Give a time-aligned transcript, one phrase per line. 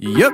[0.00, 0.32] Yep.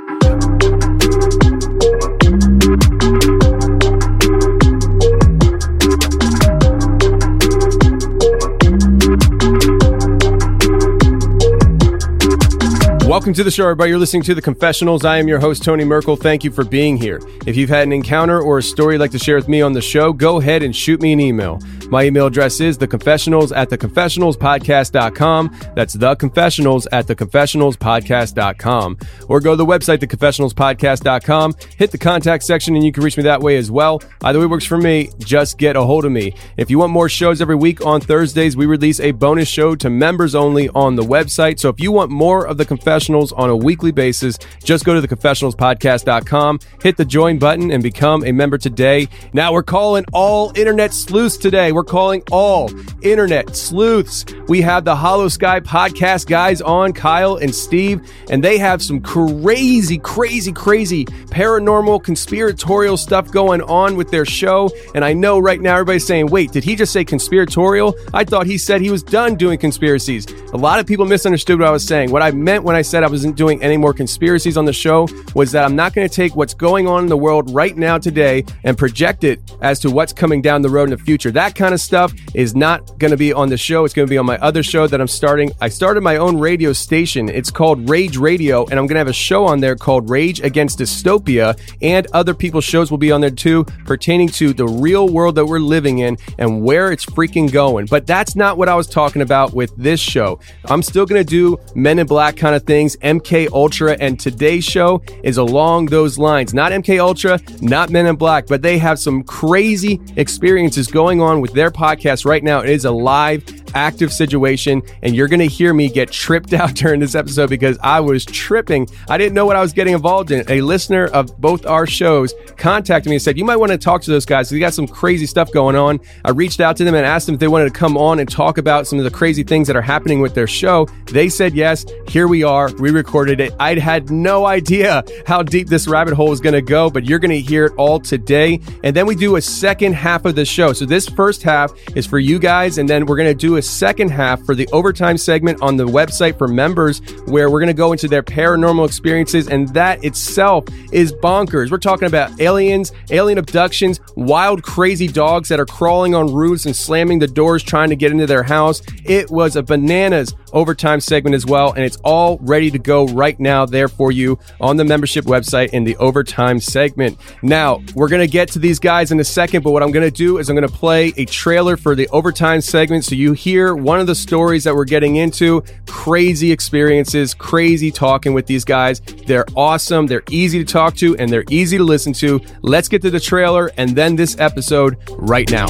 [13.06, 13.88] Welcome to the show, everybody.
[13.88, 15.06] You're listening to The Confessionals.
[15.06, 16.16] I am your host, Tony Merkel.
[16.16, 17.22] Thank you for being here.
[17.46, 19.72] If you've had an encounter or a story you'd like to share with me on
[19.72, 21.58] the show, go ahead and shoot me an email.
[21.90, 25.56] My email address is theconfessionals at theconfessionalspodcast.com.
[25.74, 28.98] That's theconfessionals at theconfessionalspodcast.com.
[29.28, 33.22] Or go to the website, theconfessionalspodcast.com, hit the contact section, and you can reach me
[33.24, 34.02] that way as well.
[34.22, 35.10] Either way works for me.
[35.18, 36.34] Just get a hold of me.
[36.56, 39.90] If you want more shows every week on Thursdays, we release a bonus show to
[39.90, 41.58] members only on the website.
[41.58, 45.06] So if you want more of the confessionals on a weekly basis, just go to
[45.06, 49.08] theconfessionalspodcast.com, hit the join button, and become a member today.
[49.32, 51.72] Now we're calling all internet sleuths today.
[51.74, 52.70] We're calling all
[53.02, 54.24] internet sleuths.
[54.48, 59.00] We have the Hollow Sky podcast guys on, Kyle and Steve, and they have some
[59.00, 64.70] crazy, crazy, crazy paranormal, conspiratorial stuff going on with their show.
[64.94, 67.94] And I know right now everybody's saying, wait, did he just say conspiratorial?
[68.12, 70.26] I thought he said he was done doing conspiracies.
[70.52, 72.10] A lot of people misunderstood what I was saying.
[72.10, 75.08] What I meant when I said I wasn't doing any more conspiracies on the show
[75.34, 77.98] was that I'm not going to take what's going on in the world right now
[77.98, 81.30] today and project it as to what's coming down the road in the future.
[81.32, 83.86] That kind of stuff is not going to be on the show.
[83.86, 85.50] It's going to be on my other show that I'm starting.
[85.62, 87.30] I started my own radio station.
[87.30, 90.40] It's called Rage Radio, and I'm going to have a show on there called Rage
[90.40, 95.08] Against Dystopia, and other people's shows will be on there too, pertaining to the real
[95.08, 97.86] world that we're living in and where it's freaking going.
[97.86, 100.40] But that's not what I was talking about with this show.
[100.66, 104.64] I'm still going to do Men in Black kind of things, MK Ultra, and today's
[104.64, 106.52] show is along those lines.
[106.52, 111.40] Not MK Ultra, not Men in Black, but they have some crazy experiences going on
[111.40, 112.60] with their podcast right now.
[112.60, 113.44] It is a live,
[113.74, 117.78] active situation, and you're going to hear me get tripped out during this episode because
[117.82, 118.88] I was tripping.
[119.08, 120.44] I didn't know what I was getting involved in.
[120.50, 124.02] A listener of both our shows contacted me and said, You might want to talk
[124.02, 124.48] to those guys.
[124.48, 126.00] They got some crazy stuff going on.
[126.24, 128.28] I reached out to them and asked them if they wanted to come on and
[128.28, 130.86] talk about some of the crazy things that are happening with their show.
[131.06, 131.84] They said yes.
[132.08, 132.72] Here we are.
[132.74, 133.52] We recorded it.
[133.58, 137.18] I had no idea how deep this rabbit hole is going to go, but you're
[137.18, 138.60] going to hear it all today.
[138.82, 140.72] And then we do a second half of the show.
[140.72, 143.62] So this first half is for you guys, and then we're going to do a
[143.64, 147.74] second half for the overtime segment on the website for members, where we're going to
[147.74, 151.70] go into their paranormal experiences, and that itself is bonkers.
[151.70, 156.76] We're talking about aliens, alien abductions, wild, crazy dogs that are crawling on roofs and
[156.76, 158.82] slamming the doors trying to get into their house.
[159.04, 163.38] It was a bananas overtime segment as well, and it's all ready to go right
[163.40, 167.18] now there for you on the membership website in the overtime segment.
[167.42, 170.06] Now, we're going to get to these guys in a second, but what I'm going
[170.06, 173.32] to do is I'm going to play a trailer for the overtime segment so you
[173.32, 175.62] hear hear one of the stories that we're getting into.
[175.86, 179.00] Crazy experiences, crazy talking with these guys.
[179.00, 180.08] They're awesome.
[180.08, 182.40] They're easy to talk to and they're easy to listen to.
[182.62, 185.66] Let's get to the trailer and then this episode right now.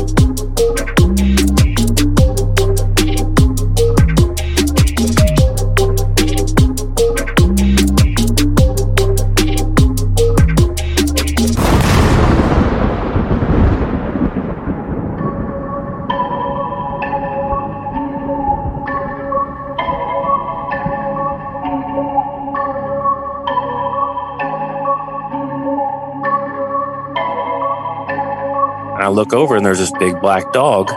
[29.05, 30.91] I look over and there's this big black dog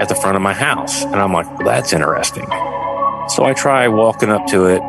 [0.00, 1.02] at the front of my house.
[1.02, 2.44] And I'm like, well, that's interesting.
[3.28, 4.82] So I try walking up to it.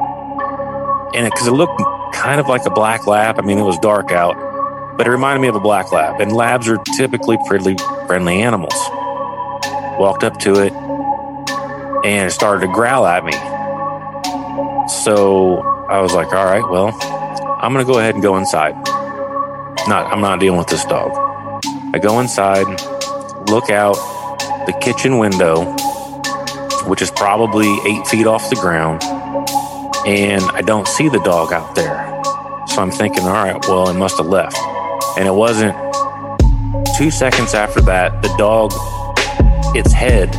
[1.16, 1.81] And because it, looked
[2.13, 3.40] kind of like a black lab.
[3.40, 4.36] I mean, it was dark out,
[4.98, 6.19] but it reminded me of a black lab.
[6.19, 7.78] And labs are typically pretty
[8.08, 8.75] friendly animals.
[9.98, 10.74] Walked up to it
[12.04, 13.34] and it started to growl at me.
[14.88, 16.98] So I was like, all right, well,
[17.62, 18.75] I'm going to go ahead and go inside.
[19.88, 21.31] Not, I'm not dealing with this dog.
[21.94, 22.68] I go inside,
[23.50, 23.96] look out
[24.66, 25.66] the kitchen window,
[26.88, 29.04] which is probably eight feet off the ground,
[30.08, 32.22] and I don't see the dog out there.
[32.68, 34.58] So I'm thinking, all right, well, it must have left.
[35.18, 35.76] And it wasn't
[36.98, 38.72] two seconds after that, the dog,
[39.76, 40.34] its head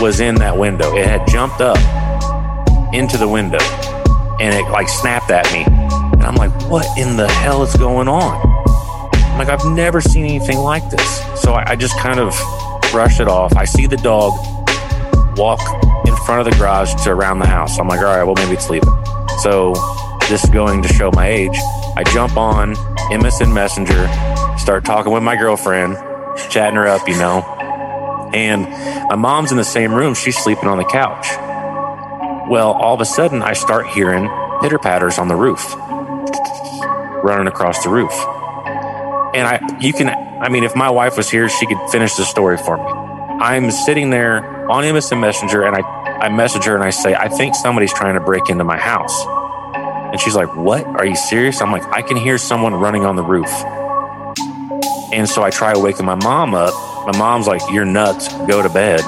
[0.00, 0.96] was in that window.
[0.96, 1.76] It had jumped up
[2.94, 3.60] into the window
[4.40, 5.64] and it like snapped at me.
[5.64, 8.49] And I'm like, what in the hell is going on?
[9.30, 11.40] I'm like, I've never seen anything like this.
[11.40, 12.34] So I, I just kind of
[12.90, 13.56] brush it off.
[13.56, 14.32] I see the dog
[15.38, 15.60] walk
[16.06, 17.78] in front of the garage to around the house.
[17.78, 18.90] I'm like, all right, well, maybe it's leaving.
[19.42, 19.74] So
[20.28, 21.56] this is going to show my age.
[21.96, 22.74] I jump on
[23.10, 24.08] MSN Messenger,
[24.58, 25.96] start talking with my girlfriend,
[26.50, 27.42] chatting her up, you know.
[28.34, 28.62] And
[29.08, 30.14] my mom's in the same room.
[30.14, 31.26] She's sleeping on the couch.
[32.50, 34.28] Well, all of a sudden, I start hearing
[34.60, 35.74] pitter patters on the roof,
[37.24, 38.12] running across the roof.
[39.32, 42.24] And I, you can, I mean, if my wife was here, she could finish the
[42.24, 42.82] story for me.
[43.40, 47.28] I'm sitting there on MSN Messenger and I, I message her and I say, I
[47.28, 49.24] think somebody's trying to break into my house.
[50.12, 50.84] And she's like, What?
[50.84, 51.62] Are you serious?
[51.62, 53.50] I'm like, I can hear someone running on the roof.
[55.12, 56.74] And so I try waking my mom up.
[57.06, 58.28] My mom's like, You're nuts.
[58.46, 59.00] Go to bed.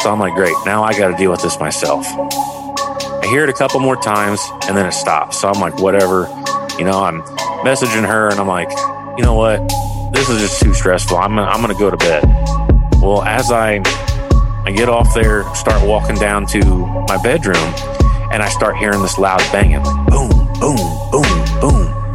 [0.00, 0.54] So I'm like, Great.
[0.66, 2.06] Now I got to deal with this myself.
[2.06, 5.40] I hear it a couple more times and then it stops.
[5.40, 6.28] So I'm like, Whatever.
[6.78, 7.22] You know, I'm
[7.64, 8.70] messaging her and I'm like,
[9.20, 9.68] You know what?
[10.14, 11.18] This is just too stressful.
[11.18, 12.24] I'm gonna, I'm to go to bed.
[13.02, 13.82] Well, as I
[14.64, 16.64] I get off there, start walking down to
[17.06, 17.74] my bedroom,
[18.32, 22.14] and I start hearing this loud banging, like boom, boom, boom, boom.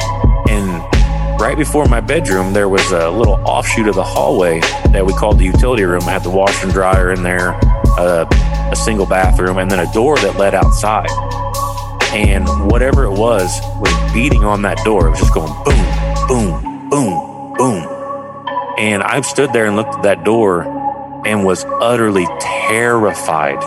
[0.49, 5.13] And right before my bedroom, there was a little offshoot of the hallway that we
[5.13, 6.01] called the utility room.
[6.01, 7.51] It had the washer and dryer in there,
[7.99, 8.25] uh,
[8.71, 11.11] a single bathroom, and then a door that led outside.
[12.15, 15.05] And whatever it was was beating on that door.
[15.05, 16.64] It was just going boom, boom,
[16.95, 17.83] boom, boom.
[18.77, 20.63] And I stood there and looked at that door
[21.25, 23.61] and was utterly terrified.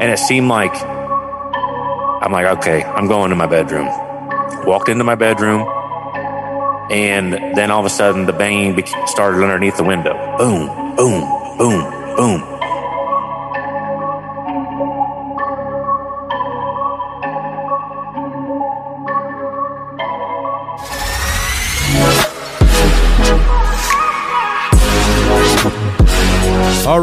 [0.00, 3.88] And it seemed like I'm like, okay, I'm going to my bedroom.
[4.64, 5.68] Walked into my bedroom,
[6.90, 10.14] and then all of a sudden the banging started underneath the window.
[10.38, 12.53] Boom, boom, boom, boom.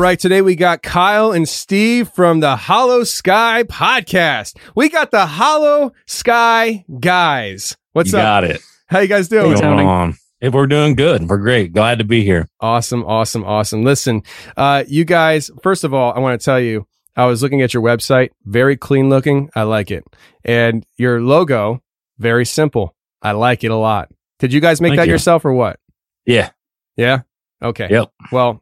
[0.02, 4.58] Right, today we got Kyle and Steve from the Hollow Sky podcast.
[4.76, 7.78] We got the Hollow Sky guys.
[7.94, 8.24] What's you up?
[8.24, 8.62] got it.
[8.88, 9.50] How you guys doing?
[9.50, 10.16] What's going on?
[10.40, 11.30] Hey, we're doing good.
[11.30, 11.72] We're great.
[11.72, 12.48] Glad to be here.
[12.60, 13.84] Awesome, awesome, awesome.
[13.84, 14.24] Listen,
[14.58, 17.72] uh, you guys, first of all, I want to tell you, I was looking at
[17.72, 19.52] your website, very clean looking.
[19.56, 20.04] I like it.
[20.44, 21.84] And your logo,
[22.18, 22.96] very simple.
[23.22, 24.10] I like it a lot.
[24.40, 25.14] Did you guys make Thank that you.
[25.14, 25.80] yourself or what?
[26.26, 26.50] Yeah.
[26.98, 27.22] Yeah.
[27.62, 27.88] Okay.
[27.92, 28.12] Yep.
[28.32, 28.61] Well,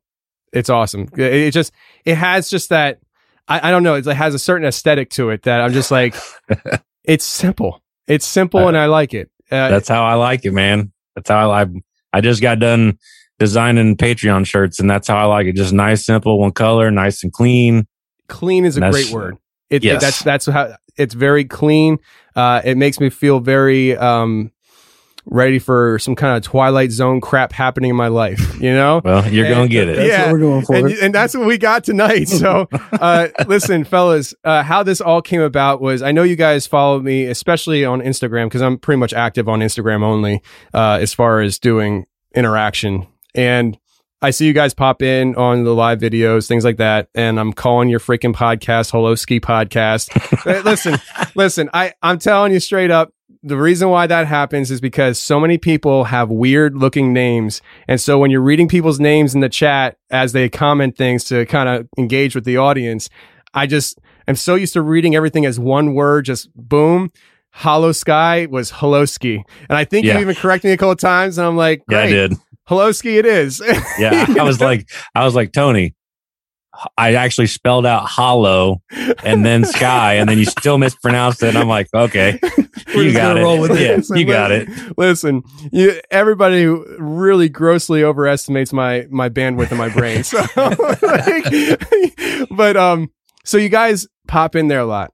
[0.54, 1.10] it's awesome.
[1.18, 1.72] It, it just,
[2.06, 3.00] it has just that,
[3.48, 6.16] I, I don't know, it has a certain aesthetic to it that I'm just like,
[7.04, 7.82] it's simple.
[8.08, 9.30] It's simple and I like it.
[9.52, 10.92] Uh, That's how I like it, man.
[11.16, 11.66] That's how I,
[12.14, 12.98] I just got done
[13.40, 15.56] designing Patreon shirts and that's how I like it.
[15.56, 17.88] Just nice, simple, one color, nice and clean.
[18.28, 19.38] clean is a great word.
[19.70, 20.02] It, Yes.
[20.02, 22.00] that's that's how it's very clean.
[22.36, 24.52] Uh, it makes me feel very um,
[25.30, 28.60] ready for some kind of Twilight Zone crap happening in my life.
[28.60, 29.02] You know.
[29.10, 29.96] Well, you're going to get it.
[29.96, 30.76] That's yeah, what we're going for.
[30.76, 32.28] And, and that's what we got tonight.
[32.28, 36.68] So, uh, listen, fellas, uh, how this all came about was I know you guys
[36.68, 40.44] follow me, especially on Instagram, because I'm pretty much active on Instagram only,
[40.76, 42.06] uh, as far as doing
[42.36, 43.08] interaction.
[43.34, 43.80] And
[44.22, 47.54] I see you guys pop in on the live videos, things like that, and I'm
[47.54, 50.64] calling your freaking podcast, Holoski Podcast.
[50.66, 50.98] Listen,
[51.36, 55.40] listen, I, I'm telling you straight up, the reason why that happens is because so
[55.40, 57.62] many people have weird looking names.
[57.88, 61.46] And so when you're reading people's names in the chat as they comment things to
[61.46, 63.10] kind of engage with the audience,
[63.54, 67.12] I just am so used to reading everything as one word, just boom.
[67.52, 69.42] Hollow Sky was Holoski.
[69.70, 70.16] And I think Yeah.
[70.16, 71.38] you even corrected me a couple of times.
[71.38, 72.34] And I'm like, Yeah, I did.
[72.70, 73.62] Holoski it is.
[73.98, 75.96] Yeah, I was like, I was like Tony.
[76.98, 78.82] I actually spelled out hollow
[79.24, 81.50] and then sky, and then you still mispronounced it.
[81.50, 82.40] And I'm like, okay,
[82.94, 83.80] you got it.
[83.80, 84.68] Yeah, Listen, you got it.
[84.98, 90.24] listen, Listen, you, everybody really grossly overestimates my my bandwidth in my brain.
[90.24, 93.12] So, like, but um,
[93.44, 95.12] so you guys pop in there a lot,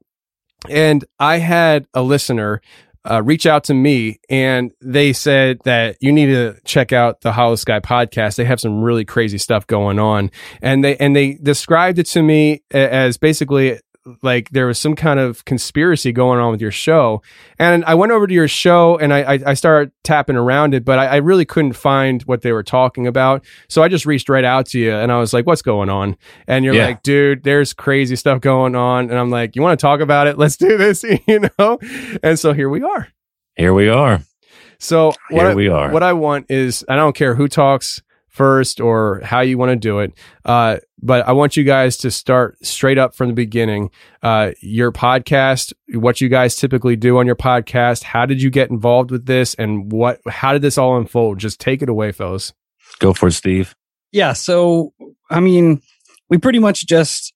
[0.69, 2.61] and I had a listener.
[3.09, 7.31] Uh, reach out to me and they said that you need to check out the
[7.31, 8.35] Hollow Sky podcast.
[8.35, 10.31] They have some really crazy stuff going on,
[10.61, 13.79] and they and they described it to me as basically
[14.21, 17.21] like there was some kind of conspiracy going on with your show.
[17.57, 20.85] And I went over to your show and I, I, I started tapping around it,
[20.85, 23.43] but I, I really couldn't find what they were talking about.
[23.67, 26.17] So I just reached right out to you and I was like, what's going on?
[26.47, 26.85] And you're Yeah.
[26.85, 29.09] like, dude, there's crazy stuff going on.
[29.09, 30.37] And I'm like, you want to talk about it?
[30.45, 31.79] Let's do this, you know?
[32.21, 33.07] And so here we are.
[33.55, 34.21] Here we are.
[34.77, 35.91] So what Here we are.
[35.91, 38.03] What I want is I don't care who talks
[38.35, 40.13] first or how you want to do it,
[40.43, 43.91] uh, but I want you guys to start straight up from the beginning.
[44.21, 48.03] Uh, your podcast, what you guys typically do on your podcast.
[48.03, 50.19] How did you get involved with this, and what?
[50.27, 51.39] How did this all unfold?
[51.39, 52.53] Just take it away, fellas.
[52.99, 53.75] Go for it, Steve.
[54.11, 54.33] Yeah.
[54.33, 54.93] So,
[55.29, 55.81] I mean,
[56.29, 57.33] we pretty much just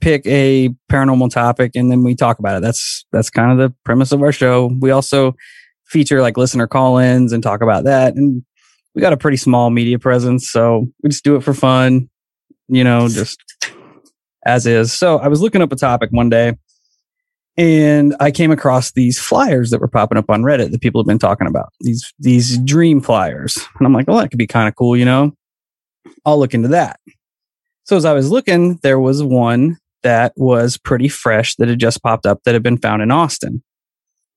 [0.00, 2.62] pick a paranormal topic and then we talk about it.
[2.62, 4.70] That's that's kind of the premise of our show.
[4.80, 5.34] We also
[5.86, 8.14] feature like listener call-ins and talk about that.
[8.14, 8.44] And
[8.94, 12.08] we got a pretty small media presence, so we just do it for fun,
[12.68, 13.38] you know, just
[14.44, 14.92] as is.
[14.92, 16.54] So I was looking up a topic one day
[17.56, 21.06] and I came across these flyers that were popping up on Reddit that people have
[21.06, 21.72] been talking about.
[21.80, 23.58] These these dream flyers.
[23.78, 25.32] And I'm like, well, that could be kind of cool, you know.
[26.24, 26.98] I'll look into that.
[27.84, 32.02] So as I was looking, there was one that was pretty fresh that had just
[32.02, 33.62] popped up that had been found in Austin.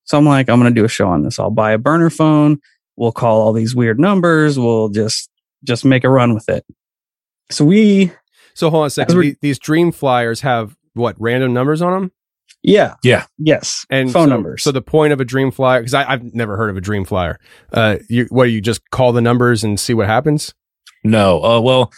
[0.06, 1.40] So I'm like, I'm going to do a show on this.
[1.40, 2.60] I'll buy a burner phone.
[2.96, 4.58] We'll call all these weird numbers.
[4.60, 5.30] We'll just
[5.64, 6.66] just make a run with it.
[7.52, 8.12] So we
[8.54, 9.20] So hold on a second.
[9.20, 12.12] The- These dream flyers have what random numbers on them?
[12.62, 12.96] yeah.
[13.04, 13.26] Yeah.
[13.38, 13.86] Yes.
[13.90, 14.64] And phone so, numbers.
[14.64, 17.40] So the point of a dream flyer, because I've never heard of a dream flyer.
[17.74, 18.46] Uh, you what?
[18.46, 20.54] You just call the numbers and see what happens.
[21.04, 21.44] No.
[21.44, 21.92] Uh, well.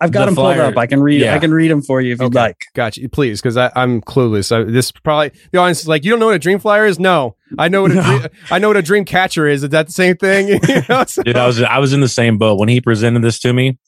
[0.00, 0.76] I've got the them pulled up.
[0.76, 1.34] I can read Yeah.
[1.34, 2.56] I can read them for you if you'd like.
[2.74, 3.08] Gotcha.
[3.08, 4.52] Please, because I'm clueless.
[4.56, 7.00] I, this probably the audience is like, you don't know what a dream flyer is?
[7.00, 9.64] No, I know what a dream, I know what a dream catcher is.
[9.64, 10.60] Is that the same thing?
[10.68, 13.22] You know, so- Dude, I was I was in the same boat when he presented
[13.22, 13.78] this to me.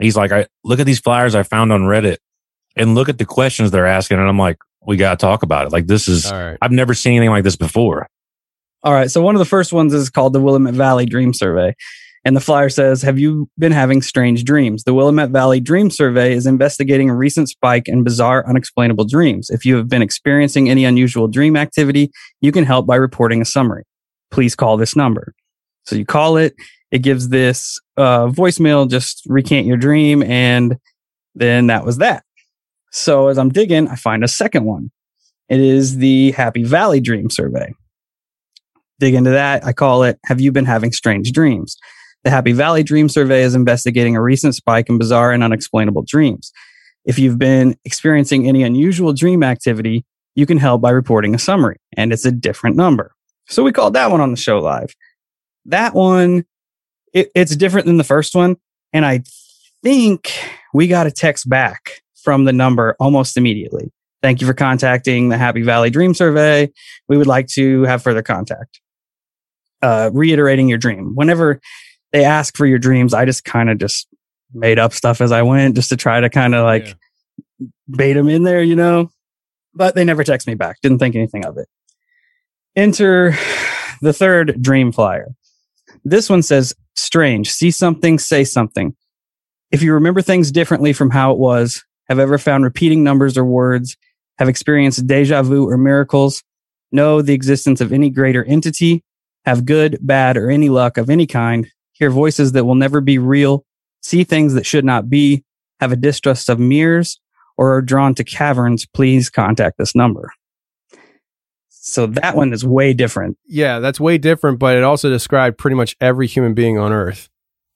[0.00, 2.16] He's like, I look at these flyers I found on Reddit
[2.74, 5.66] and look at the questions they're asking, and I'm like, we got to talk about
[5.66, 5.72] it.
[5.72, 6.58] Like this is All right.
[6.62, 8.08] I've never seen anything like this before.
[8.82, 9.10] All right.
[9.10, 11.74] So one of the first ones is called the Willamette Valley Dream Survey.
[12.24, 14.84] And the flyer says, Have you been having strange dreams?
[14.84, 19.48] The Willamette Valley Dream Survey is investigating a recent spike in bizarre, unexplainable dreams.
[19.50, 22.10] If you have been experiencing any unusual dream activity,
[22.40, 23.84] you can help by reporting a summary.
[24.30, 25.34] Please call this number.
[25.86, 26.54] So you call it,
[26.90, 30.22] it gives this uh, voicemail, just recant your dream.
[30.22, 30.76] And
[31.34, 32.24] then that was that.
[32.92, 34.90] So as I'm digging, I find a second one.
[35.48, 37.72] It is the Happy Valley Dream Survey
[39.00, 39.66] dig into that.
[39.66, 41.76] I call it Have You Been Having Strange Dreams?
[42.22, 46.52] The Happy Valley Dream Survey is investigating a recent spike in bizarre and unexplainable dreams.
[47.06, 51.76] If you've been experiencing any unusual dream activity, you can help by reporting a summary,
[51.96, 53.14] and it's a different number.
[53.48, 54.94] So we called that one on the show live.
[55.64, 56.44] That one,
[57.14, 58.56] it, it's different than the first one.
[58.92, 59.22] And I
[59.82, 60.30] think
[60.74, 63.90] we got a text back from the number almost immediately.
[64.22, 66.70] Thank you for contacting the Happy Valley Dream Survey.
[67.08, 68.80] We would like to have further contact.
[69.80, 71.14] Uh, reiterating your dream.
[71.14, 71.58] Whenever
[72.12, 74.08] they ask for your dreams, I just kind of just
[74.52, 76.94] made up stuff as I went just to try to kind of like
[77.88, 79.10] bait them in there, you know?
[79.74, 80.80] But they never text me back.
[80.82, 81.68] Didn't think anything of it.
[82.74, 83.36] Enter
[84.00, 85.28] the third dream flyer.
[86.04, 88.96] This one says, strange, see something, say something.
[89.70, 93.44] If you remember things differently from how it was, have ever found repeating numbers or
[93.44, 93.96] words,
[94.38, 96.42] have experienced deja vu or miracles,
[96.90, 99.04] know the existence of any greater entity,
[99.44, 101.70] have good, bad, or any luck of any kind,
[102.00, 103.64] hear voices that will never be real,
[104.02, 105.44] see things that should not be,
[105.78, 107.20] have a distrust of mirrors,
[107.56, 110.32] or are drawn to caverns, please contact this number.
[111.68, 113.36] So that one is way different.
[113.46, 117.28] yeah, that's way different, but it also described pretty much every human being on Earth.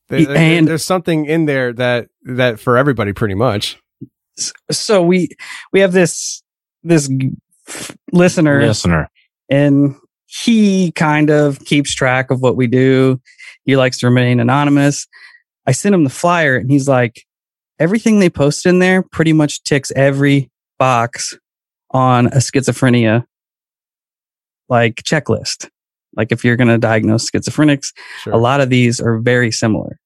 [0.09, 3.79] There- there- And- there's something in there that that for everybody pretty much.
[4.71, 5.29] so we
[5.73, 6.43] we have this
[6.83, 7.09] this
[8.13, 9.09] listener Listener.
[9.49, 13.21] and he kind of keeps track of what we do.
[13.65, 15.07] He likes to remain anonymous.
[15.67, 17.25] I sent him the flyer and he's like,
[17.79, 21.37] everything they post in there pretty much ticks every box
[21.91, 23.25] on a schizophrenia
[24.69, 25.69] like checklist.
[26.17, 27.93] Like if you're going to diagnose schizophrenics,
[28.27, 29.99] a lot of these are very similar.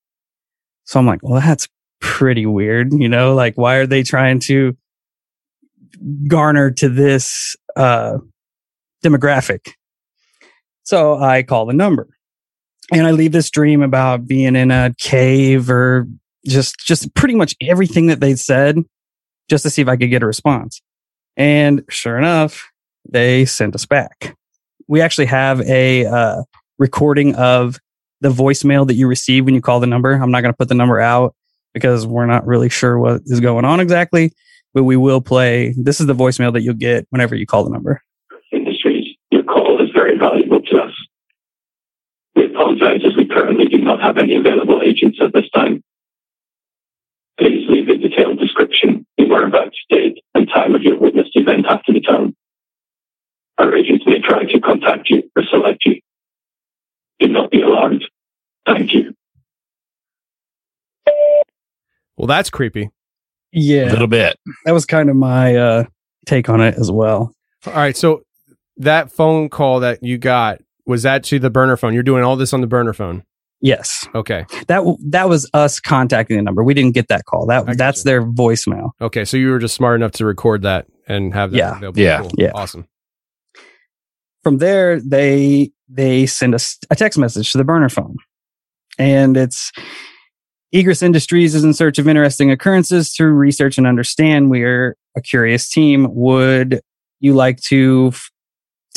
[0.84, 1.68] So I'm like, well, that's
[2.00, 2.92] pretty weird.
[2.92, 4.76] You know, like why are they trying to
[6.28, 8.18] garner to this, uh,
[9.04, 9.72] demographic?
[10.84, 12.17] So I call the number
[12.92, 16.06] and I leave this dream about being in a cave or
[16.46, 18.78] just, just pretty much everything that they said
[19.48, 20.80] just to see if I could get a response.
[21.36, 22.70] And sure enough,
[23.08, 24.36] they sent us back.
[24.86, 26.42] We actually have a uh,
[26.78, 27.78] recording of
[28.20, 30.12] the voicemail that you receive when you call the number.
[30.12, 31.34] I'm not going to put the number out
[31.74, 34.32] because we're not really sure what is going on exactly,
[34.74, 35.74] but we will play.
[35.76, 38.02] This is the voicemail that you'll get whenever you call the number.
[42.38, 45.82] We apologize as we currently do not have any available agents at this time.
[47.36, 51.92] Please leave a detailed description, the whereabouts, date, and time of your witnessed event after
[51.92, 52.36] the tone.
[53.58, 56.00] Our agents may try to contact you or select you.
[57.18, 58.04] Do not be alarmed.
[58.64, 59.14] Thank you.
[62.16, 62.90] Well, that's creepy.
[63.50, 63.88] Yeah.
[63.88, 64.38] A little bit.
[64.64, 65.84] That was kind of my uh,
[66.24, 67.32] take on it as well.
[67.66, 68.22] All right, so
[68.76, 71.94] that phone call that you got was that to the burner phone?
[71.94, 73.22] You're doing all this on the burner phone.
[73.60, 74.06] Yes.
[74.14, 74.44] Okay.
[74.68, 76.62] That that was us contacting the number.
[76.64, 77.46] We didn't get that call.
[77.46, 78.90] That that's their voicemail.
[79.00, 81.76] Okay, so you were just smart enough to record that and have that Yeah.
[81.76, 82.00] available.
[82.00, 82.20] Yeah.
[82.20, 82.30] Cool.
[82.38, 82.50] Yeah.
[82.54, 82.86] Awesome.
[84.42, 88.16] From there, they they send us a text message to the burner phone,
[88.98, 89.72] and it's
[90.72, 94.50] Egress Industries is in search of interesting occurrences to research and understand.
[94.50, 96.06] We're a curious team.
[96.14, 96.80] Would
[97.20, 98.30] you like to f-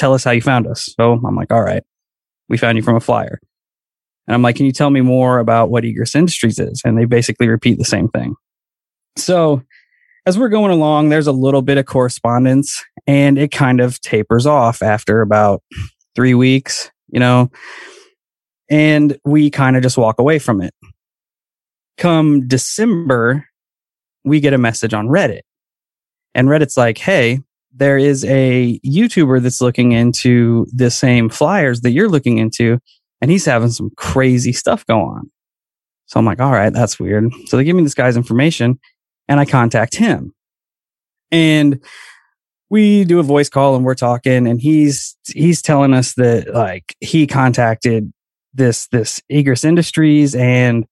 [0.02, 0.94] tell us how you found us?
[1.00, 1.84] So I'm like, all right,
[2.50, 3.40] we found you from a flyer.
[4.28, 6.82] And I'm like, can you tell me more about what Egress Industries is?
[6.84, 8.36] And they basically repeat the same thing.
[9.16, 9.62] So
[10.26, 14.48] as we're going along, there's a little bit of correspondence and it kind of tapers
[14.48, 15.62] off after about
[16.16, 17.52] three weeks, you know,
[18.70, 20.74] and we kind of just walk away from it.
[21.98, 23.46] Come December,
[24.24, 25.42] we get a message on Reddit
[26.34, 27.40] and Reddit's like, Hey,
[27.74, 32.80] there is a YouTuber that's looking into the same flyers that you're looking into,
[33.22, 35.32] and he's having some crazy stuff go on.
[36.12, 37.32] So I'm like, all right, that's weird.
[37.46, 38.80] So they give me this guy's information
[39.30, 40.34] and I contact him.
[41.32, 41.82] And
[42.70, 46.96] we do a voice call and we're talking and he's he's telling us that like
[47.00, 48.12] he contacted
[48.54, 50.86] this this Egress Industries and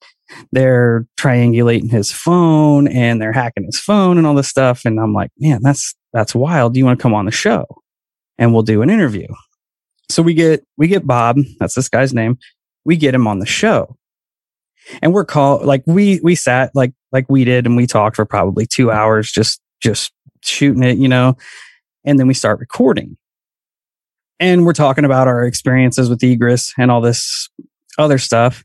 [0.53, 4.85] they're triangulating his phone and they're hacking his phone and all this stuff.
[4.85, 6.73] And I'm like, man, that's that's wild.
[6.73, 7.65] Do you want to come on the show?
[8.37, 9.27] And we'll do an interview.
[10.09, 12.37] So we get we get Bob, that's this guy's name.
[12.83, 13.97] We get him on the show.
[15.01, 18.25] And we're call like we we sat like like we did and we talked for
[18.25, 21.37] probably two hours just just shooting it, you know.
[22.05, 23.17] And then we start recording.
[24.39, 27.49] And we're talking about our experiences with Egress and all this
[27.97, 28.63] other stuff.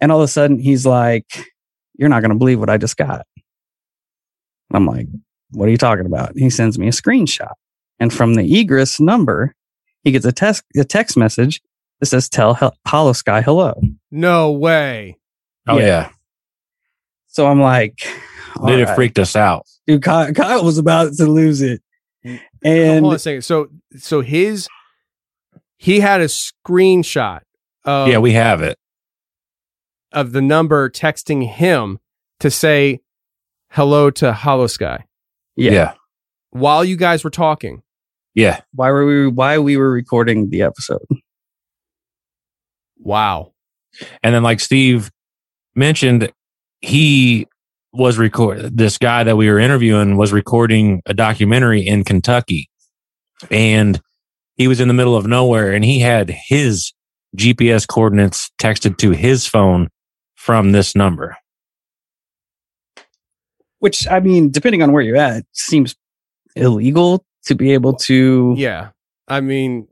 [0.00, 1.46] And all of a sudden he's like,
[1.96, 3.26] You're not gonna believe what I just got.
[4.72, 5.06] I'm like,
[5.52, 6.32] What are you talking about?
[6.36, 7.52] He sends me a screenshot.
[8.00, 9.54] And from the Egress number,
[10.04, 11.60] he gets a text a text message
[12.00, 13.80] that says tell Hel- Hollow Sky hello.
[14.10, 15.18] No way.
[15.66, 16.10] Oh yeah.
[17.26, 18.94] So I'm like, Dude, all it right.
[18.94, 19.66] freaked us out.
[19.86, 21.82] Dude, Kyle, Kyle was about to lose it.
[22.24, 23.42] Hold And on a second.
[23.42, 24.68] So so his
[25.76, 27.40] he had a screenshot
[27.84, 28.76] of yeah, we have it.
[30.12, 31.98] of the number texting him
[32.40, 33.00] to say
[33.72, 35.04] hello to Hollow Sky
[35.58, 35.72] yeah.
[35.72, 35.94] Yeah.
[36.50, 37.82] while you guys were talking.
[38.34, 38.60] Yeah.
[38.72, 41.04] Why were we why we were recording the episode?
[42.98, 43.52] Wow.
[44.22, 45.10] And then, like Steve
[45.74, 46.30] mentioned,
[46.80, 47.46] he
[47.92, 52.68] was record this guy that we were interviewing was recording a documentary in Kentucky,
[53.50, 54.00] and
[54.56, 56.92] he was in the middle of nowhere, and he had his
[57.36, 59.88] GPS coordinates texted to his phone
[60.36, 61.36] from this number.
[63.80, 65.94] Which I mean, depending on where you're at, seems
[66.56, 68.90] illegal to be able to Yeah.
[69.28, 69.86] I mean,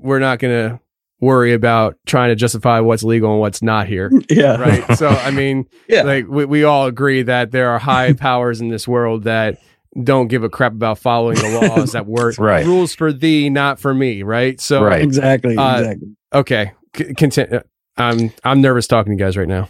[0.00, 0.80] we're not going to
[1.20, 4.10] worry about trying to justify what's legal and what's not here.
[4.30, 4.56] Yeah.
[4.60, 4.96] Right.
[4.98, 6.02] So, I mean, Yeah.
[6.02, 9.58] like we, we all agree that there are high powers in this world that
[10.02, 12.38] don't give a crap about following the laws that work.
[12.38, 12.64] Right.
[12.64, 14.22] Rules for thee, not for me.
[14.22, 14.60] Right.
[14.60, 15.02] So, Right.
[15.02, 15.56] Exactly.
[15.56, 16.08] Uh, exactly.
[16.34, 16.72] okay.
[16.96, 17.62] C- content.
[17.96, 19.68] I'm, I'm nervous talking to you guys right now.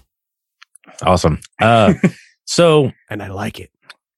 [1.03, 1.41] Awesome.
[1.61, 1.95] Uh,
[2.51, 3.71] so, and I like it.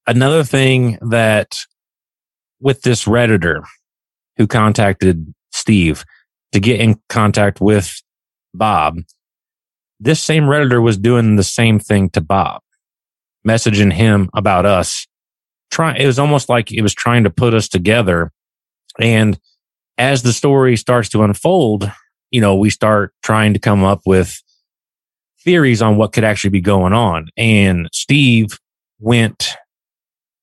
[0.07, 1.55] Another thing that
[2.61, 3.63] with this Redditor
[4.39, 6.03] who contacted Steve
[6.53, 8.01] to get in contact with
[8.55, 9.01] Bob,
[10.01, 12.63] this same Redditor was doing the same thing to Bob,
[13.47, 15.07] messaging him about us.
[15.71, 18.33] Try, it was almost like it was trying to put us together.
[18.99, 19.39] And
[19.99, 21.93] as the story starts to unfold,
[22.31, 24.43] you know, we start trying to come up with
[25.43, 27.29] theories on what could actually be going on.
[27.37, 28.59] And Steve
[28.99, 29.57] went,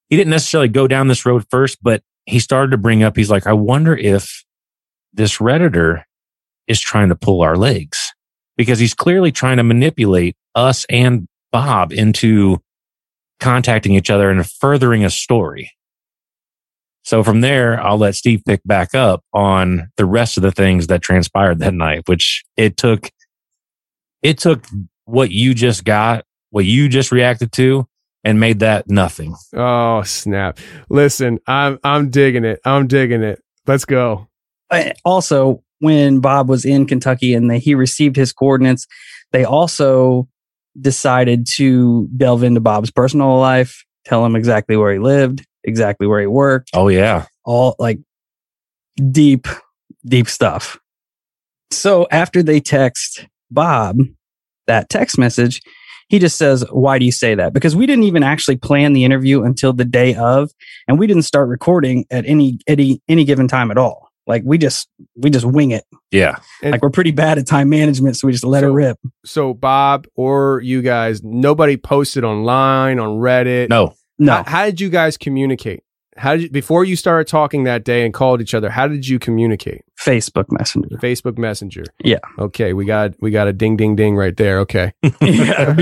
[0.10, 3.32] he didn't necessarily go down this road first, but he started to bring up, he's
[3.32, 4.44] like, I wonder if
[5.14, 6.04] this Redditor
[6.68, 8.14] is trying to pull our legs
[8.58, 12.60] because he's clearly trying to manipulate us and Bob into
[13.40, 15.72] contacting each other and furthering a story.
[17.04, 20.88] So from there, I'll let Steve pick back up on the rest of the things
[20.88, 23.10] that transpired that night, which it took,
[24.22, 24.66] it took
[25.06, 27.88] what you just got, what you just reacted to
[28.24, 29.36] and made that nothing.
[29.56, 30.60] Oh, snap.
[30.90, 32.60] Listen, I'm, I'm digging it.
[32.66, 33.42] I'm digging it.
[33.66, 34.28] Let's go.
[34.70, 38.86] Uh, Also, when Bob was in Kentucky and they, he received his coordinates,
[39.32, 40.28] they also
[40.80, 46.20] decided to delve into Bob's personal life, tell him exactly where he lived, exactly where
[46.22, 47.26] he worked, Oh yeah.
[47.46, 48.00] all like
[49.12, 49.48] deep,
[50.06, 50.78] deep stuff.
[51.72, 53.98] So after they text Bob
[54.68, 55.62] that text message,
[56.10, 57.54] he just says, Why do you say that?
[57.54, 60.52] Because we didn't even actually plan the interview until the day of,
[60.88, 64.10] and we didn't start recording at any any any given time at all.
[64.28, 65.86] Like we just we just wing it.
[66.12, 66.38] Yeah.
[66.64, 68.98] like we're pretty bad at time management, so we just let it rip.
[69.26, 73.70] So Bob or you guys, nobody posted online on Reddit.
[73.70, 73.96] No.
[74.20, 74.34] No.
[74.34, 75.84] How, how did you guys communicate?
[76.20, 78.70] How did you, before you started talking that day and called each other?
[78.70, 79.86] How did you communicate?
[79.98, 80.98] Facebook Messenger.
[80.98, 81.86] Facebook Messenger.
[82.04, 82.20] Yeah.
[82.38, 84.60] Okay, we got we got a ding ding ding right there.
[84.60, 84.92] Okay.
[85.22, 85.74] yeah,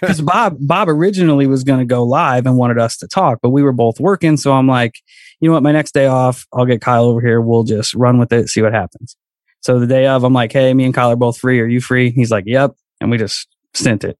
[0.00, 3.50] because Bob Bob originally was going to go live and wanted us to talk, but
[3.50, 4.36] we were both working.
[4.36, 5.00] So I'm like,
[5.40, 5.62] you know what?
[5.62, 7.40] My next day off, I'll get Kyle over here.
[7.40, 9.16] We'll just run with it, see what happens.
[9.60, 11.60] So the day of, I'm like, hey, me and Kyle are both free.
[11.60, 12.10] Are you free?
[12.10, 12.72] He's like, yep.
[13.00, 14.18] And we just sent it.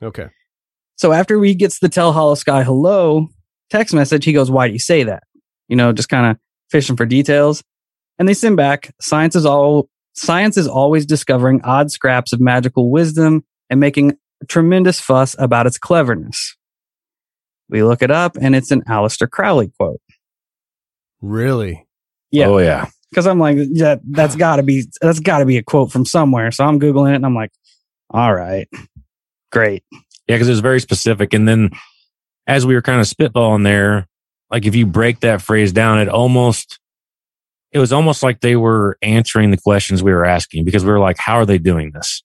[0.00, 0.28] Okay.
[0.96, 3.28] So after he gets the tell Hollow Sky hello
[3.72, 5.24] text message, he goes, Why do you say that?
[5.68, 6.36] You know, just kind of
[6.70, 7.62] fishing for details.
[8.18, 12.90] And they send back, science is all science is always discovering odd scraps of magical
[12.90, 16.56] wisdom and making a tremendous fuss about its cleverness.
[17.70, 20.00] We look it up and it's an Aleister Crowley quote.
[21.22, 21.86] Really?
[22.30, 22.48] Yeah.
[22.48, 22.88] Oh yeah.
[23.14, 26.50] Cause I'm like, yeah, that's gotta be that's gotta be a quote from somewhere.
[26.50, 27.52] So I'm Googling it and I'm like,
[28.10, 28.68] all right.
[29.50, 29.84] Great.
[30.28, 31.32] Yeah, because it was very specific.
[31.34, 31.70] And then
[32.46, 34.06] as we were kind of spitballing there,
[34.50, 36.78] like if you break that phrase down, it almost
[37.72, 41.00] it was almost like they were answering the questions we were asking because we were
[41.00, 42.22] like, how are they doing this?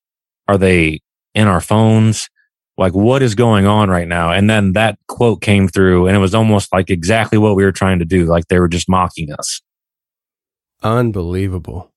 [0.48, 1.00] Are they
[1.34, 2.30] in our phones?
[2.78, 4.32] Like what is going on right now?
[4.32, 7.72] And then that quote came through and it was almost like exactly what we were
[7.72, 8.26] trying to do.
[8.26, 9.62] Like they were just mocking us.
[10.84, 11.92] Unbelievable.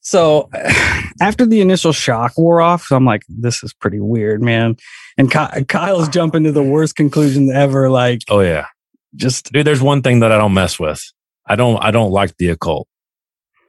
[0.00, 0.50] So
[1.20, 4.76] after the initial shock wore off, I'm like, this is pretty weird, man.
[5.18, 7.90] And Ky- Kyle's jumping to the worst conclusions ever.
[7.90, 8.66] Like, Oh yeah.
[9.14, 11.02] Just dude, there's one thing that I don't mess with.
[11.46, 12.88] I don't I don't like the occult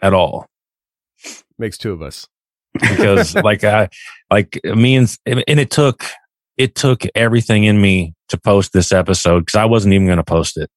[0.02, 0.48] at all.
[1.58, 2.28] Makes two of us.
[2.74, 3.90] because like I
[4.32, 6.04] like me and and it took
[6.58, 10.24] it took everything in me to post this episode because I wasn't even going to
[10.24, 10.70] post it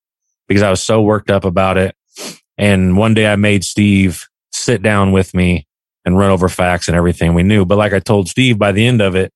[0.48, 1.94] because I was so worked up about it.
[2.58, 5.66] And one day I made Steve sit down with me
[6.04, 7.64] and run over facts and everything we knew.
[7.66, 9.32] But like I told Steve by the end of it,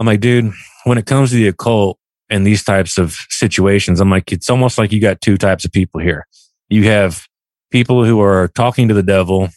[0.00, 0.52] I'm like, dude,
[0.84, 1.98] when it comes to the occult
[2.30, 5.72] and these types of situations, I'm like, it's almost like you got two types of
[5.72, 6.26] people here.
[6.70, 7.26] You have
[7.70, 9.50] people who are talking to the devil.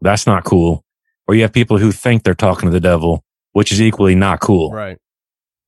[0.00, 0.84] That's not cool.
[1.26, 4.40] Or you have people who think they're talking to the devil, which is equally not
[4.40, 4.70] cool.
[4.70, 4.96] Right.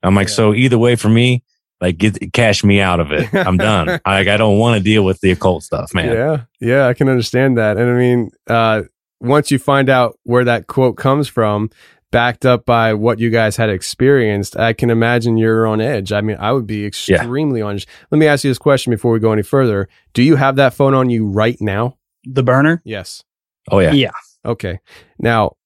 [0.04, 1.42] I'm like, so either way for me,
[1.80, 3.28] like get cash me out of it.
[3.34, 3.86] I'm done.
[4.06, 6.12] like I don't want to deal with the occult stuff, man.
[6.12, 6.44] Yeah.
[6.60, 7.76] Yeah, I can understand that.
[7.76, 8.82] And I mean, uh,
[9.20, 11.70] once you find out where that quote comes from,
[12.12, 16.12] backed up by what you guys had experienced, I can imagine you're on edge.
[16.12, 17.88] I mean, I would be extremely on edge.
[18.12, 19.88] Let me ask you this question before we go any further.
[20.12, 21.96] Do you have that phone on you right now?
[22.24, 22.80] The burner?
[22.84, 23.24] Yes.
[23.70, 23.92] Oh yeah.
[23.92, 24.12] Yeah.
[24.44, 24.78] Okay.
[25.18, 25.56] Now,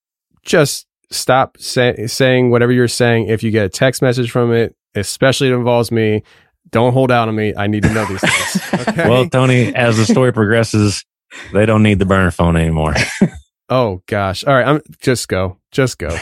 [0.42, 3.28] just stop say- saying whatever you're saying.
[3.28, 6.22] If you get a text message from it, especially it involves me,
[6.70, 7.54] don't hold out on me.
[7.56, 8.62] I need to know these things.
[8.88, 9.08] Okay.
[9.08, 11.04] Well, Tony, as the story progresses,
[11.52, 12.94] they don't need the burner phone anymore.
[13.68, 14.44] oh gosh.
[14.44, 14.66] All right.
[14.66, 15.58] I'm just go.
[15.72, 16.16] Just go.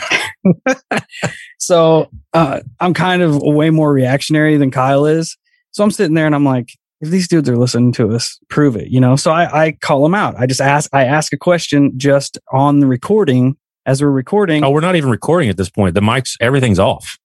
[1.59, 5.37] So uh, I'm kind of way more reactionary than Kyle is.
[5.70, 6.68] So I'm sitting there and I'm like,
[7.00, 9.16] if these dudes are listening to us, prove it, you know?
[9.16, 10.35] So I, I call them out.
[10.38, 14.62] I just ask, I ask a question just on the recording as we're recording.
[14.62, 15.94] Oh, we're not even recording at this point.
[15.94, 17.16] The mics, everything's off.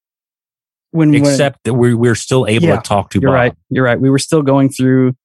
[0.91, 3.35] when when- Except that we're, we're still able Yeah, to talk to You're Bob.
[3.35, 3.53] right.
[3.69, 3.99] You're right.
[3.99, 5.15] We were still going through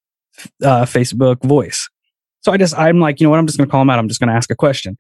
[0.62, 1.88] uh, Facebook voice.
[2.44, 3.38] So I just, I'm like, you know what?
[3.38, 3.98] I'm just going to call him out.
[3.98, 4.96] I'm just going to ask a question.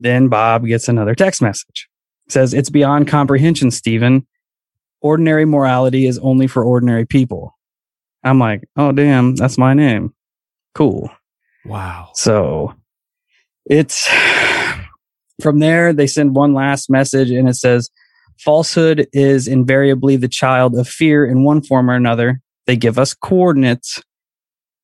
[0.00, 1.88] Then Bob gets another text message.
[2.28, 4.26] says, It's beyond comprehension, Stephen.
[5.00, 7.56] Ordinary morality is only for ordinary people.
[8.24, 10.14] I'm like, oh, damn, that's my name.
[10.74, 11.10] Cool.
[11.64, 12.10] Wow.
[12.14, 12.74] So
[13.66, 14.08] it's
[15.42, 17.90] from there, they send one last message and it says,
[18.38, 22.40] falsehood is invariably the child of fear in one form or another.
[22.66, 24.02] They give us coordinates.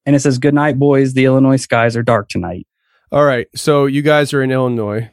[0.09, 1.13] And it says, good night, boys.
[1.13, 2.67] The Illinois skies are dark tonight.
[3.13, 3.47] All right.
[3.55, 5.11] So you guys are in Illinois,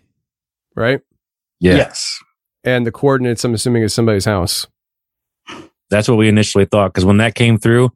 [0.73, 1.01] right?
[1.59, 1.75] Yeah.
[1.75, 2.17] Yes.
[2.63, 4.67] And the coordinates, I'm assuming, is somebody's house.
[5.89, 6.93] That's what we initially thought.
[6.93, 7.89] Because when that came through,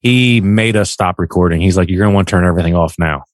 [0.00, 1.62] he made us stop recording.
[1.62, 3.24] He's like, "You're going to want to turn everything off now."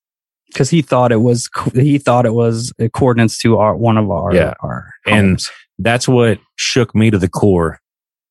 [0.47, 4.33] Because he thought it was, he thought it was coordinates to our, one of our,
[4.33, 5.43] yeah, our and
[5.81, 7.81] that's what shook me to the core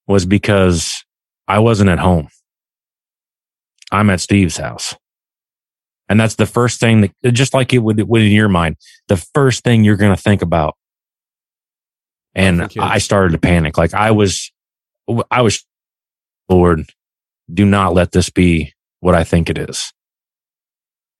[0.07, 1.03] was because
[1.49, 2.29] I wasn't at home.
[3.91, 4.95] I'm at Steve's house.
[6.07, 9.17] And that's the first thing that, just like it would, would in your mind, the
[9.17, 10.75] first thing you're going to think about.
[12.33, 13.77] And I started to panic.
[13.77, 14.51] Like I was,
[15.29, 15.65] I was,
[16.47, 16.89] Lord,
[17.51, 19.91] do not let this be what I think it is.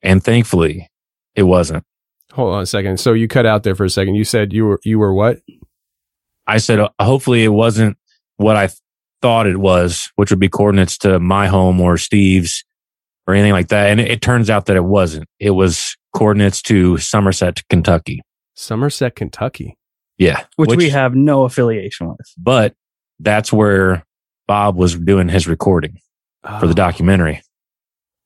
[0.02, 0.90] And thankfully
[1.36, 1.84] it wasn't.
[2.34, 3.00] Hold on a second.
[3.00, 4.16] So you cut out there for a second.
[4.16, 5.40] You said you were you were what?
[6.46, 7.98] I said, uh, hopefully it wasn't
[8.38, 8.70] what I
[9.22, 12.64] thought it was, which would be coordinates to my home or Steve's
[13.28, 13.90] or anything like that.
[13.90, 15.28] And it, it turns out that it wasn't.
[15.40, 18.22] It was coordinates to Somerset, Kentucky.
[18.56, 19.78] Somerset, Kentucky.
[20.18, 20.46] Yeah.
[20.58, 22.34] which, we have no affiliation with.
[22.38, 22.76] but
[23.20, 24.06] that's where
[24.48, 26.00] Bob was doing his recording
[26.60, 26.74] for the oh.
[26.74, 27.42] documentary.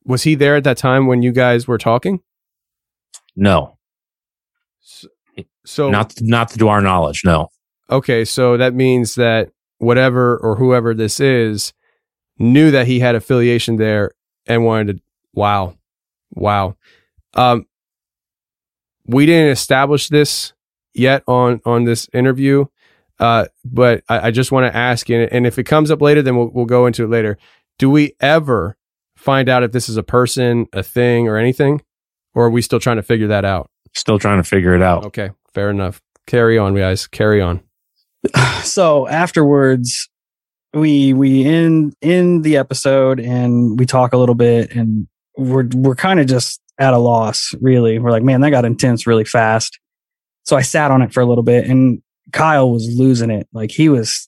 [0.05, 2.21] Was he there at that time when you guys were talking?
[3.35, 3.77] No.
[5.65, 7.21] So not, not to our knowledge.
[7.23, 7.49] No.
[7.89, 9.49] Okay, so that means that
[9.83, 11.73] whatever or whoever this is
[12.37, 14.11] knew that he had affiliation there
[14.45, 15.77] and wanted to wow.
[16.31, 16.75] Wow.
[17.33, 17.65] Um
[19.05, 20.53] we didn't establish this
[20.93, 22.65] yet on on this interview.
[23.19, 26.21] Uh but I, I just want to ask and, and if it comes up later
[26.21, 27.37] then we'll we'll go into it later.
[27.79, 28.77] Do we ever
[29.15, 31.81] find out if this is a person, a thing or anything?
[32.35, 33.69] Or are we still trying to figure that out?
[33.95, 35.05] Still trying to figure it out.
[35.05, 36.01] Okay, fair enough.
[36.25, 37.07] Carry on, guys.
[37.07, 37.61] Carry on.
[38.63, 40.09] so afterwards
[40.73, 45.07] we we end in the episode and we talk a little bit and
[45.37, 49.05] we're we're kind of just at a loss really we're like man that got intense
[49.05, 49.79] really fast
[50.43, 53.71] so i sat on it for a little bit and kyle was losing it like
[53.71, 54.27] he was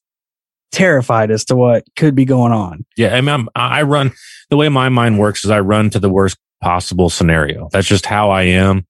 [0.72, 4.12] terrified as to what could be going on Yeah, I mean, I'm, I run
[4.50, 7.70] the way my mind works is I run to the worst possible scenario.
[7.72, 8.86] That's just how I am.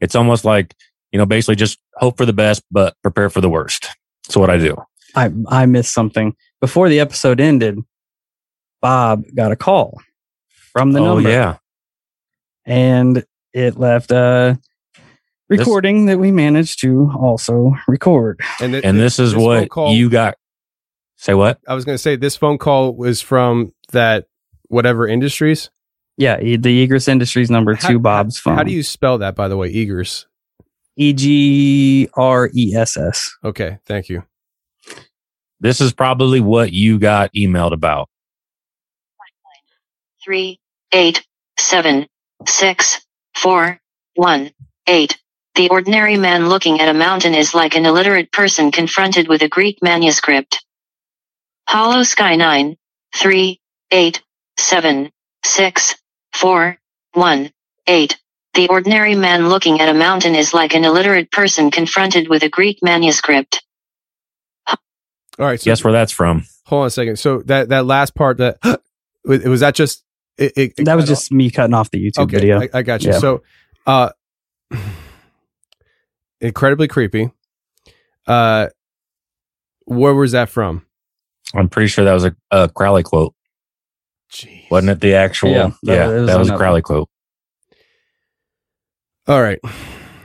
[0.00, 0.74] It's almost like
[1.12, 3.88] you know, basically just hope for the best, but prepare for the worst.
[4.28, 4.76] That's what I do.
[5.16, 7.78] i i missed something before the episode ended
[8.82, 9.98] bob got a call
[10.72, 11.56] from the oh number yeah,
[12.66, 14.58] and it left a
[15.48, 18.38] recording that we managed to also record.
[18.60, 20.36] And, th- and this is phone what call- you got.
[21.16, 21.58] Say what?
[21.66, 24.26] I was going to say this phone call was from that
[24.68, 25.70] whatever industries.
[26.16, 28.56] Yeah, the Egress Industries number How- two, Bob's phone.
[28.56, 29.68] How do you spell that, by the way?
[29.72, 30.26] Egress.
[30.98, 33.30] E G R E S S.
[33.44, 34.24] Okay, thank you.
[35.60, 38.08] This is probably what you got emailed about.
[40.24, 40.60] three,
[40.92, 41.26] eight,
[41.58, 42.06] seven,
[42.46, 43.06] six,
[43.36, 43.80] four,
[44.16, 44.50] one,
[44.88, 45.18] eight.
[45.56, 49.48] The ordinary man looking at a mountain is like an illiterate person confronted with a
[49.48, 50.64] Greek manuscript.
[51.68, 52.76] Hollow Sky nine,
[53.16, 53.60] three,
[53.92, 54.22] eight,
[54.58, 55.10] seven,
[55.44, 55.96] six,
[56.34, 56.78] four,
[57.14, 57.50] one,
[57.88, 58.18] eight.
[58.58, 62.48] The ordinary man looking at a mountain is like an illiterate person confronted with a
[62.48, 63.64] Greek manuscript.
[64.66, 64.76] All
[65.38, 65.60] right.
[65.60, 66.42] So Guess where that's from?
[66.66, 67.20] hold on a second.
[67.20, 68.58] So that that last part that
[69.24, 70.02] was was that just
[70.38, 72.34] it, it, it That was cut just me cutting off the YouTube okay.
[72.38, 72.60] video.
[72.60, 73.12] I, I got you.
[73.12, 73.18] Yeah.
[73.20, 73.44] So,
[73.86, 74.10] uh,
[76.40, 77.30] incredibly creepy.
[78.26, 78.70] Uh,
[79.84, 80.84] where was that from?
[81.54, 83.34] I'm pretty sure that was a, a Crowley quote.
[84.68, 85.50] Wasn't it the actual?
[85.50, 87.08] Yeah, Yeah, that- that, it was was, a Crowley quote.
[89.28, 89.60] All right.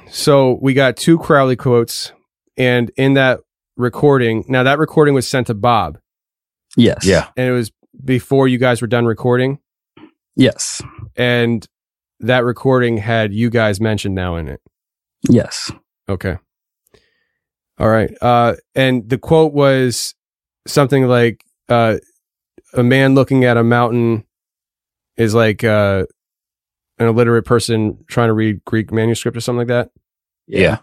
[0.09, 2.13] So we got two Crowley quotes,
[2.57, 3.41] and in that
[3.75, 5.97] recording, now that recording was sent to Bob,
[6.77, 7.05] yes.
[7.05, 7.27] Yeah.
[7.35, 7.71] and it was
[8.03, 9.59] before you guys were done recording,
[10.35, 10.81] Yes.
[11.15, 11.67] and
[12.19, 14.61] that recording had you guys mentioned now in it.
[15.29, 15.71] Yes.
[16.07, 16.37] Okay.
[17.79, 18.11] All right.
[18.21, 20.15] Uh, and the quote was
[20.67, 21.97] something like, uh,
[22.73, 24.23] a man looking at a mountain
[25.17, 26.05] is like, uh,
[26.99, 29.89] an illiterate person trying to read Greek manuscript or something like that.
[30.47, 30.79] Yeah.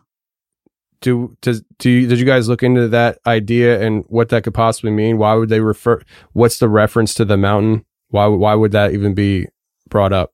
[1.01, 4.55] do does do you, did you guys look into that idea and what that could
[4.55, 5.19] possibly mean?
[5.19, 6.03] Why would they refer?
[6.33, 7.85] What's the reference to the mountain?
[8.09, 9.47] Why why would that even be
[9.89, 10.33] brought up?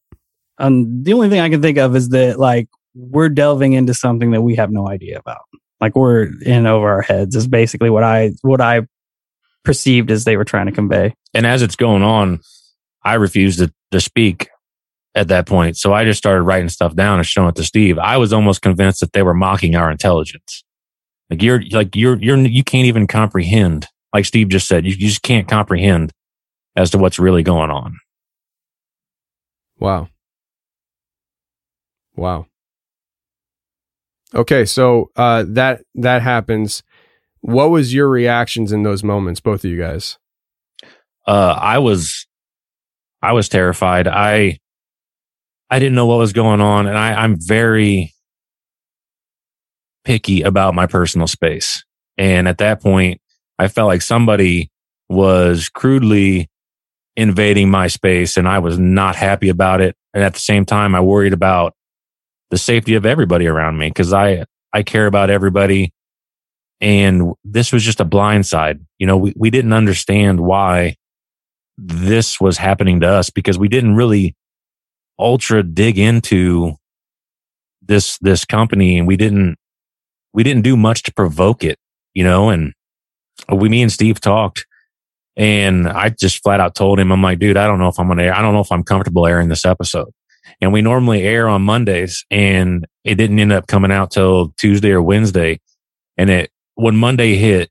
[0.59, 4.31] Um, the only thing I can think of is that like we're delving into something
[4.31, 5.43] that we have no idea about.
[5.81, 8.87] Like we're in over our heads is basically what I what I
[9.65, 11.15] perceived as they were trying to convey.
[11.35, 12.41] And as it's going on,
[13.03, 14.49] I refuse to, to speak
[15.16, 15.76] at that point.
[15.76, 17.98] So I just started writing stuff down and showing it to Steve.
[17.98, 20.62] I was almost convinced that they were mocking our intelligence.
[21.31, 23.88] Like you're like you're you're you can't even comprehend.
[24.14, 26.12] Like Steve just said, you, you just can't comprehend
[26.76, 27.98] as to what's really going on.
[29.79, 30.09] Wow.
[32.14, 32.46] Wow.
[34.35, 36.83] Okay, so uh, that that happens.
[37.40, 40.18] What was your reactions in those moments, both of you guys?
[41.26, 42.26] Uh, I was,
[43.22, 44.09] I was terrified.
[44.09, 44.59] I,
[45.70, 48.12] I didn't know what was going on, and I, I'm very
[50.05, 51.85] picky about my personal space.
[52.16, 53.20] And at that point,
[53.59, 54.70] I felt like somebody
[55.09, 56.48] was crudely
[57.16, 59.96] invading my space, and I was not happy about it.
[60.14, 61.74] And at the same time, I worried about
[62.50, 65.92] the safety of everybody around me because I I care about everybody.
[66.81, 68.81] And this was just a blind side.
[68.98, 70.96] You know, we, we didn't understand why
[71.79, 74.37] this was happening to us because we didn't really
[75.18, 76.74] ultra dig into
[77.83, 79.57] this this company and we didn't
[80.33, 81.79] we didn't do much to provoke it,
[82.14, 82.72] you know, and
[83.50, 84.66] we me and Steve talked
[85.37, 88.09] and I just flat out told him, I'm like, dude, I don't know if I'm
[88.09, 90.12] gonna air, I don't know if I'm comfortable airing this episode
[90.61, 94.90] and we normally air on Mondays and it didn't end up coming out till Tuesday
[94.90, 95.61] or Wednesday.
[96.16, 97.70] And it, when Monday hit,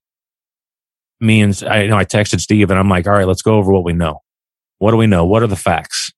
[1.20, 3.56] me and I, you know, I texted Steve and I'm like, all right, let's go
[3.56, 4.22] over what we know.
[4.78, 5.26] What do we know?
[5.26, 6.12] What are the facts?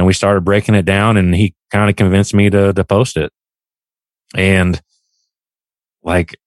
[0.00, 3.18] And we started breaking it down and he kind of convinced me to, to post
[3.18, 3.30] it.
[4.34, 4.80] And
[6.02, 6.40] like,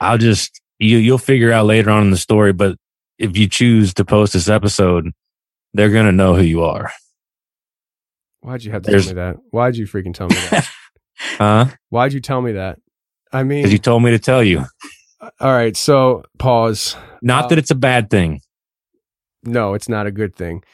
[0.00, 2.76] I'll just, you, you'll figure out later on in the story, but
[3.16, 5.12] if you choose to post this episode,
[5.72, 6.90] they're going to know who you are.
[8.40, 9.36] Why'd you have to There's, tell me that?
[9.52, 10.68] Why'd you freaking tell me that?
[11.16, 11.66] huh?
[11.90, 12.80] Why'd you tell me that?
[13.32, 14.64] I mean, because you told me to tell you.
[15.38, 16.96] All right, so pause.
[17.22, 18.40] Not uh, that it's a bad thing.
[19.44, 20.64] No, it's not a good thing.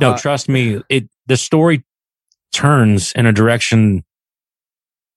[0.00, 0.82] No, uh, trust me.
[0.88, 1.84] It the story
[2.52, 4.04] turns in a direction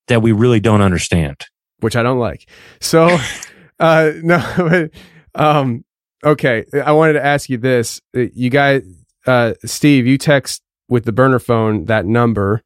[0.07, 1.45] that we really don't understand,
[1.79, 2.49] which I don't like.
[2.81, 3.17] So,
[3.79, 4.91] uh, no, but,
[5.35, 5.85] um,
[6.25, 6.65] okay.
[6.83, 8.01] I wanted to ask you this.
[8.15, 8.83] Uh, you guys,
[9.25, 12.63] uh, Steve, you text with the burner phone that number.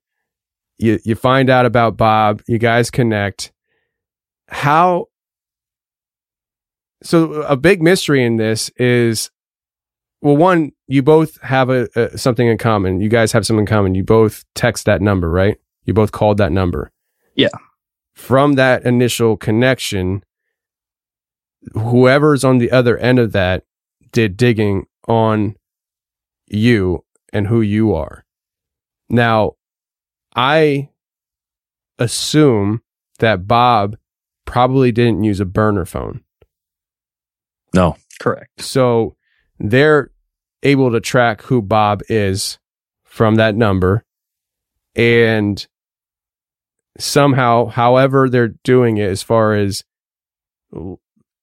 [0.77, 2.41] You you find out about Bob.
[2.47, 3.51] You guys connect.
[4.47, 5.07] How?
[7.03, 9.29] So a big mystery in this is,
[10.23, 13.01] well, one, you both have a, a something in common.
[13.01, 13.93] You guys have something in common.
[13.93, 15.57] You both text that number, right?
[15.83, 16.91] You both called that number.
[17.35, 17.49] Yeah.
[18.13, 20.23] From that initial connection,
[21.73, 23.65] whoever's on the other end of that
[24.13, 25.57] did digging on
[26.47, 28.23] you and who you are.
[29.09, 29.55] Now,
[30.37, 30.89] I
[31.99, 32.81] assume
[33.19, 33.97] that Bob
[34.45, 36.23] probably didn't use a burner phone.
[37.73, 38.61] No, correct.
[38.61, 39.17] So
[39.59, 40.11] they're
[40.63, 42.57] able to track who Bob is
[43.03, 44.03] from that number.
[44.95, 45.65] And
[46.97, 49.83] somehow, however, they're doing it as far as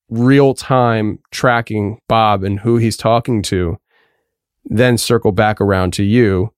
[0.08, 3.78] real time tracking Bob and who he's talking to,
[4.64, 6.52] then circle back around to you,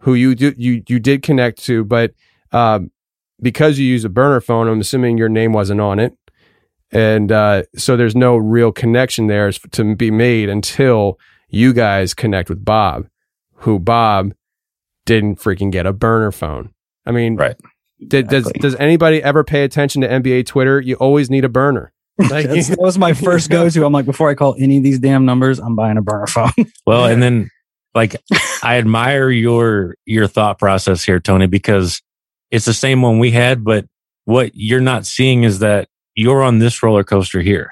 [0.00, 2.12] who you do, you you did connect to, but
[2.52, 2.90] um,
[3.40, 6.16] because you use a burner phone, I'm assuming your name wasn't on it,
[6.94, 12.48] and uh, so there's no real connection there to be made until you guys connect
[12.48, 13.08] with Bob,
[13.56, 14.32] who Bob
[15.04, 16.70] didn't freaking get a burner phone.
[17.04, 17.56] I mean, right?
[18.06, 18.52] Did, exactly.
[18.60, 20.80] Does does anybody ever pay attention to NBA Twitter?
[20.80, 21.92] You always need a burner.
[22.16, 23.84] Like, that was my first go to.
[23.84, 26.52] I'm like, before I call any of these damn numbers, I'm buying a burner phone.
[26.86, 27.50] well, and then
[27.92, 28.14] like
[28.62, 32.00] I admire your your thought process here, Tony, because
[32.52, 33.86] it's the same one we had, but
[34.26, 37.70] what you're not seeing is that you're on this roller coaster here.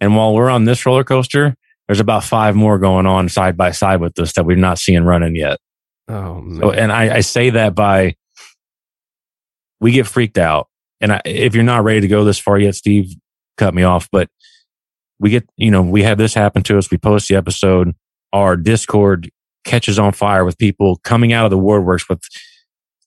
[0.00, 1.54] And while we're on this roller coaster,
[1.86, 5.02] there's about five more going on side by side with us that we've not seen
[5.02, 5.58] running yet.
[6.08, 6.44] Oh.
[6.58, 8.16] So, and I, I say that by
[9.80, 10.68] we get freaked out.
[11.00, 13.14] And I, if you're not ready to go this far yet, Steve,
[13.56, 14.28] cut me off, but
[15.18, 16.90] we get, you know, we have this happen to us.
[16.90, 17.94] We post the episode.
[18.32, 19.30] Our Discord
[19.64, 22.22] catches on fire with people coming out of the woodworks with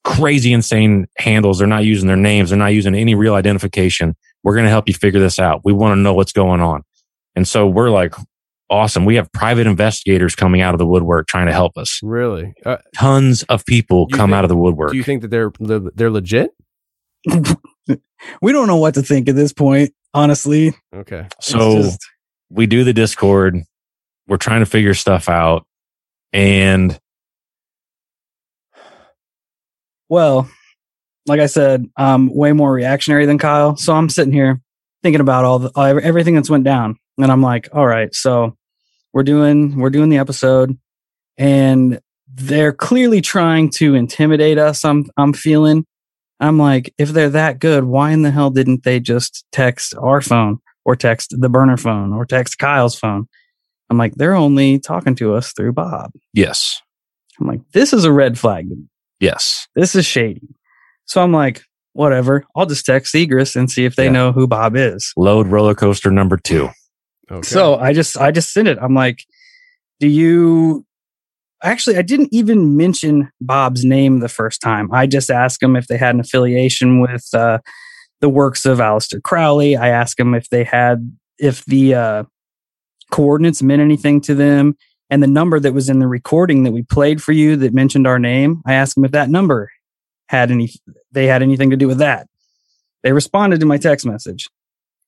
[0.03, 1.57] crazy, insane handles.
[1.57, 2.49] They're not using their names.
[2.49, 4.15] They're not using any real identification.
[4.45, 5.61] We're going to help you figure this out.
[5.65, 6.83] We want to know what's going on.
[7.35, 8.13] And so we're like,
[8.69, 9.03] awesome.
[9.03, 11.99] We have private investigators coming out of the woodwork trying to help us.
[12.01, 12.53] Really?
[12.65, 14.91] Uh, Tons of people come think, out of the woodwork.
[14.91, 16.51] Do you think that they're they're legit?
[18.41, 20.73] We don't know what to think at this point, honestly.
[20.95, 21.27] Okay.
[21.41, 21.99] So just-
[22.49, 23.61] we do the Discord.
[24.27, 25.67] We're trying to figure stuff out.
[26.33, 26.97] And
[30.09, 30.49] Well,
[31.25, 33.75] like I said, um, way more reactionary than Kyle.
[33.75, 34.61] So I'm sitting here
[35.03, 38.55] thinking about all the everything that's went down, and I'm like, all right, so
[39.13, 40.77] we're doing we're doing the episode,
[41.37, 44.85] and they're clearly trying to intimidate us.
[44.85, 45.85] I'm I'm feeling.
[46.39, 50.19] I'm like, if they're that good, why in the hell didn't they just text our
[50.19, 53.27] phone or text the burner phone or text Kyle's phone?
[53.89, 56.11] I'm like, they're only talking to us through Bob.
[56.33, 56.81] yes,
[57.39, 59.67] I'm like, this is a red flag to me yes.
[59.75, 60.54] this is shady.
[61.05, 61.61] So I'm like,
[61.93, 62.43] whatever.
[62.55, 64.11] I'll just text Egress and see if they Yeah.
[64.11, 65.13] know who Bob is.
[65.17, 66.69] Load roller coaster number two.
[67.31, 67.41] Okay.
[67.47, 68.77] So I just I just sent it.
[68.81, 69.19] I'm like,
[69.99, 70.85] do you
[71.63, 74.91] actually I didn't even mention Bob's name the first time.
[74.91, 77.59] I just asked him if they had an affiliation with uh,
[78.21, 79.75] the works of Aleister Crowley.
[79.75, 82.23] I asked him if they had if the uh,
[83.11, 84.75] coordinates meant anything to them.
[85.09, 88.07] And the number that was in the recording that we played for you that mentioned
[88.07, 89.69] our name, I asked them if that number
[90.27, 90.71] had any
[91.11, 92.27] they had anything to do with that.
[93.03, 94.49] They responded to my text message.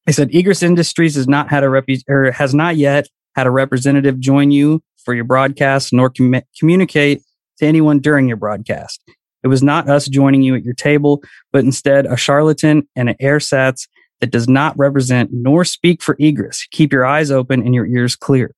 [0.06, 3.52] They said Egress Industries has not had a repu- or has not yet had a
[3.52, 7.22] representative join you for your broadcast nor commu- communicate
[7.58, 9.02] to anyone during your broadcast.
[9.44, 13.16] It was not us joining you at your table, but instead a charlatan and an
[13.22, 13.88] airsats
[14.20, 16.70] that does not represent nor speak for Egress.
[16.72, 18.54] Keep your eyes open and your ears clear.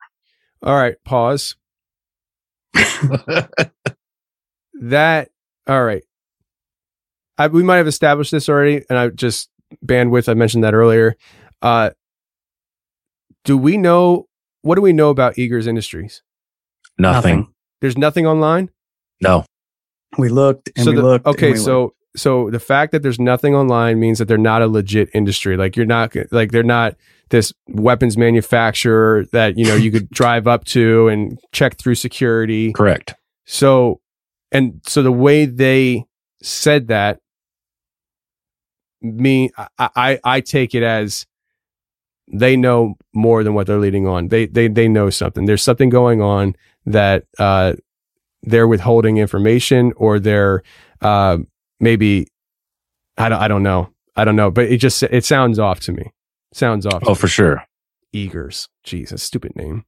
[0.63, 1.55] All right, pause.
[4.81, 5.29] that
[5.67, 6.03] all right.
[7.39, 9.49] I, we might have established this already, and I just
[9.83, 10.27] bandwidth.
[10.27, 11.15] I mentioned that earlier.
[11.61, 11.91] Uh,
[13.45, 14.27] do we know
[14.61, 16.21] what do we know about Egress Industries?
[16.97, 17.47] Nothing.
[17.81, 18.69] There's nothing online.
[19.21, 19.45] No.
[20.17, 21.25] We looked and so we the, looked.
[21.25, 24.67] okay, we so so the fact that there's nothing online means that they're not a
[24.67, 25.55] legit industry.
[25.55, 26.95] Like you're not like they're not
[27.29, 32.73] this weapons manufacturer that you know you could drive up to and check through security.
[32.73, 33.15] Correct.
[33.45, 34.01] So
[34.51, 36.05] and so the way they
[36.41, 37.19] said that
[39.01, 41.25] me I, I I take it as
[42.31, 44.27] they know more than what they're leading on.
[44.27, 45.45] They they they know something.
[45.45, 47.73] There's something going on that uh
[48.43, 50.63] they're withholding information or they're
[51.01, 51.37] uh
[51.79, 52.27] maybe
[53.17, 53.89] I don't I don't know.
[54.15, 56.11] I don't know, but it just it sounds off to me.
[56.53, 57.03] Sounds off.
[57.05, 57.63] Oh, for sure.
[58.13, 58.67] Egress.
[58.83, 59.85] Jesus, stupid name.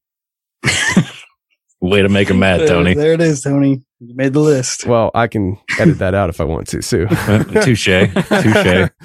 [1.82, 2.94] Way to make him mad, There- Tony.
[2.94, 3.82] There it is, Tony.
[4.00, 4.86] You made the list.
[4.86, 7.08] Well, I can edit that out if I want to, Sue.
[7.12, 7.86] Uh, touche.
[7.86, 8.90] Touche.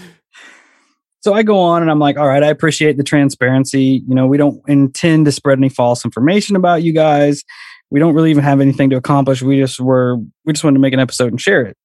[1.22, 4.05] So I go on and I'm like, all right, I appreciate the transparency.
[4.07, 7.43] You know, we don't intend to spread any false information about you guys.
[7.91, 9.43] We don't really even have anything to accomplish.
[9.43, 11.77] We just were, we just wanted to make an episode and share it.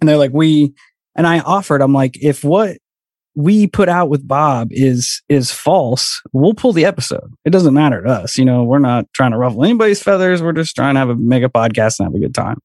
[0.00, 0.72] And they're like, we,
[1.14, 2.78] and I offered, I'm like, if what
[3.34, 7.32] we put out with Bob is, is false, we'll pull the episode.
[7.44, 8.36] It doesn't matter to us.
[8.36, 10.42] You know, we're not trying to ruffle anybody's feathers.
[10.42, 12.58] We're just trying to have a mega podcast and have a good time.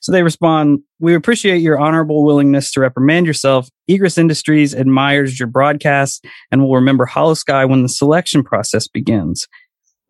[0.00, 3.68] So they respond, We appreciate your honorable willingness to reprimand yourself.
[3.88, 9.46] Egress Industries admires your broadcast and will remember Holosky when the selection process begins.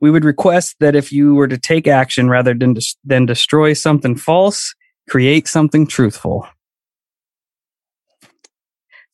[0.01, 3.73] We would request that if you were to take action rather than, des- than destroy
[3.73, 4.75] something false,
[5.09, 6.47] create something truthful.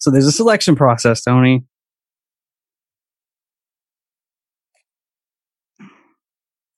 [0.02, 1.62] So there's a selection process, Tony.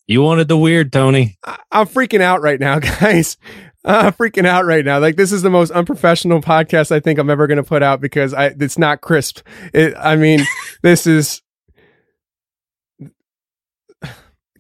[0.07, 1.39] You wanted the weird, Tony.
[1.73, 3.39] I'm freaking out right now, guys.
[3.83, 4.99] I'm freaking out right now.
[4.99, 8.03] Like this is the most unprofessional podcast I think I'm ever going to put out
[8.03, 9.41] because I it's not crisp.
[9.73, 10.41] It, I mean,
[10.83, 11.41] this is.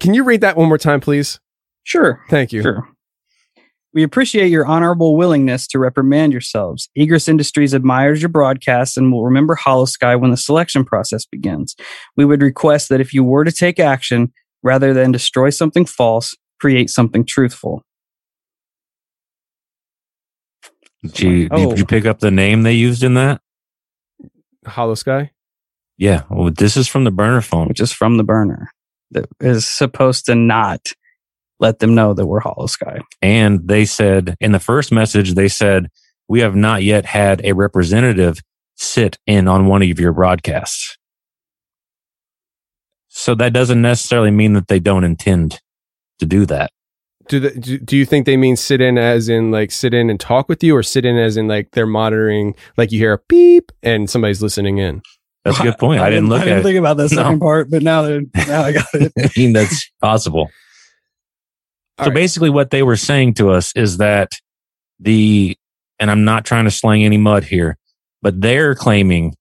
[0.01, 1.39] Can you read that one more time, please?
[1.83, 2.23] Sure.
[2.31, 2.63] Thank you.
[2.63, 2.89] Sure.
[3.95, 6.89] We appreciate your honorable willingness to reprimand yourselves.
[6.97, 11.77] Egress Industries admires your broadcast and will remember Holosky when the selection process begins.
[12.17, 14.33] We would request that if you were to take action,
[14.65, 17.83] rather than destroy something false, create something truthful.
[21.03, 21.71] Did you, Oh.
[21.71, 23.41] did you pick up the name they used in that?
[24.67, 25.31] Holosky.
[25.99, 26.23] Yeah.
[26.31, 27.69] Well, this is from the burner phone.
[27.69, 28.71] Which is from the burner
[29.13, 30.95] that is supposed to not
[31.61, 33.01] let them know that we're Holosky.
[33.23, 35.89] And they said in the first message, they said,
[36.29, 38.41] we have not yet had a representative
[38.77, 40.97] sit in on one of your broadcasts.
[43.09, 45.61] So that doesn't necessarily mean that they don't intend
[46.19, 46.71] to do that.
[47.29, 50.11] Do, the, do do you think they mean sit in as in like sit in
[50.11, 53.15] and talk with you, or sit in as in like they're monitoring, like you hear
[53.15, 55.01] a beep and somebody's listening in?
[55.45, 56.01] That's a good point.
[56.03, 56.81] I, didn't look I didn't at think it.
[56.81, 57.23] about that No.
[57.23, 59.13] second part, but now that now I got it.
[59.19, 60.51] I mean, that's possible.
[62.03, 64.33] So basically, what they were saying to us is that
[64.99, 65.57] the,
[66.01, 67.77] and I'm not trying to slang any mud here,
[68.23, 69.35] but they're claiming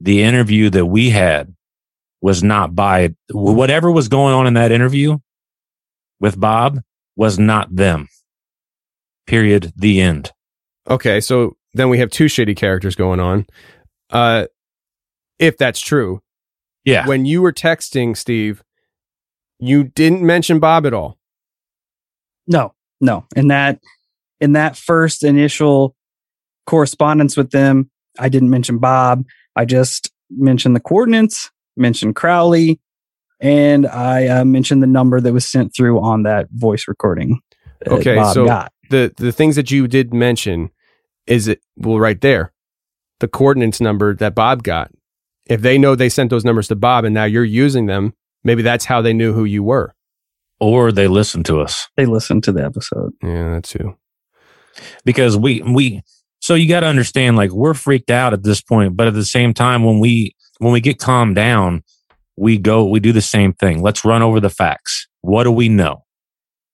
[0.00, 1.54] the interview that we had
[2.20, 5.18] was not by whatever was going on in that interview
[6.20, 6.80] with Bob
[7.16, 8.08] was not them.
[9.26, 9.72] Period.
[9.76, 10.32] The end.
[10.88, 13.46] Okay, so then we have two shady characters going on.
[14.10, 14.46] Uh,
[15.38, 16.22] if that's true,
[16.84, 17.06] yeah.
[17.06, 18.62] When you were texting Steve,
[19.58, 21.17] you didn't mention Bob at all.
[22.48, 23.26] No, no.
[23.36, 23.80] In that
[24.40, 25.94] in that first initial
[26.66, 29.24] correspondence with them, I didn't mention Bob.
[29.54, 32.80] I just mentioned the coordinates, mentioned Crowley,
[33.40, 37.40] and I uh, mentioned the number that was sent through on that voice recording.
[37.86, 38.72] Okay, Bob so got.
[38.90, 40.70] the the things that you did mention
[41.26, 42.52] is it well right there,
[43.20, 44.90] the coordinates number that Bob got.
[45.46, 48.62] If they know they sent those numbers to Bob and now you're using them, maybe
[48.62, 49.94] that's how they knew who you were.
[50.60, 51.88] Or they listen to us.
[51.96, 53.12] They listen to the episode.
[53.22, 53.96] Yeah, that's too.
[55.04, 56.02] because we we
[56.40, 59.24] so you got to understand like we're freaked out at this point but at the
[59.24, 61.82] same time when we when we get calmed down
[62.36, 65.68] we go we do the same thing let's run over the facts what do we
[65.68, 66.04] know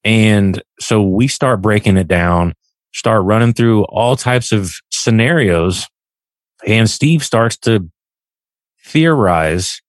[0.05, 2.53] and so we start breaking it down
[2.93, 5.87] start running through all types of scenarios
[6.67, 7.89] and steve starts to
[8.85, 9.81] theorize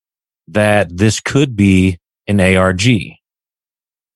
[0.47, 2.81] that this could be an arg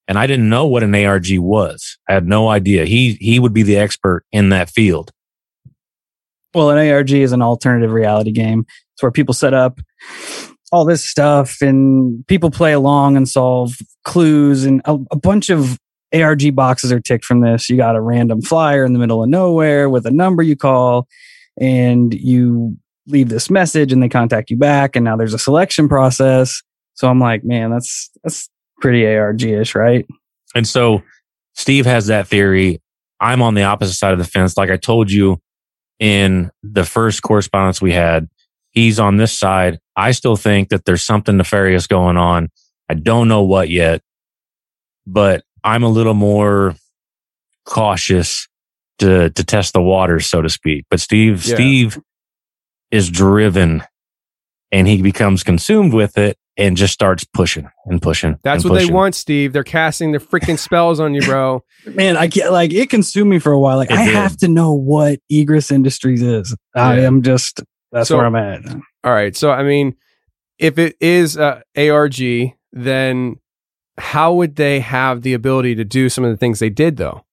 [0.09, 1.97] and I didn't know what an ARG was.
[2.09, 2.85] I had no idea.
[2.85, 5.11] He he would be the expert in that field.
[6.53, 8.65] Well, an ARG is an alternative reality game.
[8.93, 9.79] It's where people set up
[10.71, 15.77] all this stuff and people play along and solve clues and a, a bunch of
[16.13, 17.69] ARG boxes are ticked from this.
[17.69, 21.07] You got a random flyer in the middle of nowhere with a number you call
[21.59, 25.87] and you leave this message and they contact you back and now there's a selection
[25.87, 26.63] process.
[26.95, 28.49] So I'm like, man, that's that's
[28.79, 30.05] pretty ARG-ish, right?
[30.55, 31.03] And so
[31.53, 32.81] Steve has that theory.
[33.19, 34.57] I'm on the opposite side of the fence.
[34.57, 35.39] Like I told you
[35.99, 38.29] in the first correspondence we had,
[38.71, 39.79] he's on this side.
[39.95, 42.49] I still think that there's something nefarious going on.
[42.87, 44.01] I don't know what yet,
[45.05, 46.75] but I'm a little more
[47.65, 48.47] cautious
[48.99, 50.85] to, to test the waters, so to speak.
[50.89, 51.55] But Steve, Yeah.
[51.55, 51.99] Steve
[52.91, 53.83] is driven
[54.71, 58.37] and he becomes consumed with it and just starts pushing and pushing.
[58.43, 59.53] That's and what they want, Steve.
[59.53, 61.63] They're casting their freaking spells on you, bro.
[61.87, 63.77] Man, I get like it consumed me for a while.
[63.77, 64.13] Like It I did.
[64.13, 66.55] have to know what Egress Industries is.
[66.75, 68.61] I am just that's So- where I'm at.
[69.03, 69.35] All right.
[69.35, 69.95] So, I mean,
[70.59, 72.17] if it is uh, ARG,
[72.73, 73.37] then
[73.97, 77.25] how would they have the ability to do some of the things they did, though?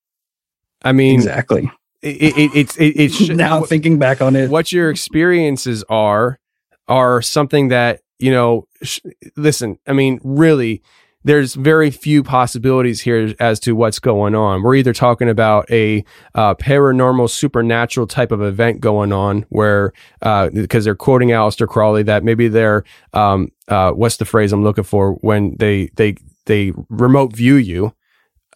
[0.83, 1.69] I mean, Exactly.
[2.01, 6.39] It, it, it's it, it sh- now thinking back on it, what your experiences are
[6.87, 8.67] are something that you know.
[8.83, 8.99] Sh-
[9.35, 10.81] listen, I mean, really,
[11.23, 14.63] there's very few possibilities here as to what's going on.
[14.63, 16.03] We're either talking about a
[16.35, 19.91] uh, paranormal, supernatural type of event going on, where
[20.21, 24.83] because they're quoting Aleister Crowley, that maybe they're um, uh, what's the phrase I'm looking
[24.85, 26.15] for when they they
[26.45, 27.93] they remote view you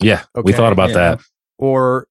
[0.01, 0.95] Yeah, we thought about yeah.
[0.95, 1.21] that.
[1.57, 2.07] or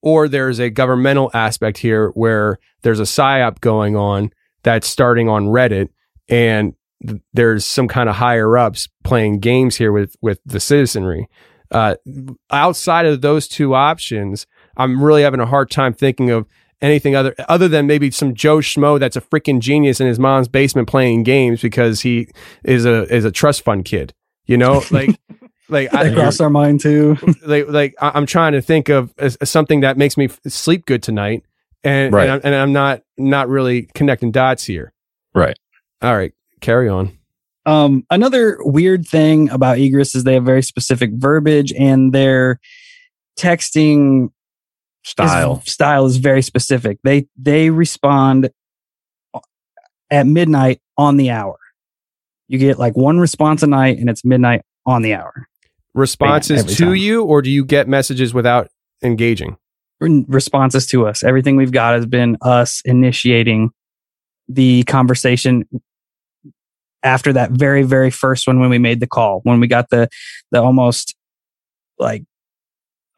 [0.00, 4.30] or there's a governmental aspect here where there's a psyop going on
[4.62, 5.88] that's starting on Reddit
[6.28, 6.74] and
[7.06, 11.28] th- there's some kind of higher ups playing games here with with the citizenry.
[11.70, 11.96] Uh,
[12.50, 14.46] outside of those two options,
[14.76, 16.46] I'm really having a hard time thinking of
[16.80, 20.48] anything other other than maybe some Joe Schmo that's a freaking genius in his mom's
[20.48, 22.28] basement playing games because he
[22.64, 24.12] is a is a trust fund kid.
[24.46, 25.10] You know, like
[25.68, 27.16] like that crossed our mind too.
[27.46, 30.84] like like I- I'm trying to think of as, as something that makes me sleep
[30.86, 31.44] good tonight,
[31.82, 32.24] and Right.
[32.28, 34.92] and, I'm, and I'm not not really connecting dots here.
[35.34, 35.58] Right.
[36.02, 36.32] All right,
[36.64, 37.16] carry on.
[37.66, 42.58] Um, another weird thing about Egress is they have very specific verbiage and their
[43.38, 44.30] texting is-
[45.10, 45.62] Style.
[45.66, 46.98] style is very specific.
[47.04, 48.50] They they respond
[50.10, 51.56] at midnight on the hour.
[52.48, 55.46] You get like one response a night, and it's midnight on the hour.
[55.94, 56.96] Responses every to time.
[56.96, 58.68] you, or do you get messages without
[59.02, 59.56] engaging?
[60.00, 61.22] Responses to us.
[61.24, 63.70] Everything we've got has been us initiating
[64.48, 65.64] the conversation
[67.04, 70.08] after that very very first one when we made the call when we got the
[70.50, 71.14] the almost
[71.98, 72.24] like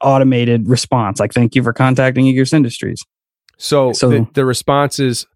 [0.02, 3.02] automated response like thank you for contacting Egress Industries.
[3.58, 5.26] So, So- the, the responses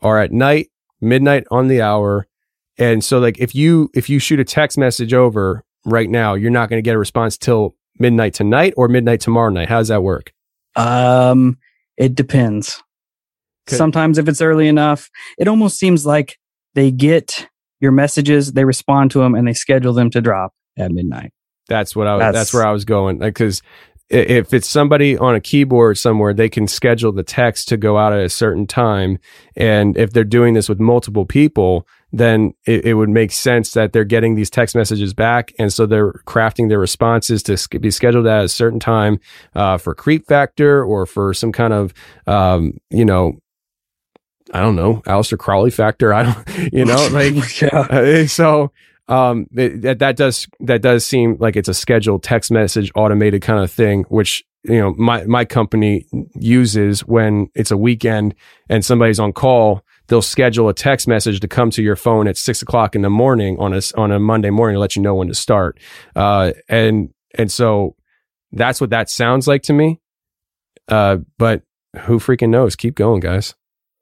[0.00, 0.70] are at night,
[1.00, 2.26] midnight on the hour,
[2.78, 6.50] and so like if you if you shoot a text message over right now, you're
[6.50, 9.68] not going to get a response till midnight tonight or midnight tomorrow night.
[9.68, 10.32] How does that work?
[10.76, 11.58] Um,
[11.96, 12.82] it depends.
[13.68, 13.76] Okay.
[13.76, 16.38] Sometimes if it's early enough, it almost seems like
[16.74, 17.48] they get
[17.80, 21.32] your messages, they respond to them, and they schedule them to drop at midnight.
[21.68, 22.20] That's what I was.
[22.20, 23.18] That's- That's, where I was going.
[23.18, 23.62] Like, because
[24.10, 28.14] if it's somebody on a keyboard somewhere, they can schedule the text to go out
[28.14, 29.18] at a certain time.
[29.54, 33.92] And if they're doing this with multiple people, then it, it would make sense that
[33.92, 35.52] they're getting these text messages back.
[35.58, 39.20] And so they're crafting their responses to be scheduled at a certain time
[39.54, 41.92] uh, for creep factor or for some kind of,
[42.26, 43.38] um, you know,
[44.52, 46.12] I don't know, Aleister Crowley factor.
[46.12, 48.72] I don't, you know, like, uh, so,
[49.08, 53.42] um, it, that, that does, that does seem like it's a scheduled text message automated
[53.42, 58.34] kind of thing, which, you know, my, my company uses when it's a weekend
[58.68, 59.82] and somebody's on call.
[60.08, 63.10] They'll schedule a text message to come to your phone at six o'clock in the
[63.10, 65.78] morning on a, on a Monday morning to let you know when to start.
[66.16, 67.94] Uh, and, and so
[68.52, 70.00] that's what that sounds like to me.
[70.88, 71.62] Uh, but
[72.00, 72.76] who freaking knows?
[72.76, 73.54] Keep going, guys.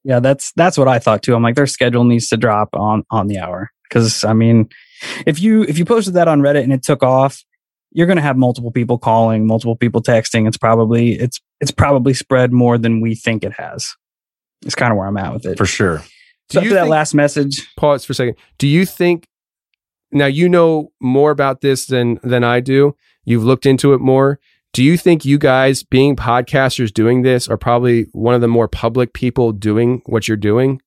[0.07, 1.35] Yeah, that's that's what I thought too.
[1.35, 4.69] I'm like, their schedule needs to drop on on the hour because I mean,
[5.27, 7.43] if you if you posted that on Reddit and it took off,
[7.91, 10.47] you're going to have multiple people calling, multiple people texting.
[10.47, 13.97] It's probably it's it's probably spread more than we think it has.
[14.65, 15.59] It's kind of where I'm at with it.
[15.59, 15.99] For sure.
[16.51, 18.37] So Do you after that think- last message, pause for a second.
[18.59, 19.27] Do you think
[20.13, 22.95] now you know more about this than than I do?
[23.25, 24.39] You've looked into it more.
[24.77, 28.69] Do you think you guys being podcasters doing this are probably one of the more
[28.69, 30.83] public people doing what you're doing?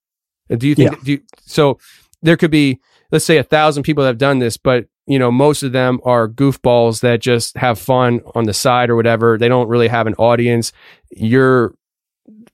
[0.55, 0.97] Do you think Yeah.
[1.03, 1.79] do you, so
[2.21, 2.79] there could be
[3.11, 5.99] let's say a thousand people that have done this, but you know, most of them
[6.03, 9.39] are goofballs that just have fun on the side or whatever.
[9.39, 10.71] They don't really have an audience.
[11.09, 11.73] You're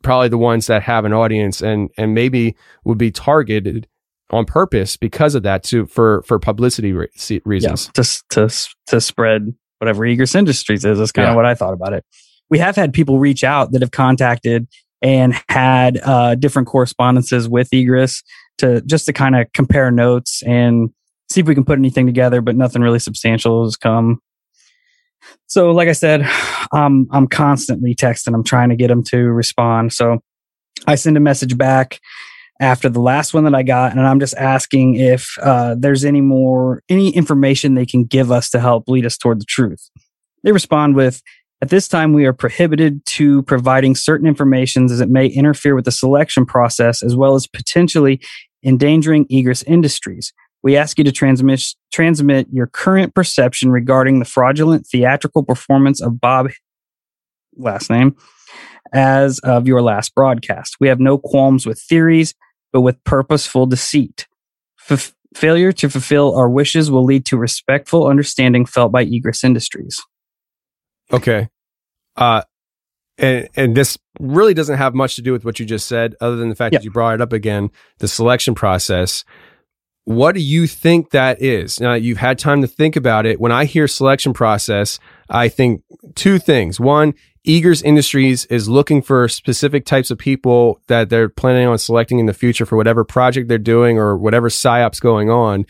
[0.03, 2.55] probably the ones that have an audience and and maybe
[2.85, 3.89] would be targeted
[4.29, 7.09] on purpose because of that to for for publicity re-
[7.43, 7.91] reasons.
[7.97, 10.99] Yeah, to to to spread whatever Egress Industries is.
[10.99, 11.31] That's kind Yeah.
[11.31, 12.05] of what I thought about it.
[12.49, 14.67] We have had people reach out that have contacted
[15.01, 18.23] and had uh, different correspondences with Egress
[18.59, 20.89] to just to kind of compare notes and
[21.29, 24.19] see if we can put anything together, but nothing really substantial has come.
[25.47, 26.27] So, like I said,
[26.71, 28.33] um, I'm constantly texting.
[28.33, 29.91] I'm trying to get them to respond.
[29.93, 30.19] So,
[30.87, 31.99] I send a message back
[32.59, 36.21] after the last one that I got, and I'm just asking if uh, there's any
[36.21, 39.89] more any information they can give us to help lead us toward the truth.
[40.43, 41.21] They respond with,
[41.61, 45.85] "At this time, we are prohibited to providing certain information as it may interfere with
[45.85, 48.21] the selection process, as well as potentially
[48.63, 50.33] endangering Egress Industries.
[50.63, 56.19] We ask you to transmit transmit your current perception regarding the fraudulent theatrical performance of
[56.19, 56.49] Bob
[57.57, 58.15] last name
[58.93, 60.77] as of your last broadcast.
[60.79, 62.33] We have no qualms with theories,
[62.75, 64.27] but with purposeful deceit.
[64.89, 70.03] F- failure to fulfill our wishes will lead to respectful understanding felt by Egress Industries.
[71.09, 71.47] Okay.
[72.17, 72.41] Uh
[73.17, 76.35] and and this really doesn't have much to do with what you just said other
[76.35, 77.69] than the fact that you brought it up again,
[77.99, 79.23] the selection process.
[80.05, 81.79] What do you think that is?
[81.79, 83.39] Now you've had time to think about it.
[83.39, 84.99] When I hear selection process,
[85.29, 85.83] I think
[86.13, 86.79] two things.
[86.79, 92.19] One, Egress Industries is looking for specific types of people that they're planning on selecting
[92.19, 95.65] in the future for whatever project they're doing or whatever psyops going on.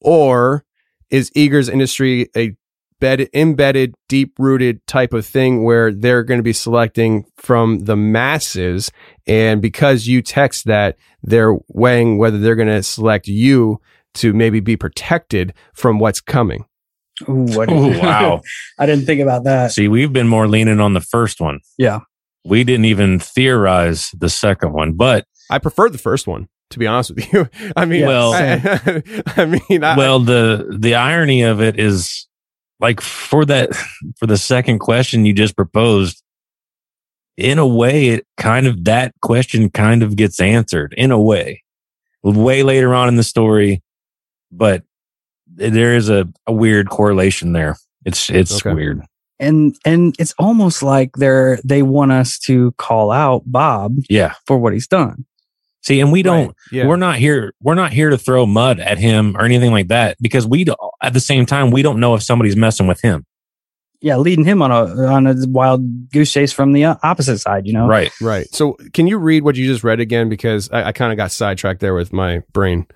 [0.00, 0.64] Or
[1.10, 2.56] is Egress Industry a
[3.00, 7.96] bed, embedded, deep rooted type of thing where they're going to be selecting from the
[7.96, 8.90] masses.
[9.26, 13.80] And because you text that, they're weighing whether they're going to select you
[14.14, 16.64] to maybe be protected from what's coming.
[17.28, 18.40] Ooh, what Ooh, wow.
[18.78, 19.72] I didn't think about that.
[19.72, 21.60] See, we've been more leaning on the first one.
[21.76, 22.00] Yeah.
[22.44, 26.86] We didn't even theorize the second one, but I prefer the first one, to be
[26.86, 27.48] honest with you.
[27.76, 29.02] I mean, Well- I,
[29.36, 32.26] I mean, I, well, the the irony of it is
[32.80, 33.70] like for that
[34.18, 36.22] for the second question you just proposed,
[37.36, 41.62] in a way, it kind of that question kind of gets answered in a way,
[42.22, 43.82] way later on in the story,
[44.52, 44.82] but
[45.46, 47.76] there is a, a weird correlation there.
[48.04, 48.74] It's it's Okay.
[48.74, 49.02] weird.
[49.38, 54.34] And and it's almost like they're they want us to call out Bob Yeah.
[54.46, 55.24] for what he's done.
[55.82, 56.48] See, and we don't.
[56.48, 56.54] Right.
[56.72, 56.86] Yeah.
[56.86, 57.54] We're not here.
[57.62, 60.66] We're not here to throw mud at him or anything like that because we.
[61.00, 63.24] Don't- At the same time, we don't know if somebody's messing with him.
[64.02, 67.66] Yeah, leading him on a on a wild goose chase from the uh, opposite side,
[67.66, 67.86] you know.
[67.86, 68.10] Right.
[68.22, 68.46] right.
[68.50, 70.30] So can you read what you just read again?
[70.30, 72.86] Because I, I kind of got sidetracked there with my brain.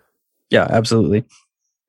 [0.48, 1.24] Yeah, absolutely.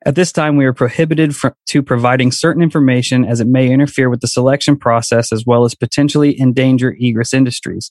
[0.05, 4.09] At this time, we are prohibited from, to providing certain information as it may interfere
[4.09, 7.89] with the selection process as well as potentially endanger Egress Industries.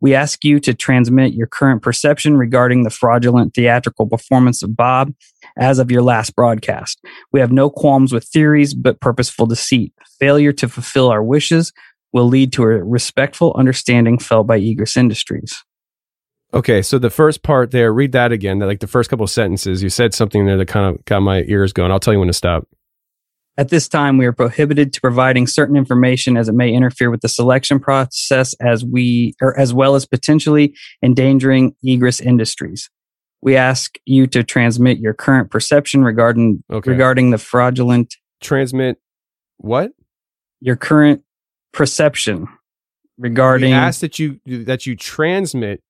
[0.00, 5.14] We ask you to transmit your current perception regarding the fraudulent theatrical performance of Bob
[5.56, 7.00] as of your last broadcast.
[7.32, 9.92] We have no qualms with theories, but purposeful deceit.
[10.18, 11.72] Failure to fulfill our wishes
[12.12, 15.64] will lead to a respectful understanding felt by Egress Industries.
[16.54, 18.58] Okay, so the first part there, read that again.
[18.60, 21.42] Like the first couple of sentences, you said something there that kind of got my
[21.46, 21.90] ears going.
[21.90, 22.66] I'll tell you when to stop.
[23.58, 27.22] At this time, we are prohibited to providing certain information as it may interfere with
[27.22, 32.90] the selection process as we or as well as potentially endangering egress industries.
[33.40, 36.90] We ask you to transmit your current perception regarding Okay.
[36.90, 38.98] regarding the fraudulent Transmit
[39.58, 39.92] what?
[40.60, 41.22] your current
[41.72, 42.48] perception
[43.18, 45.82] regarding We ask that you that you transmit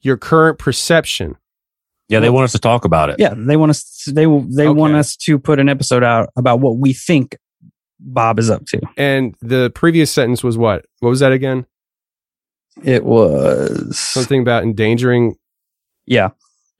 [0.00, 1.36] your current perception.
[2.08, 3.16] Yeah, they want us to talk about it.
[3.18, 4.04] Yeah, they want us.
[4.06, 7.36] They they want us to put an episode out about what we think
[8.00, 8.80] Bob is up to.
[8.96, 10.86] And the previous sentence was what?
[11.00, 11.66] What was that again?
[12.82, 15.36] It was something about endangering.
[16.06, 16.30] Yeah.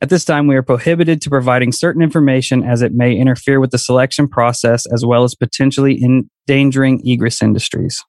[0.01, 3.73] At this time, we are prohibited to providing certain information as it may interfere with
[3.73, 8.03] the selection process as well as potentially endangering egress industries.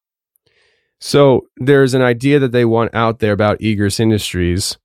[1.01, 4.77] So there's an idea that they want out there about egress industries.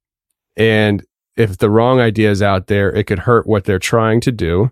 [0.56, 1.04] And
[1.36, 4.70] if the wrong idea is out there, it could hurt what they're trying to do.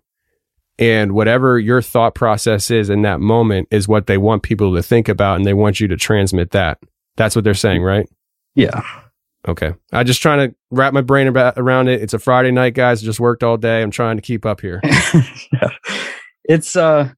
[0.79, 4.83] And whatever your thought process is in that moment is what they want people to
[4.83, 5.37] think about.
[5.37, 6.79] And they want you to transmit that.
[7.17, 8.09] That's what they're saying, right?
[8.55, 8.83] Yeah.
[9.47, 9.75] Okay.
[9.93, 12.01] I'm just trying to wrap my brain about, around it.
[12.01, 13.03] It's a Friday night, guys.
[13.03, 13.83] I just worked all day.
[13.83, 14.81] I'm trying to keep up here.
[16.45, 17.11] It's uh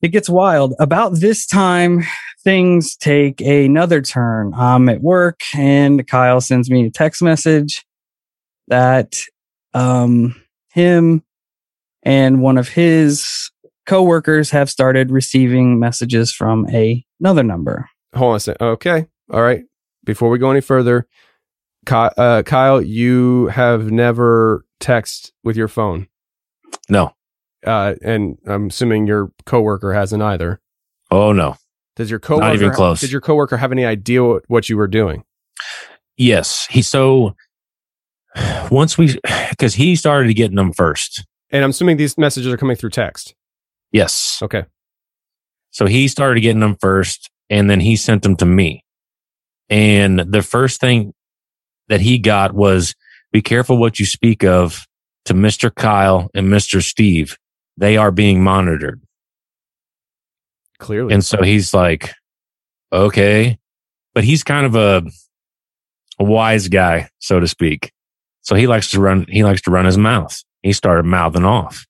[0.00, 0.74] it gets wild.
[0.80, 2.02] About this time,
[2.42, 4.52] things take another turn.
[4.54, 7.84] I'm at work and Kyle sends me a text message
[8.68, 9.20] that
[9.74, 10.34] um
[10.70, 11.22] him
[12.02, 13.50] and one of his
[13.86, 17.88] coworkers have started receiving messages from a, another number.
[18.14, 18.66] Hold on a second.
[18.66, 19.06] Okay.
[19.32, 19.64] All right.
[20.04, 21.06] Before we go any further,
[21.86, 26.08] Ky- uh, Kyle, you have never text with your phone.
[26.88, 27.14] No.
[27.64, 30.60] Uh, and I'm assuming your coworker hasn't either.
[31.10, 31.56] Oh no.
[31.96, 33.00] Does your coworker not even close.
[33.00, 35.24] Did your coworker have any idea what, what you were doing?
[36.16, 36.66] Yes.
[36.70, 37.36] He so
[38.70, 39.18] once we
[39.50, 41.24] because he started getting them first.
[41.50, 43.34] And I'm assuming these messages are coming through text.
[43.90, 44.38] Yes.
[44.42, 44.64] Okay.
[45.70, 48.84] So he started getting them first and then he sent them to me.
[49.68, 51.12] And the first thing
[51.88, 52.94] that he got was
[53.32, 54.86] be careful what you speak of
[55.26, 55.74] to Mr.
[55.74, 56.82] Kyle and Mr.
[56.82, 57.36] Steve.
[57.76, 59.02] They are being monitored.
[60.78, 61.14] Clearly.
[61.14, 62.12] And so he's like,
[62.92, 63.58] okay.
[64.14, 65.02] But he's kind of a,
[66.18, 67.92] a wise guy, so to speak.
[68.42, 70.40] So he likes to run, he likes to run his mouth.
[70.62, 71.86] He started mouthing off,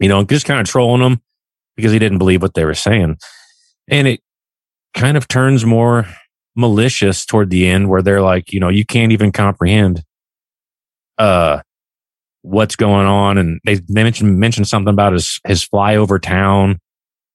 [0.00, 1.22] you know, just kind of trolling them
[1.76, 3.18] because he didn't believe what they were saying.
[3.88, 4.20] And it
[4.94, 6.06] kind of turns more
[6.56, 10.02] malicious toward the end where they're like, you know, you can't even comprehend,
[11.16, 11.60] uh,
[12.42, 13.38] what's going on.
[13.38, 16.78] And they, they mentioned, mentioned something about his, his flyover town,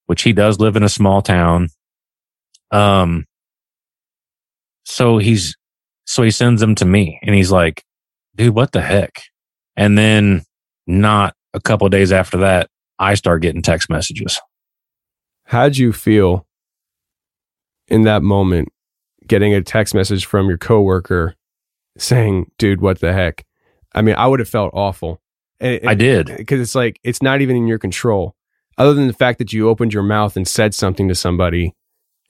[0.08, 1.70] which he does live in a small town.
[2.72, 3.26] Um,
[4.84, 5.56] so he's,
[6.06, 7.84] so he sends them to me and he's like,
[8.36, 9.22] dude, what the heck?
[9.76, 10.44] And then
[10.88, 12.70] not a couple of days after that,
[13.00, 14.40] I start getting text messages.
[15.46, 16.46] How'd you feel
[17.88, 18.70] in that moment
[19.28, 21.36] getting a text message from your coworker
[21.98, 23.46] saying, dude, what the heck?
[23.94, 25.22] I mean, I would have felt awful.
[25.60, 26.28] And, I did.
[26.38, 28.36] Because it's like, it's not even in your control.
[28.78, 31.76] Other than the fact that you opened your mouth and said something to somebody.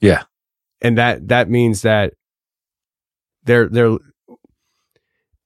[0.00, 0.24] Yeah.
[0.82, 2.14] And that, that means that
[3.44, 3.96] they're, they're,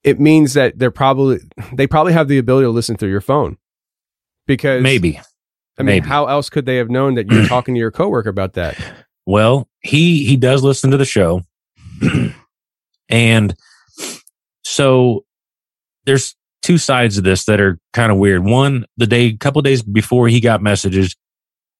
[0.05, 1.38] it means that they're probably,
[1.72, 3.57] they probably have the ability to listen through your phone.
[4.46, 5.18] Because Maybe.
[5.78, 6.09] I mean, Maybe.
[6.09, 8.76] how else could they have known that you're talking to your coworker about that?
[9.26, 11.42] Well, he he does listen to the show,
[13.09, 13.55] and
[14.64, 15.24] so
[16.07, 18.44] there's two sides of this that are kind of weird.
[18.44, 21.14] One, the day, a couple days before he got messages,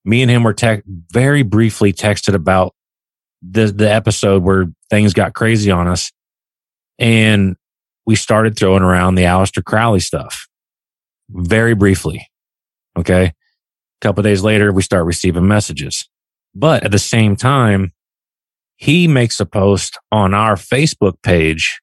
[0.05, 2.75] me and him were tech very briefly texted about
[3.41, 6.11] the the episode where things got crazy on us,
[6.99, 7.57] and
[8.09, 10.47] we started throwing around the Aleister Crowley stuff
[11.29, 12.27] very briefly.
[12.97, 13.33] Okay, a
[14.01, 16.09] couple days later, we start receiving messages.
[16.55, 17.93] But at the same time,
[18.77, 21.79] he makes a post on our Facebook page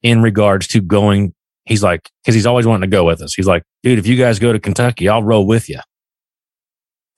[0.00, 1.34] in regards to going.
[1.64, 3.34] He's like, cause he's always wanting to go with us.
[3.34, 5.80] He's like, dude, if you guys go to Kentucky, I'll roll with you.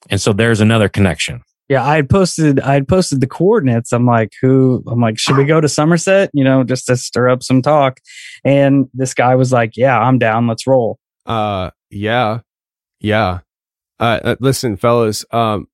[0.09, 1.43] And so there's another connection.
[1.73, 3.91] Yeah, I had posted I had posted the coordinates.
[3.91, 6.29] I'm like, who I'm like, should we go to Somerset?
[6.31, 7.99] You know, just to stir up some talk.
[8.43, 10.99] And this guy was like, Yeah, I'm down, let's roll.
[11.25, 12.41] Uh, yeah,
[12.99, 13.39] yeah.
[13.99, 15.25] Uh, uh, listen, fellas.
[15.31, 15.67] Um,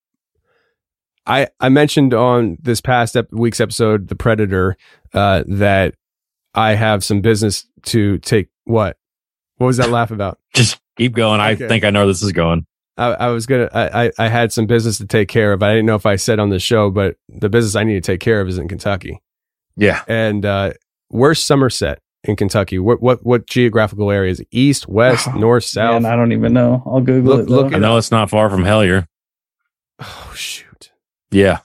[1.25, 4.77] I I mentioned on this past ep- week's episode, The Predator,
[5.13, 5.95] uh, that
[6.53, 8.47] I have some business to take.
[8.63, 8.95] What?
[9.57, 10.39] What was that laugh about?
[10.53, 11.41] Just keep going.
[11.41, 12.65] I think I know where this is going.
[12.99, 13.69] I, I was gonna.
[13.73, 15.63] I, I I had some business to take care of.
[15.63, 18.01] I didn't know if I said on the show, but the business I need to
[18.01, 19.21] take care of is in Kentucky.
[19.75, 20.03] Yeah.
[20.07, 20.73] And uh,
[21.07, 21.99] where's Somerset?
[22.23, 22.79] in Kentucky?
[22.79, 24.47] What what what geographical area is it?
[24.51, 26.01] East, west, north, south?
[26.03, 26.83] Man, I don't even know.
[26.85, 27.49] I'll Google Look- it.
[27.49, 27.55] though.
[27.55, 29.07] look I know it's not far from Hellier.
[30.01, 30.91] Oh shoot.
[31.29, 31.59] Yeah.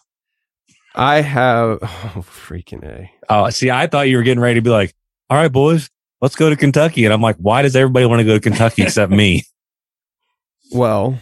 [0.95, 3.11] I have oh freaking A.
[3.28, 4.93] Oh, see, I thought you were getting ready to be like,
[5.30, 5.89] all right, boys,
[6.20, 7.05] let's go to Kentucky.
[7.05, 9.45] And I'm like, why does everybody want to go to Kentucky except me?
[10.75, 11.18] Well,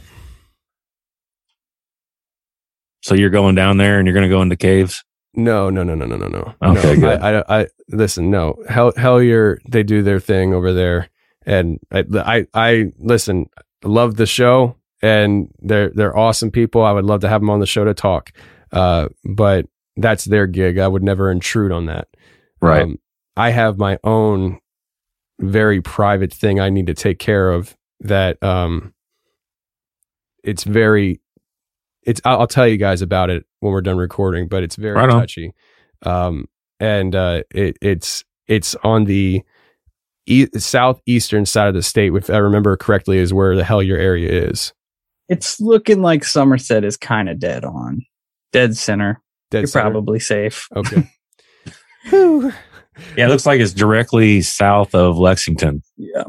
[3.03, 5.05] So you're going down there and you're going to go into caves?
[5.35, 6.55] no, no, no, no, no, no, no.
[6.63, 7.21] Okay, no, good.
[7.21, 8.31] I, I, I listen.
[8.31, 11.09] No, Hell, Hellier, they do their thing over there,
[11.47, 13.47] and I, I, I listen.
[13.85, 16.83] Love the show, and they're they're awesome people.
[16.85, 18.31] I would love to have them on the show to talk.
[18.73, 20.79] Uh, but that's their gig.
[20.79, 22.09] I would never intrude on that.
[22.61, 22.83] Right.
[22.83, 22.99] Um,
[23.37, 24.61] I have my own
[25.41, 28.93] very private thing I need to take care of that um
[30.45, 31.21] it's very
[32.05, 34.95] it's I'll, I'll tell you guys about it when we're done recording, but it's very
[34.97, 35.53] Right touchy.
[36.05, 36.49] Um
[36.81, 39.43] and uh it it's it's on the
[40.27, 44.31] e- southeastern side of the state, if I remember correctly, is where the Hellier area
[44.49, 44.73] is.
[45.29, 48.03] It's looking like Somerset is kind of dead on.
[48.53, 49.23] Dead center.
[49.51, 49.91] Dead You're center?
[49.91, 50.69] probably safe.
[50.75, 51.09] Okay.
[53.17, 55.83] Yeah, it looks like it's directly south of Lexington.
[55.97, 56.25] Yeah.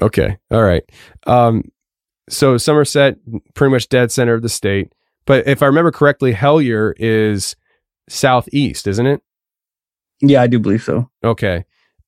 [0.00, 0.38] Okay.
[0.50, 0.82] All right.
[1.26, 1.64] Um,
[2.28, 3.16] so Somerset,
[3.54, 4.92] pretty much dead center of the state.
[5.26, 7.56] But if I remember correctly, Hellier is
[8.08, 9.22] southeast, isn't it?
[10.20, 11.10] Yeah, I do believe so.
[11.22, 11.64] Okay.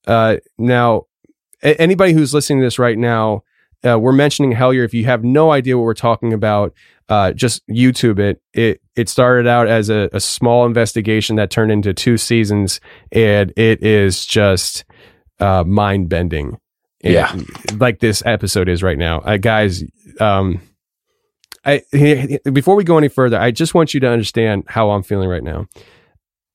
[0.06, 1.04] Uh, now,
[1.62, 3.42] a- anybody who's listening to this right now,
[3.84, 4.84] uh, we're mentioning Hellier.
[4.84, 6.74] If you have no idea what we're talking about,
[7.08, 8.40] uh, just YouTube it.
[8.52, 12.80] It it started out as a, a small investigation that turned into two seasons,
[13.12, 14.84] and it is just
[15.38, 16.58] uh, mind bending.
[17.02, 17.34] Yeah.
[17.76, 19.84] like this episode is right now, uh, guys.
[20.20, 20.60] Um,
[21.64, 21.82] I
[22.52, 25.42] before we go any further, I just want you to understand how I'm feeling right
[25.42, 25.66] now.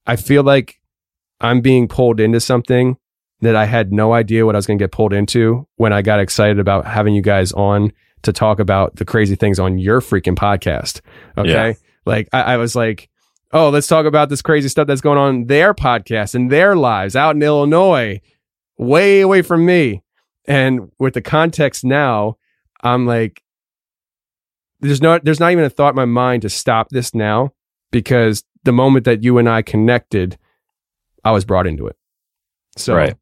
[0.06, 0.80] I feel like
[1.40, 2.98] I'm being pulled into something
[3.42, 6.02] that I had no idea what I was going to get pulled into when I
[6.02, 7.92] got excited about having you guys on
[8.24, 11.02] to talk about the crazy things on your freaking podcast.
[11.38, 11.50] Okay.
[11.50, 11.74] Yeah.
[12.06, 13.10] Like I, I was like,
[13.52, 16.76] oh, let's talk about this crazy stuff that's going on in their podcast and their
[16.76, 18.22] lives out in Illinois,
[18.78, 20.02] way away from me.
[20.46, 22.38] And with the context now,
[22.82, 23.42] I'm like,
[24.80, 27.54] there's not there's not even a thought in my mind to stop this now
[27.92, 30.38] because the moment that you and I connected,
[31.24, 31.96] I was brought into it.
[32.78, 33.16] So, Right.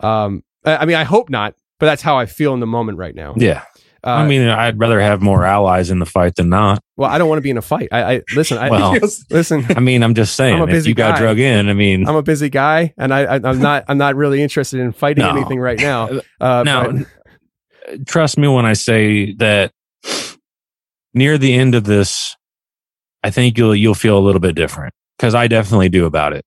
[0.00, 2.98] um, I I mean, I hope not, but that's how I feel in the moment
[2.98, 3.34] right now.
[3.36, 3.62] Yeah.
[4.06, 6.80] Uh, I mean, I'd rather have more allies in the fight than not.
[6.96, 7.88] well, I don't want to be in a fight.
[7.90, 8.56] I, I listen.
[8.56, 8.96] I Well,
[9.30, 9.64] listen.
[9.76, 12.06] I mean, I'm just saying, I'm a if busy you got drug in, I mean,
[12.08, 15.22] I'm a busy guy, and I, I I'm not I'm not really interested in fighting
[15.24, 15.30] No.
[15.30, 16.08] anything right now.
[16.40, 19.72] Uh, now, but- trust me when I say that
[21.14, 22.36] near the end of this,
[23.22, 26.44] I think you'll you'll feel a little bit different because I definitely do about it.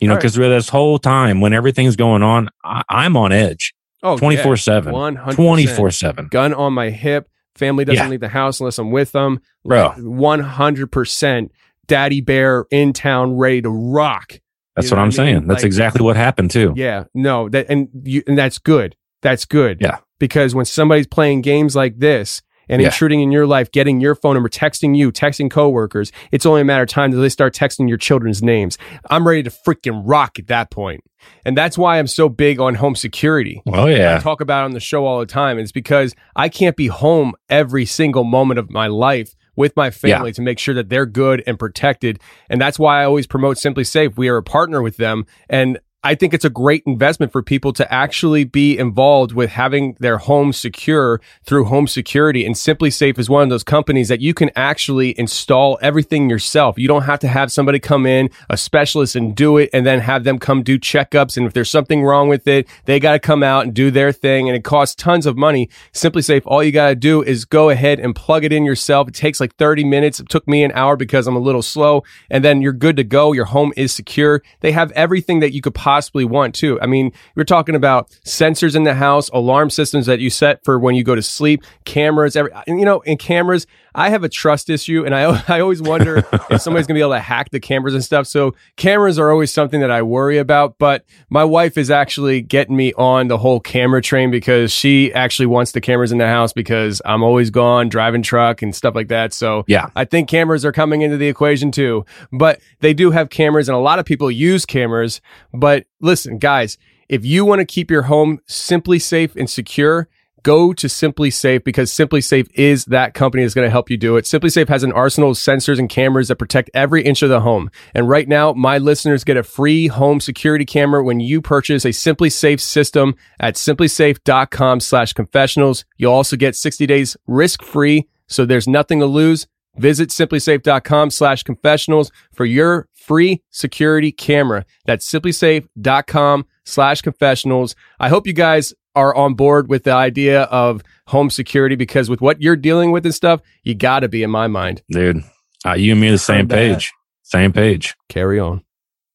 [0.00, 0.22] You know, All right.
[0.22, 3.74] because this whole time when everything's going on, I, I'm on edge.
[4.02, 4.92] Oh, 24/7.
[4.92, 6.30] 100 24/7.
[6.30, 7.28] gun on my hip.
[7.54, 8.08] Family doesn't Yeah.
[8.08, 9.40] leave the house unless I'm with them.
[9.64, 9.90] Bro.
[9.98, 11.50] one hundred percent.
[11.86, 14.40] Daddy Bear in town, ready to rock.
[14.76, 15.12] That's You know what I'm I mean?
[15.12, 15.46] saying.
[15.48, 16.72] That's Like- exactly what happened too.
[16.76, 18.94] Yeah, no, that and you and that's good.
[19.22, 19.78] That's good.
[19.80, 19.96] Yeah.
[20.20, 22.88] Because when somebody's playing games like this and Yeah.
[22.88, 26.64] intruding in your life, getting your phone number, texting you, texting coworkers, it's only a
[26.64, 28.78] matter of time that they start texting your children's names.
[29.10, 31.02] I'm ready to freaking rock at that point.
[31.44, 33.62] And that's why I'm so big on home security.
[33.66, 34.16] Oh yeah.
[34.16, 35.58] I talk about it on the show all the time.
[35.58, 40.30] It's because I can't be home every single moment of my life with my family
[40.32, 42.20] to make sure that they're good and protected.
[42.48, 44.16] And that's why I always promote SimpliSafe.
[44.16, 45.26] We are a partner with them.
[45.50, 49.96] And I think it's a great investment for people to actually be involved with having
[49.98, 52.46] their home secure through home security.
[52.46, 56.78] And SimpliSafe is one of those companies that you can actually install everything yourself.
[56.78, 59.98] You don't have to have somebody come in, a specialist, and do it, and then
[59.98, 61.36] have them come do checkups.
[61.36, 64.12] And if there's something wrong with it, they got to come out and do their
[64.12, 64.48] thing.
[64.48, 65.68] And it costs tons of money.
[65.92, 69.08] SimpliSafe, all you got to do is go ahead and plug it in yourself.
[69.08, 70.20] It takes like 30 minutes.
[70.20, 72.04] It took me an hour because I'm a little slow.
[72.30, 73.32] And then you're good to go.
[73.32, 74.44] Your home is secure.
[74.60, 75.87] They have everything that you could possibly
[76.24, 76.80] want too.
[76.80, 80.78] I mean, we're talking about sensors in the house, alarm systems that you set for
[80.78, 83.66] when you go to sleep, cameras, every, you know, in cameras,
[83.98, 87.14] I have a trust issue and I, I always wonder if somebody's gonna be able
[87.14, 88.28] to hack the cameras and stuff.
[88.28, 92.76] So cameras are always something that I worry about, but my wife is actually getting
[92.76, 96.52] me on the whole camera train because she actually wants the cameras in the house
[96.52, 99.32] because I'm always gone driving truck and stuff like that.
[99.32, 99.90] So Yeah.
[99.96, 103.74] I think cameras are coming into the equation too, but they do have cameras and
[103.74, 105.20] a lot of people use cameras.
[105.52, 106.78] But listen, guys,
[107.08, 110.08] if you want to keep your home simply safe and secure,
[110.48, 114.24] go to SimpliSafe because SimpliSafe is that company that's going to help you do it.
[114.24, 117.70] SimpliSafe has an arsenal of sensors and cameras that protect every inch of the home.
[117.94, 121.90] And right now, my listeners get a free home security camera when you purchase a
[121.90, 125.84] SimpliSafe system at simplisafe.com slash confessionals.
[125.98, 128.08] You'll also get 60 days risk free.
[128.26, 129.46] So there's nothing to lose.
[129.76, 134.64] Visit simplisafe.com slash confessionals for your free security camera.
[134.86, 137.76] That's simplisafe.com slash confessionals.
[138.00, 142.20] I hope you guys are on board with the idea of home security because with
[142.20, 144.82] what you're dealing with and stuff, you got to be in my mind.
[144.90, 145.22] Dude,
[145.64, 146.92] uh, you and me are the same page.
[147.22, 147.94] Same page.
[148.08, 148.64] Carry on.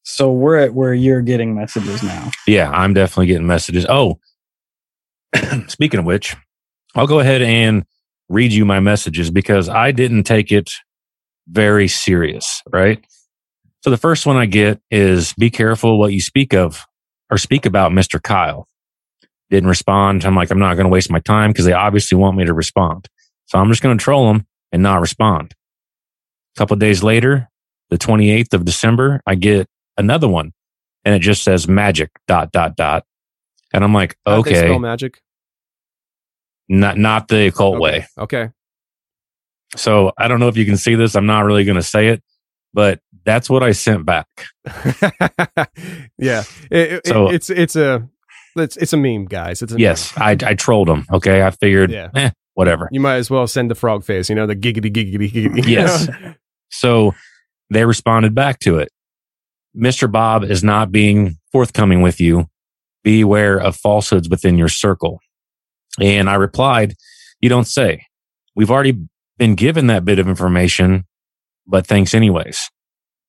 [0.02, 2.30] So we're at where you're getting messages now.
[2.46, 3.84] Yeah, I'm definitely getting messages.
[3.86, 4.20] Oh,
[5.66, 6.34] speaking of which,
[6.94, 7.84] I'll go ahead and
[8.30, 10.70] read you my messages because I didn't take it
[11.46, 13.04] very serious, right?
[13.82, 16.86] So the first one I get is be careful what you speak of
[17.30, 18.22] or speak about Mr.
[18.22, 18.66] Kyle.
[19.54, 20.24] Didn't respond.
[20.24, 22.52] I'm like, I'm not going to waste my time because they obviously want me to
[22.52, 23.06] respond.
[23.44, 25.54] So I'm just going to troll them and not respond.
[26.56, 27.48] A couple days later,
[27.88, 30.54] the 28th of December, I get another one
[31.04, 33.04] and it just says magic dot dot dot.
[33.72, 35.22] And I'm like, okay, spell magic.
[36.68, 37.80] not, not the occult Okay.
[37.80, 38.06] way.
[38.18, 38.50] Okay.
[39.76, 41.14] So I don't know if you can see this.
[41.14, 42.24] I'm not really going to say it,
[42.72, 44.26] but that's what I sent back.
[46.18, 46.42] yeah.
[46.72, 48.08] It- it- So- it's, it's a,
[48.56, 49.62] it's, it's a meme, guys.
[49.62, 51.06] It's a Yes, I, I trolled them.
[51.12, 51.42] Okay.
[51.42, 52.10] I figured, Yeah.
[52.14, 52.88] eh, whatever.
[52.92, 55.66] You might as well send the frog face, you know, the giggity giggity giggity.
[55.66, 56.08] Yes.
[56.08, 56.34] know?
[56.70, 57.14] So
[57.70, 58.88] they responded back to it.
[59.76, 60.10] Mr.
[60.10, 62.46] Bob is not being forthcoming with you.
[63.04, 65.20] Beware of falsehoods within your circle.
[66.00, 66.94] And I replied,
[67.40, 68.06] you don't say.
[68.56, 68.98] We've already
[69.38, 71.04] been given that bit of information,
[71.66, 72.70] but thanks anyways.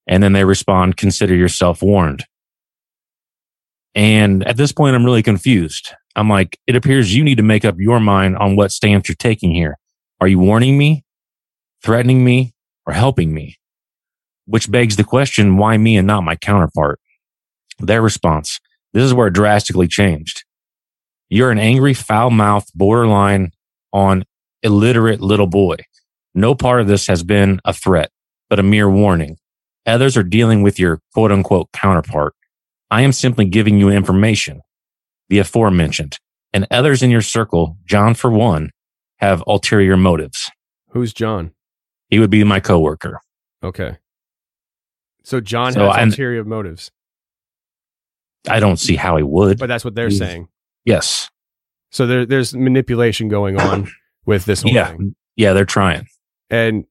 [0.08, 2.24] And then they respond, consider yourself warned.
[3.96, 5.94] And at this point, I'm really confused.
[6.14, 9.16] I'm like, it appears you need to make up your mind on what stance you're
[9.16, 9.78] taking here.
[10.20, 11.04] Are you warning me,
[11.82, 12.54] threatening me,
[12.86, 13.56] or helping me?
[14.44, 17.00] Which begs the question, why me and not my counterpart?
[17.78, 18.60] Their response,
[18.92, 20.44] this is where it drastically changed.
[21.28, 23.50] You're an angry, foul mouthed, borderline
[23.92, 24.24] on
[24.62, 25.76] illiterate little boy.
[26.34, 28.10] No part of this has been a threat,
[28.50, 29.38] but a mere warning.
[29.86, 32.34] Others are dealing with your quote unquote counterpart.
[32.90, 34.60] I am simply giving you information,
[35.28, 36.18] the aforementioned,
[36.52, 38.70] and others in your circle, John for one,
[39.16, 40.50] have ulterior motives.
[40.90, 41.52] Who's John?
[42.08, 43.20] He would be my coworker.
[43.62, 43.96] Okay.
[45.24, 46.90] So John So has I'm- ulterior motives,
[48.48, 49.58] I don't see how he would.
[49.58, 50.48] but that's what they're He's- saying.
[50.84, 51.28] Yes.
[51.90, 53.88] So there, there's manipulation going on
[54.24, 54.88] with this whole Yeah.
[54.92, 55.16] thing.
[55.34, 56.06] Yeah, they're trying.
[56.48, 56.84] And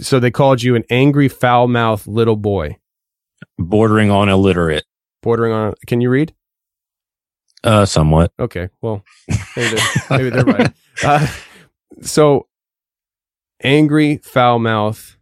[0.00, 2.78] so they called you an angry, foul mouthed little boy,
[3.60, 4.84] Bordering on illiterate,
[5.22, 5.74] bordering on.
[5.86, 6.34] Can you read?
[7.64, 8.32] uh, somewhat.
[8.40, 8.68] Okay.
[8.80, 9.04] Well,
[9.56, 10.72] maybe they're, maybe they're right.
[11.04, 11.26] Uh,
[12.00, 12.48] so
[13.62, 15.16] angry, foul mouth.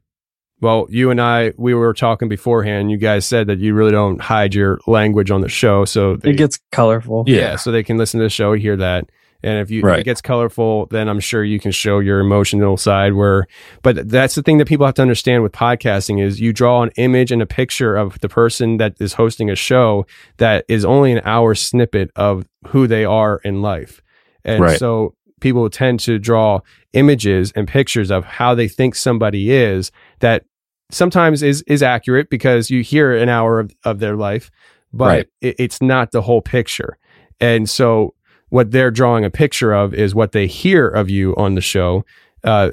[0.62, 2.90] Well, you and I, we were talking beforehand.
[2.90, 5.84] You guys said that you really don't hide your language on the show.
[5.86, 7.24] So they, It gets colorful.
[7.26, 7.56] yeah.
[7.56, 9.08] so they can listen to the show, hear that.
[9.42, 12.76] And if you if it gets colorful, then I'm sure you can show your emotional
[12.76, 13.46] side where
[13.82, 16.90] but that's the thing that people have to understand with podcasting is you draw an
[16.96, 20.06] image and a picture of the person that is hosting a show
[20.38, 24.02] that is only an hour snippet of who they are in life.
[24.44, 24.78] And Right.
[24.78, 26.60] so people tend to draw
[26.92, 30.44] images and pictures of how they think somebody is that
[30.90, 34.50] sometimes is is accurate because you hear an hour of, of their life,
[34.92, 35.26] but Right.
[35.40, 36.98] it, it's not the whole picture.
[37.40, 38.14] And so
[38.50, 42.04] what they're drawing a picture of is what they hear of you on the show.
[42.44, 42.70] Uh,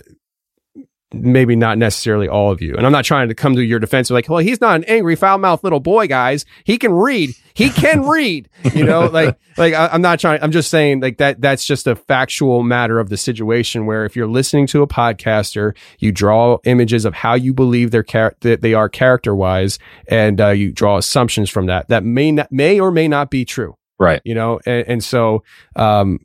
[1.14, 2.76] maybe not necessarily all of you.
[2.76, 5.16] And I'm not trying to come to your defense like, well, he's not an angry,
[5.16, 6.46] foul mouthed little boy, guys.
[6.66, 7.34] He can read.
[7.54, 8.50] He can read.
[8.74, 10.42] You know, like, like I, I'm not trying.
[10.44, 11.40] I'm just saying like that.
[11.40, 15.76] That's just a factual matter of the situation where if you're listening to a podcaster,
[16.00, 20.42] you draw images of how you believe they're char- that they are character wise, and
[20.42, 23.77] uh, you draw assumptions from that that may not may or may not be true
[24.00, 24.22] Right.
[24.24, 25.44] you know and, and so
[25.76, 26.20] um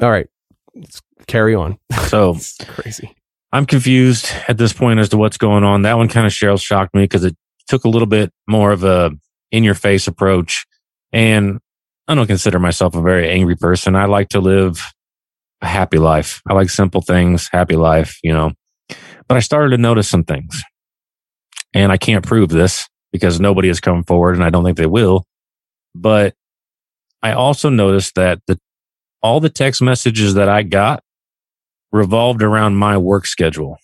[0.00, 0.28] all right
[0.74, 1.78] let's carry on
[2.08, 3.14] So crazy
[3.54, 5.82] I'm confused at this point as to what's going on.
[5.82, 7.36] That one kind of Cheryl shocked me because it
[7.68, 9.12] took a little bit more of a
[9.52, 10.66] in your face approach.
[11.12, 11.60] And
[12.08, 13.94] I don't consider myself a very angry person.
[13.94, 14.92] I like to live
[15.62, 16.42] a happy life.
[16.48, 18.50] I like simple things, happy life, you know.
[19.28, 20.60] But I started to notice some things.
[21.72, 24.86] And I can't prove this because nobody has come forward and I don't think they
[24.86, 25.24] will.
[25.94, 26.34] But
[27.24, 28.60] I also noticed that the
[29.22, 31.02] all the text messages that I got
[31.90, 33.78] revolved around my work schedule.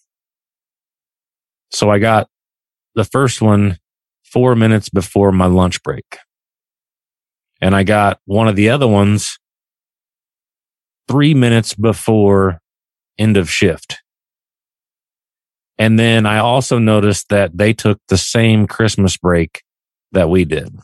[1.71, 2.29] So I got
[2.95, 3.79] the first one
[4.25, 6.19] four minutes before my lunch break.
[7.63, 9.39] And I got one of the other ones
[11.09, 12.61] three minutes before
[13.17, 13.97] end of shift.
[15.79, 19.63] And then I also noticed that they took the same Christmas break
[20.13, 20.79] that we did.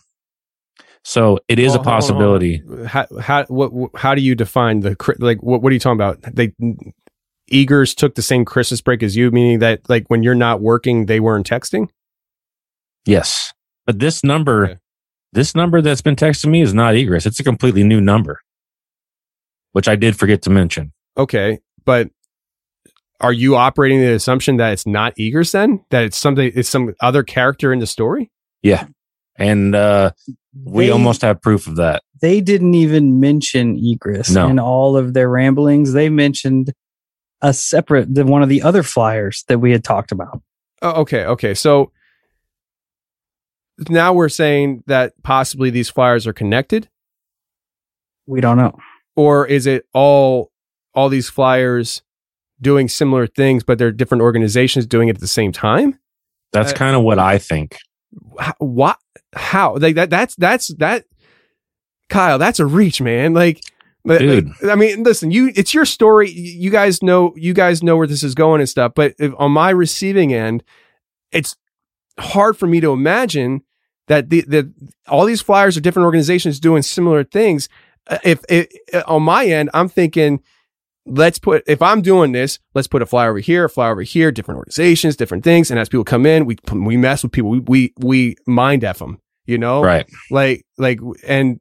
[1.09, 2.01] So it is Well, a hold on, on.
[2.01, 2.63] possibility.
[2.85, 6.21] How how what, how do you define the like what what are you talking about?
[6.35, 6.53] They
[7.47, 11.07] Egress took the same Christmas break as you, meaning that like when you're not working,
[11.07, 11.91] they weren't texting.
[13.05, 13.53] Yes.
[13.87, 14.81] But this number,
[15.33, 17.25] this number that's been texting me is not Egress.
[17.25, 18.41] It's a completely new number,
[19.75, 20.93] which I did forget to mention.
[21.17, 22.11] Okay, but
[23.21, 25.85] are you operating the assumption that it's not Egress then?
[25.91, 28.33] That it's something it's some other character in the story?
[28.61, 28.89] Yeah.
[29.39, 30.13] And uh,
[30.65, 32.03] we They- almost have proof of that.
[32.23, 34.49] They didn't even mention Egress No.
[34.49, 35.93] in all of their ramblings.
[35.93, 36.73] They mentioned
[37.43, 40.41] a separate, the, one of the other flyers that we had talked about.
[40.81, 41.53] Oh, okay, okay.
[41.53, 41.93] So
[43.91, 46.89] now we're saying that possibly these flyers are connected,
[48.27, 48.79] We don't know.
[49.15, 50.51] or is it all
[50.95, 52.01] all these flyers
[52.63, 55.99] doing similar things, but they're different organizations doing it at the same time?
[56.53, 57.77] That's kind of what I think.
[58.41, 58.97] H- What?
[59.37, 59.77] How?
[59.77, 60.11] Like that?
[60.11, 61.05] That's that's that.
[62.09, 63.35] Kyle, that's a reach, man.
[63.35, 63.61] Like,
[64.07, 64.47] Dude.
[64.63, 66.31] like, I mean, listen, you it's your story.
[66.31, 68.93] You guys know you guys know where this is going and stuff.
[68.95, 70.63] But if, on my receiving end,
[71.33, 71.57] it's
[72.19, 73.63] hard for me to imagine
[74.09, 74.73] that the the
[75.09, 77.69] all these flyers are different organizations doing similar things.
[78.09, 78.69] Uh, If, if
[79.07, 80.41] on my end, I'm thinking,
[81.05, 84.03] let's put if I'm doing this, let's put a flyer over here, a flyer over
[84.03, 87.51] here, different organizations, different things, and as people come in, we we mess with people,
[87.51, 90.07] we we, we mind f them, you know, Right.
[90.31, 91.61] Like like and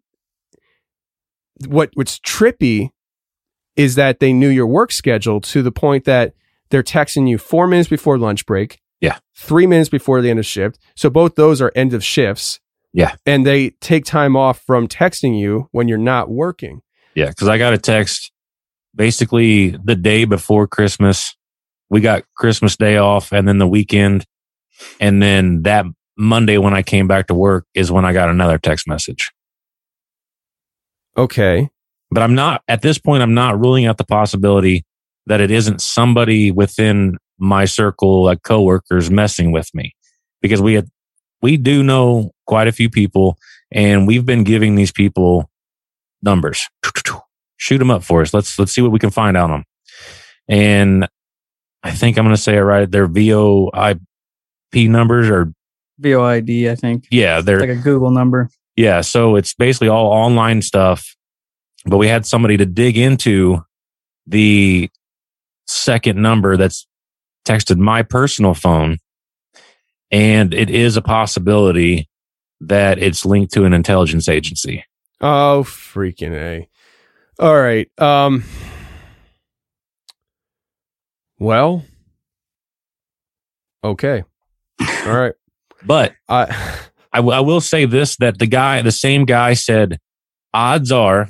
[1.67, 2.89] what what's trippy
[3.75, 6.33] is that they knew your work schedule to the point that
[6.69, 9.19] they're texting you four minutes before lunch break, Yeah.
[9.35, 10.79] three minutes before the end of shift.
[10.95, 12.59] So both those are end of shifts.
[12.93, 13.15] Yeah.
[13.25, 16.81] And they take time off from texting you when you're not working.
[17.15, 17.31] Yeah.
[17.33, 18.31] Cause I got a text
[18.95, 21.35] basically the day before Christmas.
[21.89, 24.25] We got Christmas day off and then the weekend.
[24.99, 25.85] And then that
[26.17, 29.31] Monday when I came back to work is when I got another text message.
[31.17, 31.69] Okay.
[32.11, 34.85] But I'm not at this point, I'm not ruling out the possibility
[35.25, 39.95] that it isn't somebody within my circle, like coworkers messing with me
[40.41, 40.87] because we had,
[41.41, 43.37] we do know quite a few people
[43.71, 45.49] and we've been giving these people
[46.21, 46.67] numbers.
[47.57, 48.33] Shoot them up for us.
[48.33, 49.63] Let's, let's see what we can find out on them.
[50.47, 51.07] And
[51.83, 52.89] I think I'm going to say it right.
[52.89, 53.99] Their VOIP
[54.73, 55.51] numbers are,
[56.01, 57.07] VOID, I think.
[57.11, 58.49] yeah, they're Like a Google number.
[58.75, 59.01] yeah.
[59.01, 61.15] So it's basically all online stuff,
[61.85, 63.63] but we had somebody to dig into
[64.27, 64.89] the
[65.67, 66.87] second number that's
[67.47, 68.97] texted my personal phone.
[70.11, 72.09] And it is a possibility
[72.61, 74.83] that it's linked to an intelligence agency.
[75.21, 76.67] Oh, freaking A.
[77.39, 77.89] All right.
[77.99, 78.43] Um,
[81.39, 81.83] well,
[83.83, 84.23] okay.
[85.05, 85.33] All right.
[85.85, 86.43] But I,
[87.13, 89.99] I, w- I will say this that the guy, the same guy said,
[90.53, 91.29] odds are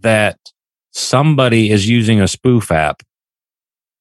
[0.00, 0.38] that
[0.92, 3.02] somebody is using a spoof app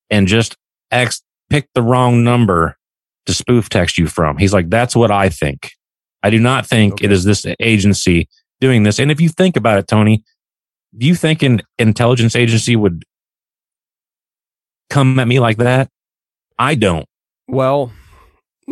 [0.10, 0.56] and just
[0.92, 2.78] X picked the wrong number
[3.26, 4.38] to spoof text you from.
[4.38, 5.72] He's like, that's what I think.
[6.24, 8.28] I do not think it is this agency
[8.60, 9.00] doing this.
[9.00, 10.24] And if you think about it, Tony,
[10.98, 13.04] do you think an intelligence agency would
[14.90, 15.90] come at me like that?
[16.60, 17.06] I don't.
[17.48, 17.92] well,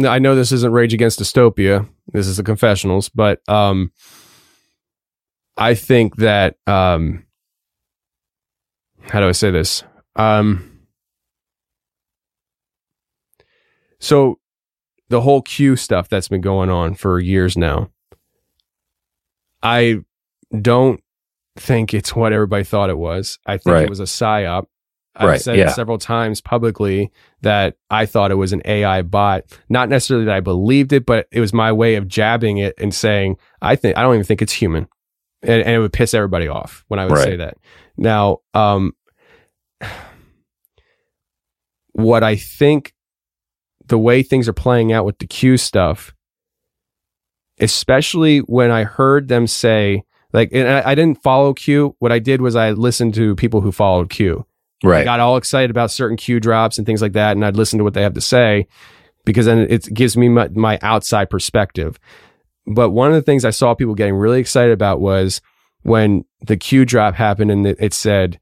[0.06, 1.88] I know this isn't Rage Against Dystopia.
[2.12, 3.92] This is the confessionals, but um,
[5.58, 7.26] I think that um,
[9.02, 9.84] how do I say this?
[10.16, 10.80] Um,
[14.00, 14.40] so
[15.10, 17.90] the whole Q stuff that's been going on for years now.
[19.62, 20.00] I
[20.62, 21.02] don't
[21.58, 23.38] think it's what everybody thought it was.
[23.46, 23.84] I think Right.
[23.84, 24.68] it was a psyop.
[25.16, 25.70] I've Right, said yeah.
[25.74, 27.12] several times publicly
[27.42, 29.44] that I thought it was an AI bot.
[29.68, 32.94] Not necessarily that I believed it, but it was my way of jabbing it and
[32.94, 34.88] saying, I think I don't even think it's human.
[35.42, 37.24] And, and it would piss everybody off when I would Right.
[37.24, 37.58] say that.
[37.98, 38.94] Now, um,
[41.94, 42.94] what I think
[43.88, 46.14] the way things are playing out with the Q stuff,
[47.60, 51.96] especially when I heard them say, like, and I, I didn't follow Q.
[52.00, 54.46] What I did was I listened to people who followed Q.
[54.84, 55.04] I Right.
[55.06, 57.84] got all excited about certain Q drops and things like that, and I'd listen to
[57.84, 58.68] what they have to say
[59.26, 62.00] because then it gives me my, my outside perspective.
[62.66, 65.42] But one of the things I saw people getting really excited about was
[65.84, 68.40] when the Q drop happened and it, it said,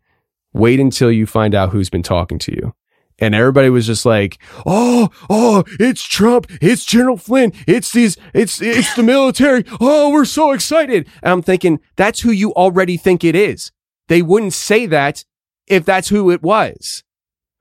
[0.53, 2.73] "Wait until you find out who's been talking to you."
[3.19, 8.61] And everybody was just like, "Oh, oh, it's Trump, it's General Flynn, it's these, it's
[8.61, 9.63] it's the military.
[9.79, 13.71] Oh, we're so excited!" And I'm thinking that's who you already think it is.
[14.07, 15.25] they wouldn't say that
[15.67, 17.03] if that's who it was.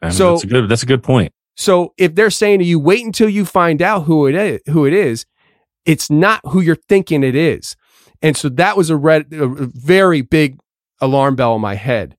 [0.03, 0.69] I mean, So- that's a good.
[0.69, 1.33] That's a good point.
[1.57, 4.85] So if they're saying to you, wait until you find out who it is, who
[4.85, 5.25] it is,
[5.87, 7.77] it's not who you're thinking it is.
[8.21, 10.59] And so that was a red, a very big
[11.01, 12.17] alarm bell in my head.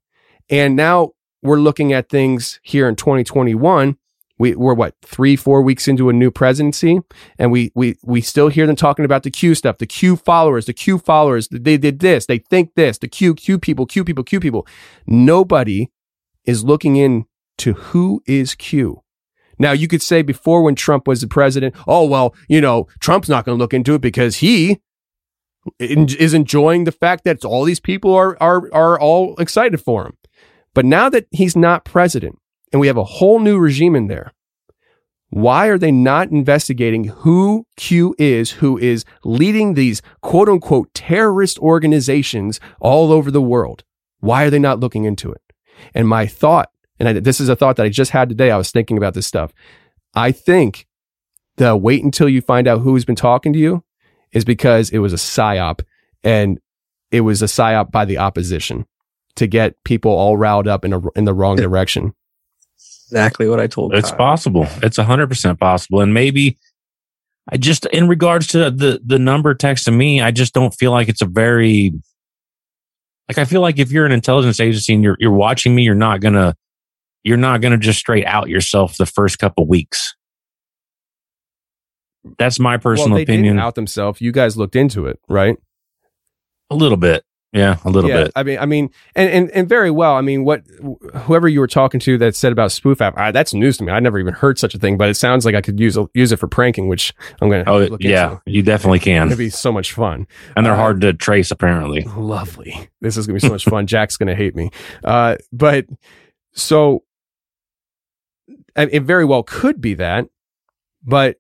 [0.50, 1.12] And now
[1.44, 3.98] we're looking at things here in 2021.
[4.40, 7.00] We, we're what three, four weeks into a new presidency,
[7.40, 10.66] and we we we still hear them talking about the Q stuff, the Q followers,
[10.66, 11.48] the Q followers.
[11.48, 14.68] They did this, they think this, the Q Q people, Q people, Q people.
[15.08, 15.92] Nobody
[16.46, 19.02] is looking into who is Q.
[19.60, 23.30] Now, you could say before when Trump was the president, oh, well, you know, Trump's
[23.30, 24.80] not going to look into it because he
[25.80, 30.18] is enjoying the fact that all these people are, are, are all excited for him.
[30.74, 32.38] But now that he's not president
[32.72, 34.34] and we have a whole new regime in there,
[35.30, 41.60] why are they not investigating who Q is, who is leading these quote unquote terrorist
[41.60, 43.84] organizations all over the world?
[44.20, 45.42] Why are they not looking into it?
[45.94, 48.58] And my thought, and I, this is a thought that I just had today, I
[48.58, 49.54] was thinking about this stuff.
[50.16, 50.88] I think
[51.58, 53.84] the wait until you find out who's been talking to you
[54.32, 55.82] is because it was a psyop
[56.24, 56.60] and
[57.12, 58.86] it was a psyop by the opposition
[59.36, 62.14] to get people all riled up in a, in the wrong direction.
[63.08, 63.94] Exactly what I told.
[63.94, 64.00] You.
[64.00, 64.18] It's Kyle.
[64.18, 64.68] possible.
[64.84, 66.58] It's hundred percent possible, and maybe
[67.50, 70.92] I just, in regards to the the number text to me, I just don't feel
[70.92, 71.94] like it's a very
[73.30, 75.96] like I feel like if you're an intelligence agency and you're you're watching me, you're
[75.96, 76.56] not gonna
[77.24, 80.16] you're not gonna just straight out yourself the first couple weeks.
[82.38, 83.56] That's my personal well, they opinion.
[83.56, 84.20] Didn't out themselves.
[84.20, 85.58] You guys looked into it, right?
[86.70, 87.24] A little bit,
[87.54, 88.32] yeah, a little yeah, bit.
[88.36, 90.16] I mean, I mean, and, and and very well.
[90.16, 90.64] I mean, what
[91.16, 93.92] whoever you were talking to that said about spoof app, I, that's news to me.
[93.92, 96.32] I never even heard such a thing, but it sounds like I could use use
[96.32, 98.42] it for pranking, which I'm going to Oh yeah, into.
[98.46, 100.28] you definitely can, It'd be so much fun.
[100.56, 102.02] and they're Uh, hard to trace apparently.
[102.04, 102.90] Lovely.
[103.02, 103.88] This is gonna be so much fun.
[103.88, 104.70] Jack's gonna hate me.
[105.04, 105.86] Uh, but
[106.54, 107.04] so
[108.76, 110.28] it very well could be that,
[111.04, 111.38] but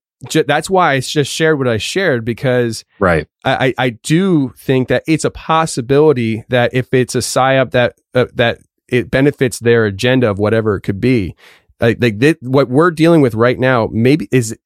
[0.47, 3.27] that's why I just shared what I shared because Right.
[3.45, 8.25] I, I, do think that it's a possibility that if it's a psyop that uh,
[8.33, 11.35] that it benefits their agenda of whatever it could be,
[11.79, 14.57] like, like thi- what we're dealing with right now, maybe is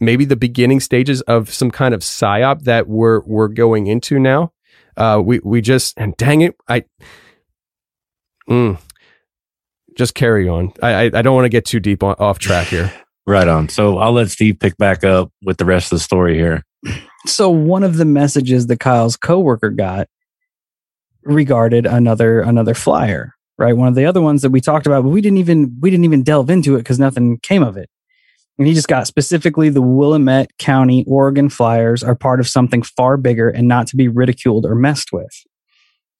[0.00, 4.52] maybe the beginning stages of some kind of psyop that we're we're going into now.
[4.96, 6.84] Uh, we we just and dang it, I.
[8.48, 8.78] Mm,
[9.96, 10.72] just carry on.
[10.82, 12.92] I I, I don't want to get too deep on, off track here.
[13.26, 13.68] Right on.
[13.68, 16.62] So I'll let Steve pick back up with the rest of the story here.
[17.26, 20.08] So one of the messages that Kyle's coworker got
[21.22, 23.74] regarded another another flyer, right?
[23.74, 26.04] One of the other ones that we talked about, but we didn't even we didn't
[26.04, 27.88] even delve into it because nothing came of it.
[28.58, 33.16] And he just got specifically the Willamette County, Oregon flyers are part of something far
[33.16, 35.32] bigger and not to be ridiculed or messed with.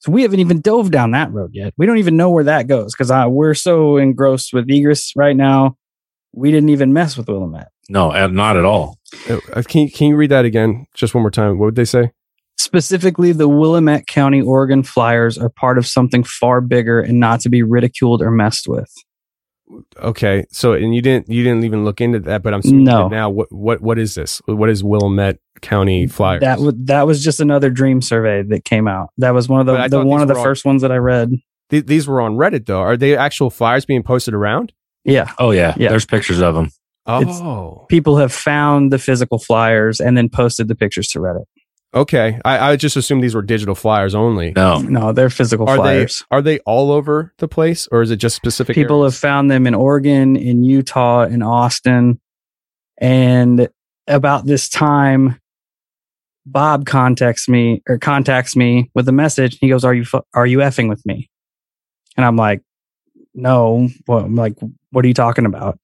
[0.00, 1.74] So we haven't even dove down that road yet.
[1.76, 5.76] We don't even know where that goes because we're so engrossed with Egress right now.
[6.34, 7.68] We didn't even mess with Willamette.
[7.88, 8.98] No, uh, not at all.
[9.28, 11.58] Uh, can you, can you read that again just one more time?
[11.58, 12.10] What would they say?
[12.56, 17.48] Specifically, the Willamette County, Oregon Flyers are part of something far bigger and not to
[17.48, 18.90] be ridiculed or messed with.
[19.98, 23.08] Okay, so and you didn't you didn't even look into that, but I'm assuming No.
[23.08, 23.30] now.
[23.30, 24.40] What what what is this?
[24.46, 26.40] What is Willamette County Flyers?
[26.40, 29.10] That was that was just another dream survey that came out.
[29.18, 30.96] That was one of the, the one of the were all- first ones that I
[30.96, 31.32] read.
[31.70, 32.80] Th- these were on Reddit though.
[32.80, 34.72] Are they actual flyers being posted around?
[35.04, 35.90] Yeah, Oh yeah, Yeah.
[35.90, 36.70] there's pictures of them.
[37.06, 41.44] Oh, people have found the physical flyers and then posted the pictures to Reddit.
[41.94, 42.40] okay.
[42.46, 44.52] I, I just assumed these were digital flyers only.
[44.56, 46.24] No, No, they're physical Are flyers.
[46.30, 48.74] they are they all over the place, or is it just specific?
[48.74, 49.14] People areas?
[49.14, 52.18] have found them in Oregon, in Utah, in Austin.
[52.98, 53.68] And
[54.08, 55.38] about this time,
[56.46, 59.58] Bob contacts me or contacts me with a message.
[59.60, 61.28] He goes, "Are you fu- are you effing with me?"
[62.16, 62.62] And I'm like,
[63.34, 64.56] "No." What, I'm like,
[64.94, 65.78] "What are you talking about?"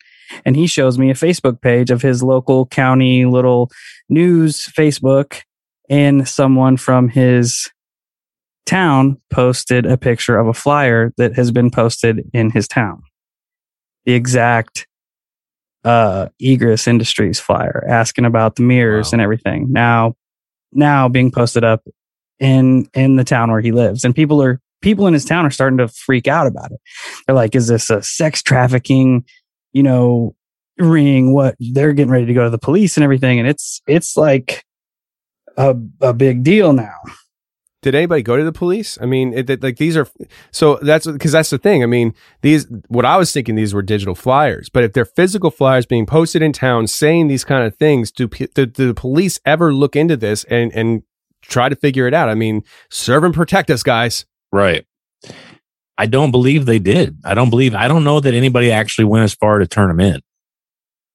[0.44, 3.70] And he shows me a Facebook page of his local county little
[4.08, 5.42] news Facebook,
[5.88, 7.68] and someone from his
[8.66, 13.02] town posted a picture of a flyer that has been posted in his town.
[14.04, 14.86] The exact
[15.84, 19.10] uh Egress Industries flyer asking about the mirrors Wow.
[19.14, 19.66] and everything.
[19.72, 20.14] Now
[20.72, 21.82] now being posted up
[22.38, 24.04] in in the town where he lives.
[24.04, 26.80] And people are people in his town are starting to freak out about it.
[27.26, 29.24] They're like, is this a sex trafficking,
[29.72, 30.34] you know,
[30.78, 31.32] ring?
[31.32, 33.38] What they're getting ready to go to the police and everything.
[33.38, 34.64] And it's it's like
[35.56, 36.94] a a big deal now.
[37.82, 38.98] Did anybody go to the police?
[39.00, 40.06] I mean, it, it- like these are
[40.50, 41.82] so that's because that's the thing.
[41.82, 45.50] I mean, these what I was thinking these were digital flyers, but if they're physical
[45.50, 49.40] flyers being posted in town saying these kind of things, do, do, do the police
[49.46, 51.02] ever look into this and and
[51.40, 52.28] try to figure it out?
[52.28, 54.26] I mean, serve and protect us, guys.
[54.52, 54.84] Right.
[55.98, 57.18] I don't believe they did.
[57.24, 60.00] I don't believe, I don't know that anybody actually went as far to turn them
[60.00, 60.20] in.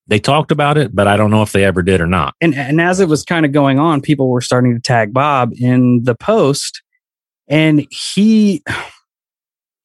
[0.08, 2.36] They talked about it, but I don't know if they ever did or not.
[2.40, 5.52] And and as it was kind of going on, people were starting to tag Bob
[5.60, 6.84] in the post,
[7.48, 8.64] and he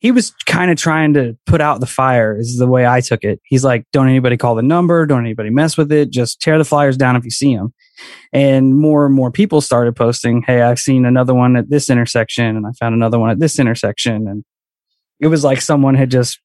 [0.01, 2.36] he was kind of trying to put out the fire.
[2.36, 3.40] Is the way I took it.
[3.44, 5.06] He's like, "Don't anybody call the number.
[5.06, 6.10] Don't anybody mess with it.
[6.10, 7.72] Just tear the flyers down if you see them."
[8.32, 12.56] And more and more people started posting, "Hey, I've seen another one at this intersection,
[12.56, 14.44] and I found another one at this intersection." And
[15.18, 16.40] it was like someone had just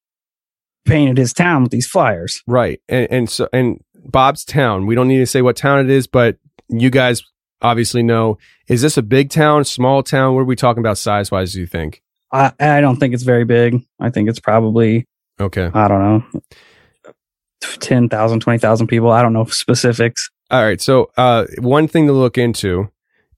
[0.84, 2.42] painted his town with these flyers.
[2.46, 2.80] Right.
[2.88, 4.86] And and so and Bob's town.
[4.86, 6.36] We don't need to say what town it is, but
[6.68, 7.22] you guys
[7.62, 8.38] obviously know.
[8.68, 10.34] Is this a big town, small town?
[10.34, 11.52] What are we talking about size wise?
[11.52, 12.02] Do you think?
[12.32, 13.80] I, I don't think it's very big.
[14.00, 15.06] I think it's probably,
[15.40, 15.70] Okay.
[15.72, 16.00] I don't
[16.32, 16.40] know,
[17.80, 19.10] 10,000, 20,000 people.
[19.10, 20.28] I don't know specifics.
[20.50, 20.80] All right.
[20.80, 22.90] So uh, one thing to look into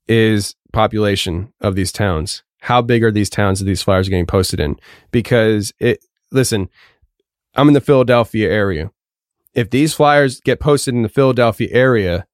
[0.07, 2.43] is population of these towns.
[2.61, 4.77] How big are these towns that these flyers are getting posted in?
[5.11, 6.05] Because it.
[6.31, 6.69] Listen,
[7.55, 8.91] I'm in the Philadelphia area.
[9.55, 12.27] If these flyers get posted in the Philadelphia area,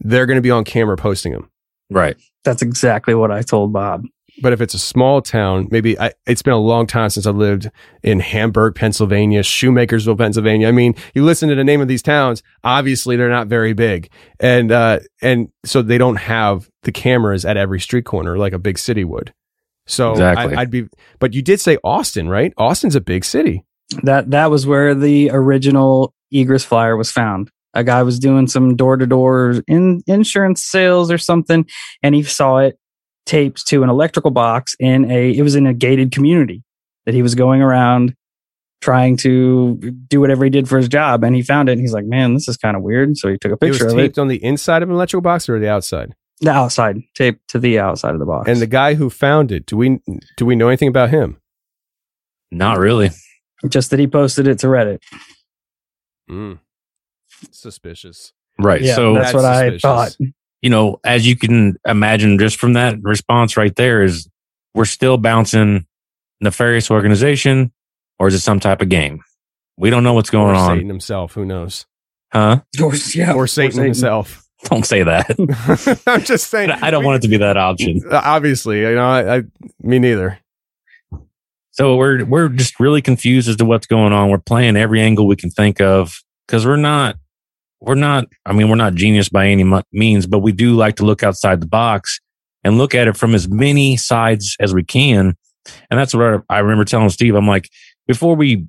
[0.00, 1.50] they're going to be on camera posting them.
[1.88, 2.16] Right.
[2.44, 4.04] That's exactly what I told Bob.
[4.42, 7.30] But if it's a small town, maybe I, it's been a long time since I
[7.30, 7.70] lived
[8.02, 10.68] in Hamburg, Pennsylvania, Shoemakersville, Pennsylvania.
[10.68, 14.10] I mean, you listen to the name of these towns, obviously they're not very big.
[14.40, 18.58] And, uh, and so they don't have the cameras at every street corner like a
[18.58, 19.32] big city would.
[19.86, 20.56] So Exactly.
[20.56, 20.88] I, I'd be,
[21.20, 22.52] but you did say Austin, right?
[22.58, 23.64] Austin's a big city.
[24.02, 27.50] That that was where the original Egress flyer was found.
[27.74, 31.66] A guy was doing some door to door in insurance sales or something,
[32.02, 32.78] and he saw it
[33.26, 35.36] taped to an electrical box in a.
[35.36, 36.62] It was in a gated community
[37.06, 38.14] that he was going around
[38.80, 39.76] trying to
[40.08, 41.72] do whatever he did for his job, and he found it.
[41.72, 43.78] and He's like, "Man, this is kind of weird." So he took a It was
[43.78, 44.20] picture of taped it.
[44.20, 46.14] on the inside of an electrical box or the outside.
[46.40, 48.48] The outside, taped to the outside of the box.
[48.48, 50.00] And the guy who found it, do we,
[50.36, 51.36] do we know anything about him?
[52.50, 53.10] Not really.
[53.68, 54.98] Just that he posted it to Reddit.
[56.28, 56.58] Mm.
[57.52, 58.32] Suspicious.
[58.58, 58.82] Right.
[58.82, 60.16] Yeah, so that's what I thought.
[60.62, 64.28] You know, as you can imagine just from that response right there is
[64.74, 65.86] we're still bouncing
[66.40, 67.72] nefarious organization
[68.18, 69.22] or is it some type of game?
[69.76, 70.76] We don't know what's going or on.
[70.76, 71.32] Satan himself.
[71.34, 71.86] Who knows?
[72.32, 72.60] Huh?
[72.80, 74.46] Or, yeah, Or Satan, himself.
[74.64, 76.02] Don't say that.
[76.06, 76.70] I'm just saying.
[76.70, 78.00] I don't want it to be that option.
[78.12, 79.42] Obviously, you know, I, I
[79.80, 80.38] me neither.
[81.72, 84.30] So we're we're just really confused as to what's going on.
[84.30, 87.16] We're playing every angle we can think of because we're not
[87.82, 88.26] we're not.
[88.46, 91.60] I mean, we're not genius by any means, but we do like to look outside
[91.60, 92.20] the box
[92.62, 95.34] and look at it from as many sides as we can.
[95.90, 97.34] And that's what I remember telling Steve.
[97.34, 97.68] I'm like,
[98.06, 98.66] before we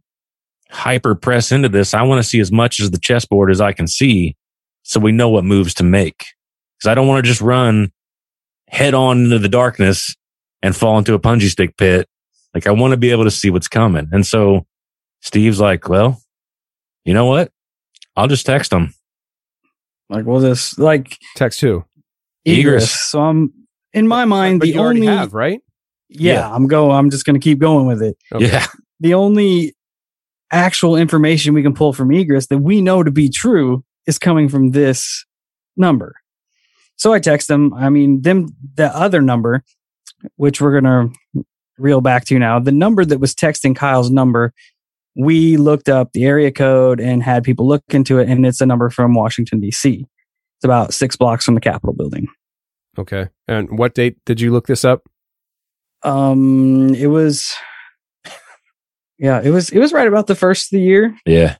[0.71, 3.71] hyper press into this, I want to see as much as the chessboard as I
[3.71, 4.35] can see,
[4.81, 6.25] so we know what moves to make.
[6.77, 7.91] Because I don't want to just run
[8.67, 10.15] head on into the darkness
[10.63, 12.07] and fall into a punji stick pit.
[12.55, 14.09] Like I want to be able to see what's coming.
[14.11, 14.65] And so
[15.21, 16.19] Steve's like, well,
[17.05, 17.51] you know what?
[18.15, 18.93] I'll just text him.
[20.13, 21.83] Like, well, this like Text who?
[22.45, 22.83] egress.
[22.83, 22.91] Egress.
[23.11, 23.53] So I'm
[23.93, 25.59] in my mind But the you only have, right?
[26.09, 26.53] yeah, Yeah.
[26.53, 26.91] I'm go.
[26.91, 28.17] I'm just going to keep going with it.
[28.33, 28.47] Okay.
[28.47, 28.65] Yeah.
[28.99, 29.75] The only
[30.51, 34.47] actual information we can pull from egress that we know to be true is coming
[34.49, 35.25] from this
[35.75, 36.15] number.
[36.95, 37.73] So I text them.
[37.73, 39.63] I mean, them the other number,
[40.35, 41.09] which we're gonna
[41.79, 42.59] reel back to now.
[42.59, 44.53] The number that was texting Kyle's number,
[45.15, 48.65] we looked up the area code and had people look into it, and it's a
[48.65, 50.05] number from Washington D.C.
[50.57, 52.27] It's about six blocks from the Capitol building.
[52.97, 53.29] Okay.
[53.47, 55.01] And what date did you look this up?
[56.03, 57.55] Um, it was,
[59.17, 61.15] yeah, it was it was right about the first of the year.
[61.25, 61.55] Yeah.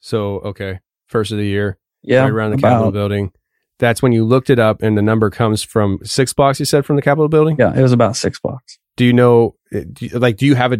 [0.00, 0.80] So, okay.
[1.06, 3.32] First of the year, Yeah, right around the about- Capitol building.
[3.78, 6.84] That's when you looked it up and the number comes from six blocks, you said,
[6.84, 7.54] from the Capitol building?
[7.58, 8.76] Yeah, it was about six blocks.
[8.96, 10.78] Do you know, uh, do you- like, do you have a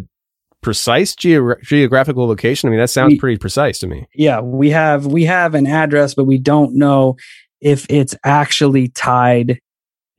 [0.62, 2.68] precise geogra- geographical location?
[2.68, 4.06] I mean, that sounds We- pretty precise to me.
[4.14, 7.16] yeah we have we have an address but we don't know
[7.60, 9.60] if it's actually tied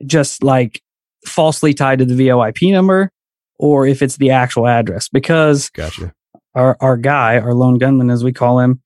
[0.06, 0.82] just like
[1.26, 3.10] falsely tied to the voip number
[3.58, 6.12] or if it's the actual address because Gotcha.
[6.54, 8.80] our our guy our lone gunman as we call him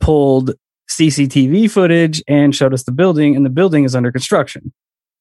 [0.00, 0.52] pulled
[0.90, 4.72] cctv footage and showed us the building and the building is under construction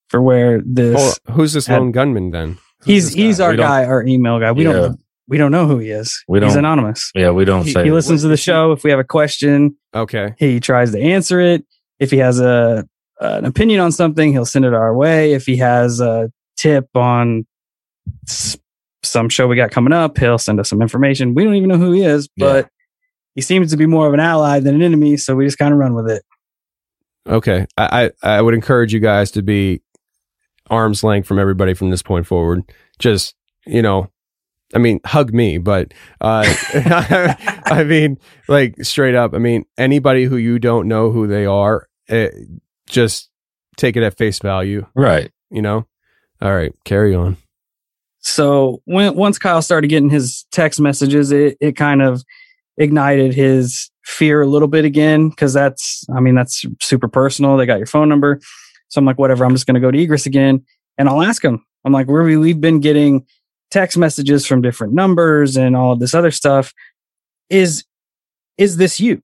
[0.09, 2.57] for where this Oh, who's this had- lone gunman then?
[2.81, 3.21] Who's he's this guy?
[3.23, 4.71] he's our We guy our email guy we Yeah.
[4.73, 4.99] don't
[5.31, 7.31] we don't know who he is We don't- He's anonymous Yeah.
[7.31, 7.85] We don't he, say.
[7.85, 10.33] he listens to the show if we have a question Okay.
[10.37, 11.65] he tries to answer it.
[11.99, 12.85] If he has a
[13.21, 15.33] an opinion on something, he'll send it our way.
[15.33, 17.45] If he has a tip on
[18.27, 18.57] s-
[19.03, 21.33] some show we got coming up, he'll send us some information.
[21.35, 22.67] We don't even know who he is, but
[23.35, 25.71] he seems to be more of an ally than an enemy, so we just kind
[25.73, 26.23] of run with it.
[27.29, 27.67] Okay.
[27.77, 29.81] I, I, I would encourage you guys to be
[30.69, 32.63] arm's length from everybody from this point forward.
[32.99, 33.35] Just,
[33.65, 34.10] you know,
[34.73, 36.43] I mean, hug me, but uh,
[37.65, 38.17] I mean,
[38.47, 39.33] like straight up.
[39.33, 42.33] I mean, anybody who you don't know who they are, it,
[42.87, 43.29] just
[43.77, 45.31] take it at face value, Right.
[45.49, 45.87] you know?
[46.41, 47.37] All right, carry on.
[48.19, 52.23] So when once Kyle started getting his text messages, it it kind of
[52.77, 57.57] ignited his fear a little bit again because that's I mean that's super personal.
[57.57, 58.39] They got your phone number,
[58.89, 59.43] so I'm like, whatever.
[59.45, 60.63] I'm just going to go to Egress again,
[60.97, 61.63] and I'll ask him.
[61.83, 63.25] I'm like, where we we've been getting
[63.71, 66.73] text messages from different numbers and all of this other stuff.
[67.49, 67.83] Is
[68.57, 69.23] is this you?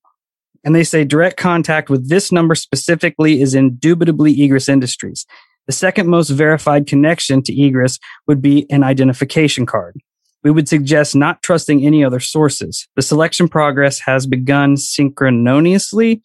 [0.64, 5.26] And they say direct contact with this number specifically is indubitably Egress Industries.
[5.68, 9.98] The second most verified connection to Egress would be an identification card.
[10.44, 12.88] We would suggest not trusting any other sources.
[12.96, 16.22] The selection progress has begun synchronously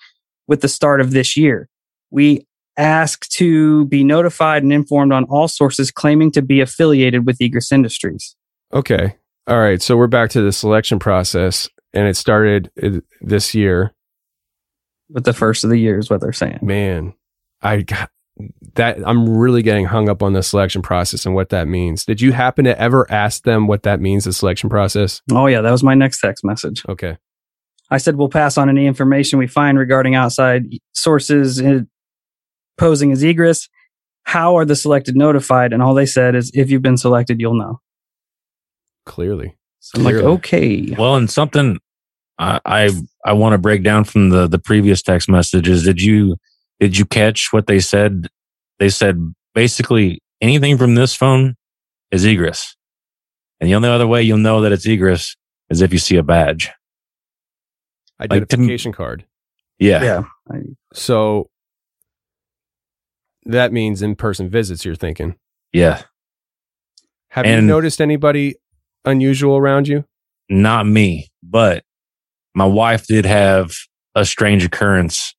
[0.47, 1.69] with the start of this year.
[2.11, 2.47] We
[2.77, 7.73] ask to be notified and informed on all sources claiming to be affiliated with Egress
[7.73, 8.37] Industries.
[8.73, 9.17] Okay.
[9.47, 9.83] All right.
[9.83, 13.95] So we're back to the selection process, and it started uh, this year.
[15.11, 16.61] With the first of the year is what they're saying.
[16.63, 17.13] Man,
[17.61, 18.11] I got
[18.75, 18.99] that.
[19.07, 22.07] I'm really getting hung up on the selection process and what that means.
[22.07, 25.21] Did you happen to ever ask them what that means, the selection process?
[25.31, 26.83] Oh, yeah, that was my next text message.
[26.89, 27.19] Okay.
[27.91, 31.89] I said we'll pass on any information we find regarding outside sources in-
[32.79, 33.69] posing as egress.
[34.25, 35.73] How are the selected notified?
[35.73, 37.81] And all they said is, if you've been selected, you'll know.
[39.05, 39.57] Clearly.
[39.81, 40.95] So I'm like, okay.
[40.97, 41.79] Well, and something
[42.39, 42.91] I I,
[43.25, 45.85] I want to break down from the the previous text messages.
[45.85, 46.37] Did you
[46.81, 48.29] did you catch what they said?
[48.79, 51.57] They said basically anything from this phone
[52.11, 52.77] is egress,
[53.61, 55.37] and the only other way you'll know that it's egress
[55.71, 56.71] is if you see a badge.
[58.21, 59.25] Like, to Identification card.
[59.79, 60.23] Yeah, Yeah.
[60.93, 61.51] So
[63.45, 65.37] that means in person visits, you're thinking.
[65.73, 66.03] yeah.
[67.31, 68.57] Have you noticed anybody
[69.07, 70.05] unusual around you?
[70.51, 71.83] Not me, but
[72.55, 73.73] my wife did have
[74.15, 75.35] a strange occurrence.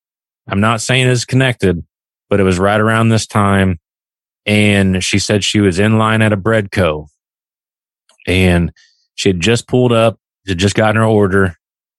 [0.47, 1.85] I'm not saying it's connected,
[2.31, 3.80] but it was right around this time.
[4.45, 7.07] And she said she was in line at a bread co.
[8.27, 8.71] And
[9.15, 10.17] she had just pulled up,
[10.47, 11.55] had just gotten her order,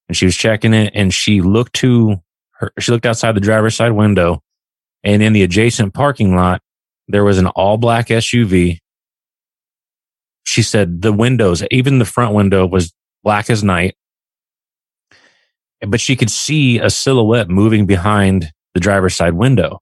[0.08, 0.92] and she was checking it.
[0.94, 2.16] And she looked to
[2.54, 4.42] her, she looked outside the driver's side window.
[5.04, 6.62] And in the adjacent parking lot,
[7.08, 8.78] there was an all black SUV.
[10.44, 13.96] She said the windows, even the front window was black as night.
[15.86, 19.80] But she could see a silhouette moving behind the driver's side window.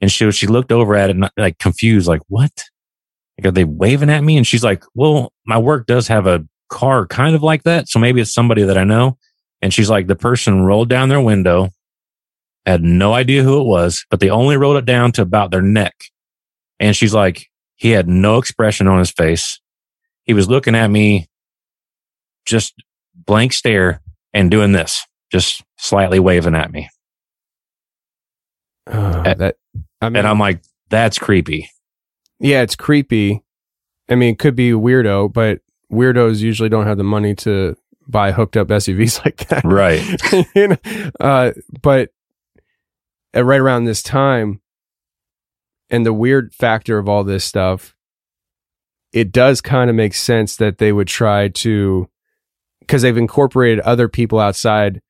[0.00, 2.52] And she, she looked over at it like confused, like, what?
[3.38, 4.36] Like, are they waving at me?
[4.36, 7.88] And she's like, well, my work does have a car kind of like that.
[7.88, 9.16] So maybe it's somebody that I know.
[9.62, 11.70] And she's like, the person rolled down their window,
[12.68, 15.62] had no idea who it was, but they only rolled it down to about their
[15.62, 15.94] neck.
[16.80, 17.46] And she's like,
[17.76, 19.60] he had no expression on his face.
[20.24, 21.28] He was looking at me,
[22.44, 22.74] just
[23.14, 24.00] blank stare
[24.34, 26.88] and doing this, just slightly waving at me.
[28.86, 29.56] Uh, that
[30.00, 31.68] I mean, and I'm like, that's creepy.
[32.40, 33.42] yeah, it's creepy.
[34.08, 35.60] I mean, it could be weirdo, but
[35.92, 37.76] weirdos usually don't have the money to
[38.06, 39.64] buy hooked up SUVs like that.
[39.64, 40.02] Right.
[40.54, 41.10] You know?
[41.20, 42.10] uh, but
[43.34, 44.60] at right around this time,
[45.90, 47.94] and the weird factor of all this stuff,
[49.12, 52.08] it does kind of make sense that they would try to,
[52.80, 55.00] because they've incorporated other people outside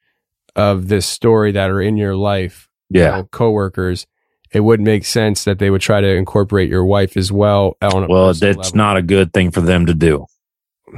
[0.54, 3.10] of this story that are in your life, you Yeah.
[3.10, 4.06] know, coworkers.
[4.52, 7.76] It would make sense that they would try to incorporate your wife as well.
[7.82, 8.76] On a Well, that's level.
[8.76, 10.26] not a good thing for them to do.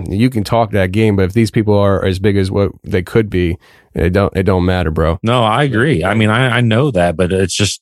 [0.08, 3.02] You can talk that game, but if these people are as big as what they
[3.02, 3.58] could be,
[3.94, 5.18] it don't it don't matter, bro.
[5.22, 6.04] No, I agree.
[6.04, 7.80] I mean, I, I know that, but it's just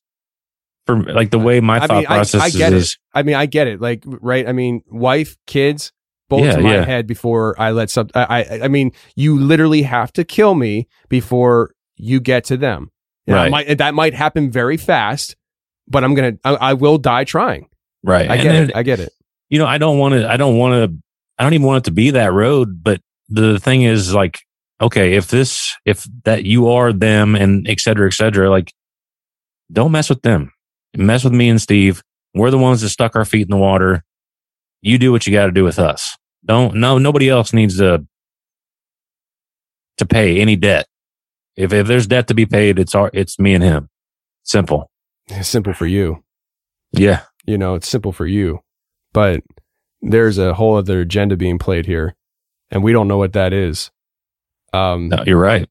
[0.86, 2.92] for like the way my I thought mean, process I get is.
[2.92, 2.96] it.
[3.14, 3.80] I mean, I get it.
[3.80, 4.48] Like, right?
[4.48, 5.92] I mean, wife, kids,
[6.30, 6.84] both Yeah, to my yeah.
[6.84, 8.08] head before I let some.
[8.14, 12.90] I, I, I mean, you literally have to kill me before you get to them.
[13.28, 13.50] I Right.
[13.50, 15.36] might, that might happen very fast,
[15.86, 16.38] but I'm gonna.
[16.44, 17.68] I, I will die trying.
[18.02, 18.30] Right.
[18.30, 18.76] I And get it.
[18.76, 19.12] I get it.
[19.50, 20.98] you know, I don't want to, I don't want to,
[21.38, 22.82] I don't even want it to be that road.
[22.82, 24.40] But the thing is like,
[24.80, 28.72] okay, if this, if that you are them and et cetera, et cetera, like
[29.70, 30.52] don't mess with them.
[30.96, 32.02] Mess with me and Steve.
[32.34, 34.04] We're the ones that stuck our feet in the water.
[34.80, 36.16] You do what you got to do with us.
[36.44, 38.06] Don't, no, nobody else needs to,
[39.96, 40.86] to pay any debt.
[41.56, 43.88] If, if there's debt to be paid, it's our, it's me and him.
[44.44, 44.90] Simple.
[45.26, 46.22] It's simple for you.
[46.92, 47.22] Yeah.
[47.44, 48.60] You know, it's simple for you,
[49.14, 49.40] but
[50.02, 52.14] there's a whole other agenda being played here,
[52.70, 53.90] and we don't know what that is.
[54.72, 55.68] Um, No, you're right.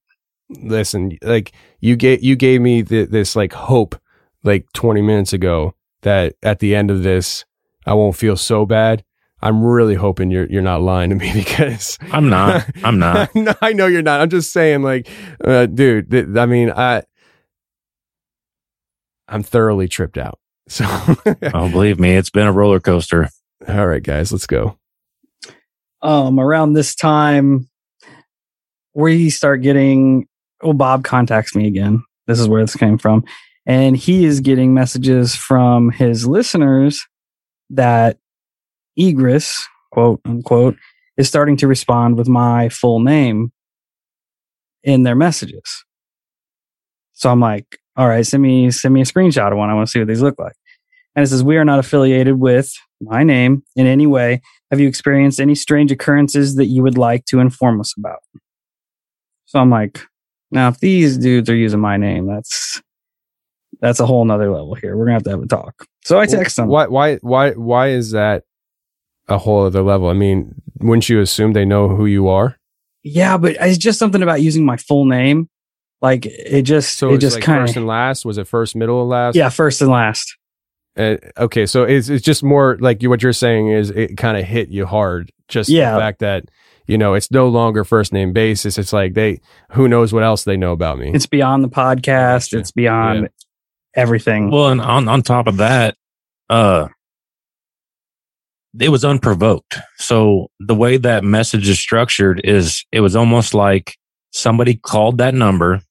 [0.49, 3.95] listen, like you gave you gave me th- this like hope
[4.43, 7.45] like 20 minutes ago that at the end of this
[7.85, 9.03] I won't feel so bad.
[9.41, 12.65] I'm really hoping you're you're not lying to me because I'm not.
[12.83, 13.33] I'm not.
[13.35, 14.19] no, I know you're not.
[14.21, 15.07] I'm just saying, like,
[15.43, 16.09] uh, dude.
[16.09, 17.03] Th- I mean, I
[19.27, 20.39] I'm thoroughly tripped out.
[20.69, 20.83] So,
[21.53, 23.29] oh, believe me, it's been a roller coaster.
[23.69, 24.77] All right, guys, let's go.
[26.01, 27.69] Um, around this time,
[28.97, 30.27] we start getting.
[30.63, 32.03] Well, Bob contacts me again.
[32.25, 33.23] This is where this came from,
[33.65, 37.05] and he is getting messages from his listeners
[37.69, 38.17] that
[38.97, 40.75] Egress, quote unquote,
[41.15, 43.51] is starting to respond with my full name
[44.83, 45.85] in their messages.
[47.13, 49.69] So I'm like, all right, send me send me a screenshot of one.
[49.69, 50.55] I want to see what these look like.
[51.15, 54.41] And it says, We are not affiliated with my name in any way.
[54.71, 58.19] Have you experienced any strange occurrences that you would like to inform us about?
[59.47, 60.01] So I'm like,
[60.51, 62.81] now if these dudes are using my name, that's
[63.81, 64.95] that's a whole nother level here.
[64.95, 65.85] We're gonna have to have a talk.
[66.03, 66.67] So I text them.
[66.67, 68.43] Why why why why is that
[69.27, 70.07] a whole other level?
[70.09, 72.57] I mean, wouldn't you assume they know who you are?
[73.03, 75.49] Yeah, but it's just something about using my full name.
[76.01, 78.25] Like it just So it just like kind first and last.
[78.25, 79.35] Was it first, middle, and last?
[79.35, 80.37] yeah, first and last.
[80.97, 84.37] Uh, okay, so it's it's just more like you, what you're saying is it kind
[84.37, 85.31] of hit you hard.
[85.47, 85.93] Just Yeah.
[85.93, 86.45] the fact that
[86.87, 88.77] you know it's no longer first name basis.
[88.77, 89.39] It's like they
[89.71, 91.11] who knows what else they know about me.
[91.13, 92.57] It's beyond the podcast.
[92.57, 93.27] It's beyond Yeah.
[93.95, 94.49] everything.
[94.51, 95.95] Well, and on on top of that,
[96.49, 96.87] uh,
[98.79, 99.77] it was unprovoked.
[99.97, 103.97] So the way that message is structured is it was almost like
[104.31, 105.81] somebody called that number,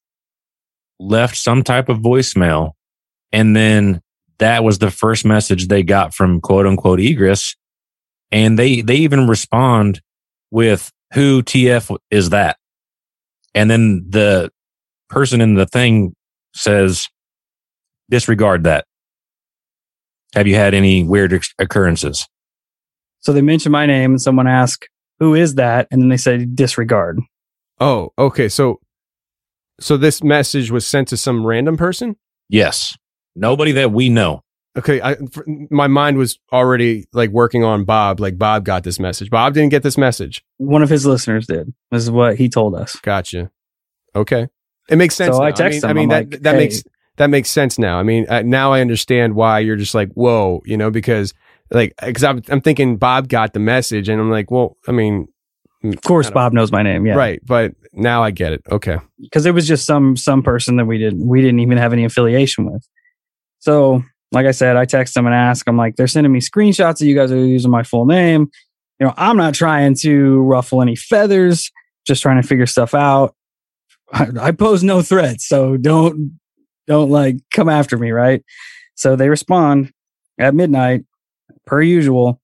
[0.99, 2.71] left some type of voicemail,
[3.31, 4.01] and then
[4.39, 7.55] that was the first message they got from quote unquote egress.
[8.31, 10.01] And they, they even respond
[10.51, 12.57] with who TF is that?
[13.53, 14.51] And then the
[15.09, 16.13] person in the thing
[16.53, 17.07] says,
[18.09, 18.85] disregard that.
[20.35, 22.27] Have you had any weird ex- occurrences?
[23.21, 24.87] So they mention my name and someone asks,
[25.19, 25.87] who is that?
[25.91, 27.19] And then they say disregard.
[27.79, 28.49] Oh, okay.
[28.49, 28.79] So
[29.79, 32.15] so this message was sent to some random person.
[32.49, 32.95] Yes.
[33.35, 34.41] Nobody that we know.
[34.77, 38.19] Okay, I, f- my mind was already like working on Bob.
[38.19, 39.29] Like Bob got this message.
[39.29, 40.43] Bob didn't get this message.
[40.57, 41.73] One of his listeners did.
[41.91, 42.95] This is what he told us.
[42.97, 43.49] Gotcha.
[44.15, 44.47] Okay,
[44.89, 45.35] it makes sense.
[45.35, 46.83] So I text I him, mean, I I'm mean that like, that "Hey." makes
[47.17, 47.97] that makes sense now.
[47.99, 51.33] I mean, uh, now I understand why you're just like, whoa, you know, because
[51.71, 55.27] like because I'm I'm thinking Bob got the message, and I'm like, well, I mean,
[55.83, 57.05] Of course, Bob knows my name.
[57.07, 57.15] Yeah.
[57.15, 58.61] right, but now I get it.
[58.71, 61.93] Okay, Because it was just some some person that we didn't we didn't even have
[61.93, 62.87] any affiliation with.
[63.59, 65.67] So, like I said, I text them and ask.
[65.67, 68.49] I'm like, they're sending me screenshots of you guys are using my full name.
[68.99, 71.71] You know, I'm not trying to ruffle any feathers.
[72.05, 73.35] Just trying to figure stuff out.
[74.13, 76.39] I, I pose no threats, so don't
[76.87, 78.43] don't like come after me, right?
[78.95, 79.91] So they respond
[80.39, 81.03] at midnight,
[81.65, 82.41] per usual.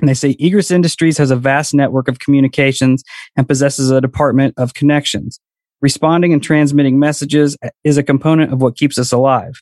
[0.00, 3.02] And they say Egress Industries has a vast network of communications
[3.36, 5.40] and possesses a department of connections.
[5.80, 9.54] Responding and transmitting messages is a component of what keeps us alive.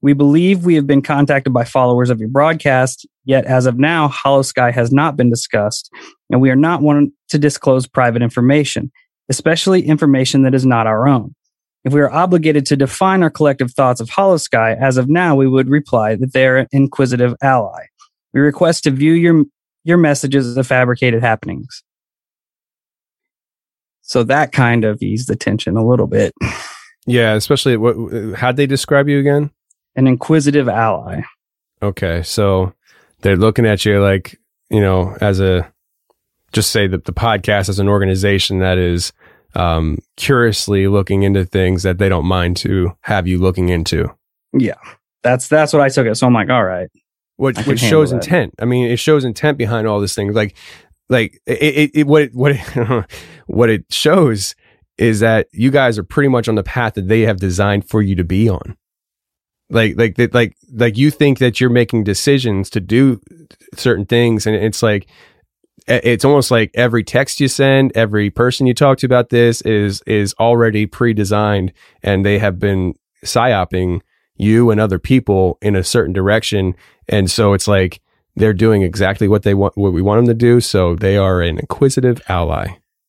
[0.00, 4.08] We believe we have been contacted by followers of your broadcast, yet as of now,
[4.08, 5.90] Holosky has not been discussed,
[6.30, 8.92] and we are not wanting to disclose private information,
[9.28, 11.34] especially information that is not our own.
[11.84, 15.48] If we are obligated to define our collective thoughts of Holosky, as of now, we
[15.48, 17.86] would reply that they are an inquisitive ally.
[18.32, 19.44] We request to view your
[19.84, 21.82] your messages as fabricated happenings.
[24.02, 26.34] So that kind of eased the tension a little bit.
[27.06, 29.50] yeah, especially what how'd they describe you again?
[29.96, 31.22] An inquisitive ally.
[31.82, 32.72] Okay, so
[33.20, 34.38] they're looking at you like
[34.70, 35.72] you know as a
[36.52, 39.12] just say that the podcast as an organization that is
[39.54, 44.14] um, curiously looking into things that they don't mind to have you looking into.
[44.52, 44.74] Yeah.
[45.22, 46.14] That's that's what I took it.
[46.16, 46.88] So I'm like, all right.
[47.36, 48.16] What which shows that.
[48.16, 48.54] intent.
[48.58, 50.34] I mean, it shows intent behind all these things.
[50.34, 50.56] Like
[51.08, 53.06] like it, it, it what it, what it,
[53.46, 54.54] what it shows
[54.96, 58.02] is that you guys are pretty much on the path that they have designed for
[58.02, 58.76] you to be on.
[59.70, 63.20] Like like that like like you think that you're making decisions to do
[63.74, 65.08] certain things and it's like
[65.86, 70.02] it's almost like every text you send, every person you talk to about this is
[70.02, 71.72] is already pre-designed
[72.02, 74.00] and they have been psyoping
[74.36, 76.74] you and other people in a certain direction
[77.08, 78.00] and so it's like
[78.36, 81.40] they're doing exactly what they want what we want them to do so they are
[81.42, 82.68] an inquisitive ally.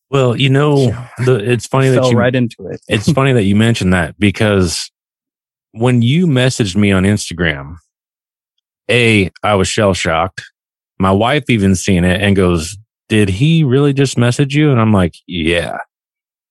[0.10, 0.88] Well, you know,
[1.26, 2.82] the, it's funny that Fell you right into it.
[2.88, 4.90] it's funny that you mentioned that because
[5.72, 7.76] when you messaged me on Instagram,
[8.90, 10.44] A, I was shell shocked.
[10.98, 12.78] My wife even seen it and goes,
[13.08, 14.72] Did he really just message you?
[14.72, 15.80] And I'm like, Yeah.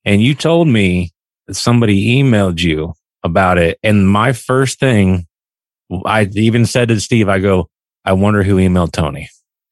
[0.04, 1.12] And you told me
[1.46, 3.78] that somebody emailed you about it.
[3.82, 5.26] And my first thing,
[6.06, 7.68] I even said to Steve, I go,
[8.04, 9.28] I wonder who emailed Tony.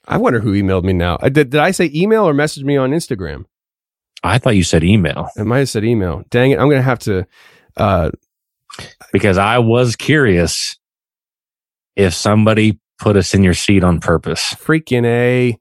[0.08, 1.16] I wonder who emailed me now.
[1.16, 3.44] Uh, Did, did I say email or message me on Instagram?
[4.22, 5.28] I thought you said email.
[5.36, 6.24] It might have said email.
[6.30, 6.58] Dang it.
[6.58, 7.26] I'm going to have to.
[7.76, 8.10] Uh,
[9.12, 10.76] because I was curious
[11.94, 14.54] if somebody put us in your seat on purpose.
[14.54, 15.58] Freaking A.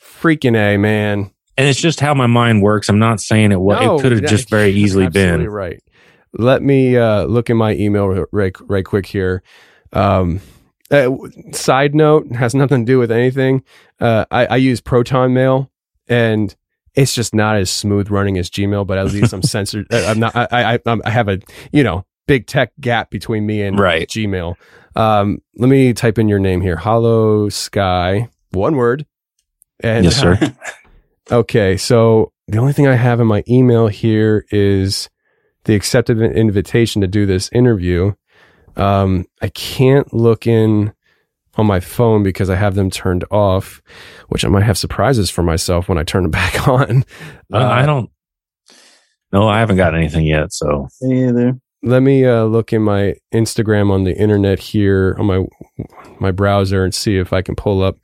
[0.00, 1.30] Freaking A, man.
[1.58, 2.88] And it's just how my mind works.
[2.88, 3.80] I'm not saying it was.
[3.80, 5.48] No, it could have just very easily been.
[5.48, 5.82] right.
[6.32, 9.42] Let me uh, look in my email right, right quick here.
[9.92, 10.40] Um,
[10.90, 11.10] uh,
[11.52, 13.64] side note has nothing to do with anything.
[14.00, 15.70] Uh, I, I use Proton Mail,
[16.08, 16.54] and
[16.96, 18.86] it's just not as smooth running as Gmail.
[18.86, 19.86] But at least I'm censored.
[19.92, 20.34] uh, I'm not.
[20.34, 21.38] I, I I'm- I have a
[21.72, 24.08] you know big tech gap between me and Right.
[24.08, 24.54] Gmail.
[24.96, 26.76] Um, let me type in your name here.
[26.76, 29.06] Holosky, one word.
[29.80, 30.38] And Yes, sir.
[31.30, 35.10] Okay, so the only thing I have in my email here is
[35.64, 38.12] the accepted invitation to do this interview.
[38.76, 40.92] Um, I can't look in
[41.56, 43.82] on my phone because I have them turned off,
[44.28, 47.04] which I might have surprises for myself when I turn them back on.
[47.52, 48.10] Uh, I don't.
[49.32, 50.52] No, I haven't got anything yet.
[50.52, 51.58] So either.
[51.82, 55.44] Let me uh, look in my Instagram on the internet here on my
[56.18, 57.98] my browser and see if I can pull up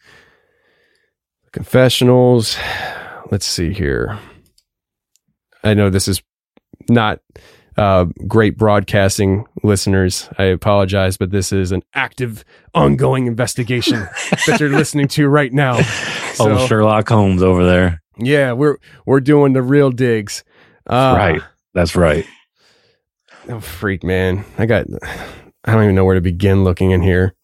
[1.52, 2.56] confessionals.
[3.30, 4.18] Let's see here.
[5.64, 6.22] I know this is
[6.88, 7.20] not
[7.76, 10.28] uh, great broadcasting, listeners.
[10.38, 12.44] I apologize, but this is an active,
[12.74, 14.00] ongoing investigation
[14.46, 15.76] that you're listening to right now.
[15.76, 15.84] old
[16.34, 18.02] So, Sherlock Holmes over there.
[18.18, 18.76] yeah, we're
[19.06, 20.44] we're doing the real digs.
[20.88, 21.42] Uh, right.
[21.74, 22.26] That's right.
[23.48, 24.44] Oh, freak, man.
[24.58, 24.86] I got,
[25.64, 27.34] I don't even know where to begin looking in here.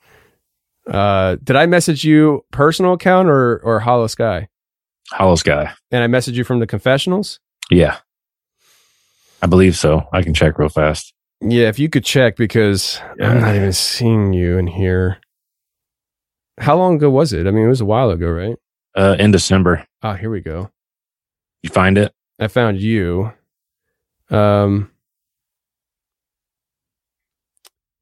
[0.87, 4.47] Uh, did I message you personal account or, or Holosky?
[5.11, 5.73] Hollow Sky.
[5.91, 7.41] And I messaged you from the confessionals?
[7.71, 7.97] Yeah.
[9.41, 10.09] I believe so.
[10.13, 11.15] I can check real fast.
[11.41, 15.19] Yeah, if you could check because I'm not even seeing you in here.
[16.59, 17.47] How long ago was it?
[17.47, 18.57] I mean, it was a while ago, right?
[18.97, 19.87] Uh, in December.
[20.03, 20.71] Oh, here we go.
[21.63, 22.13] You find it?
[22.41, 23.33] I found you.
[24.31, 24.91] Um.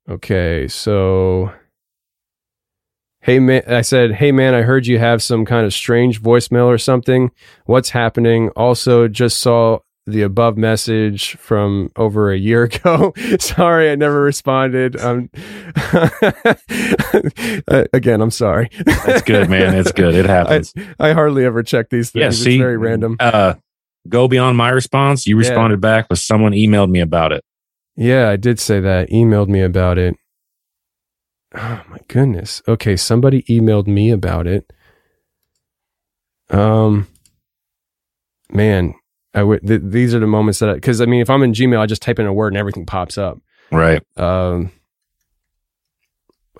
[0.08, 1.52] Okay, so.
[3.20, 6.66] Hey man, I said, hey man, I heard you have some kind of strange voicemail
[6.66, 7.32] or something.
[7.64, 8.50] What's happening?
[8.50, 13.12] Also, just saw the above message from over a year ago.
[13.40, 14.96] sorry, I never responded.
[15.00, 15.30] Um,
[17.92, 18.70] again, I'm sorry.
[18.84, 19.74] That's good, man.
[19.74, 20.14] It's good.
[20.14, 20.72] It happens.
[20.98, 22.20] I, I hardly ever check these things.
[22.20, 23.16] Yeah, it's see, very random.
[23.18, 23.54] Uh,
[24.08, 25.26] go beyond my response.
[25.26, 25.48] You Yeah.
[25.48, 27.44] responded back with someone emailed me about it.
[27.96, 29.10] Yeah, I did say that.
[29.10, 30.14] Emailed me about it.
[31.54, 32.62] Oh my goodness.
[32.68, 34.70] Okay, somebody emailed me about it.
[36.50, 37.08] Um,
[38.52, 38.94] man,
[39.36, 39.64] I would.
[39.66, 42.02] Th- these are the moments that because I, mean, if I'm in Gmail, I just
[42.02, 43.38] type in a word and everything pops up.
[43.70, 44.02] Right.
[44.16, 44.72] Um,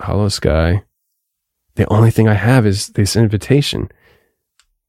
[0.01, 0.83] Holosky.
[1.77, 3.91] The only thing I have is this invitation.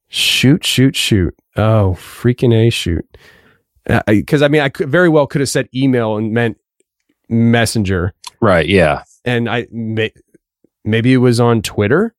[0.09, 1.35] Shoot, shoot, shoot.
[1.55, 3.05] Oh, freaking a shoot.
[4.07, 6.57] Because I mean, I could very well could have said email and meant
[7.29, 8.67] messenger, Right.
[8.67, 9.03] Yeah.
[9.25, 10.11] and I may,
[10.85, 12.13] maybe it was on Twitter.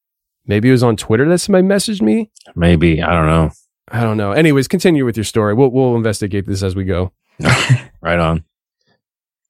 [0.47, 2.31] Maybe it was on Twitter that somebody messaged me.
[2.57, 3.03] Maybe.
[3.03, 3.51] I don't know.
[3.90, 4.32] I don't know.
[4.32, 5.55] Anyways, continue with your story.
[5.55, 7.12] We'll we'll investigate this as we go.
[8.01, 8.44] Right on.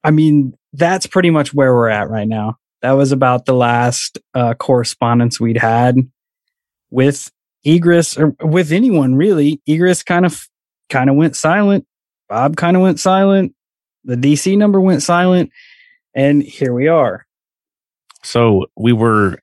[0.02, 2.56] I mean, that's pretty much where we're at right now.
[2.80, 5.96] That was about the last uh, correspondence we'd had
[6.90, 7.30] with
[7.64, 9.60] Egress or with anyone really.
[9.66, 10.48] Egress kind of
[10.88, 11.86] kind of went silent.
[12.28, 13.54] Bob kind of went silent.
[14.04, 15.50] The DC number went silent,
[16.14, 17.26] and here we are.
[18.22, 19.38] So we were,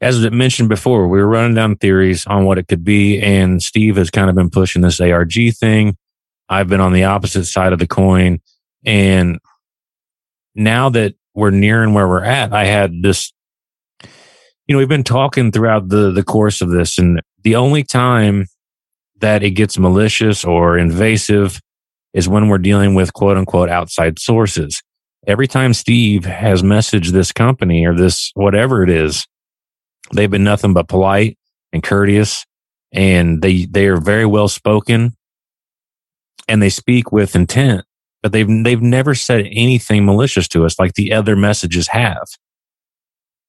[0.00, 3.20] as I mentioned before, we were running down theories on what it could be.
[3.20, 5.96] And Steve has kind of been pushing this ARG thing.
[6.48, 8.40] I've been on the opposite side of the coin.
[8.84, 9.38] And
[10.54, 13.32] now that we're nearing where we're at, I had this,
[14.66, 16.98] you know, we've been talking throughout the, the course of this.
[16.98, 18.46] And the only time
[19.20, 21.60] that it gets malicious or invasive
[22.12, 24.82] is when we're dealing with quote unquote outside sources.
[25.26, 29.26] Every time Steve has messaged this company or this whatever it is,
[30.12, 31.38] they've been nothing but polite
[31.72, 32.46] and courteous
[32.92, 35.16] and they, they are very well spoken
[36.48, 37.84] and they speak with intent,
[38.22, 42.26] but they've, they've never said anything malicious to us like the other messages have.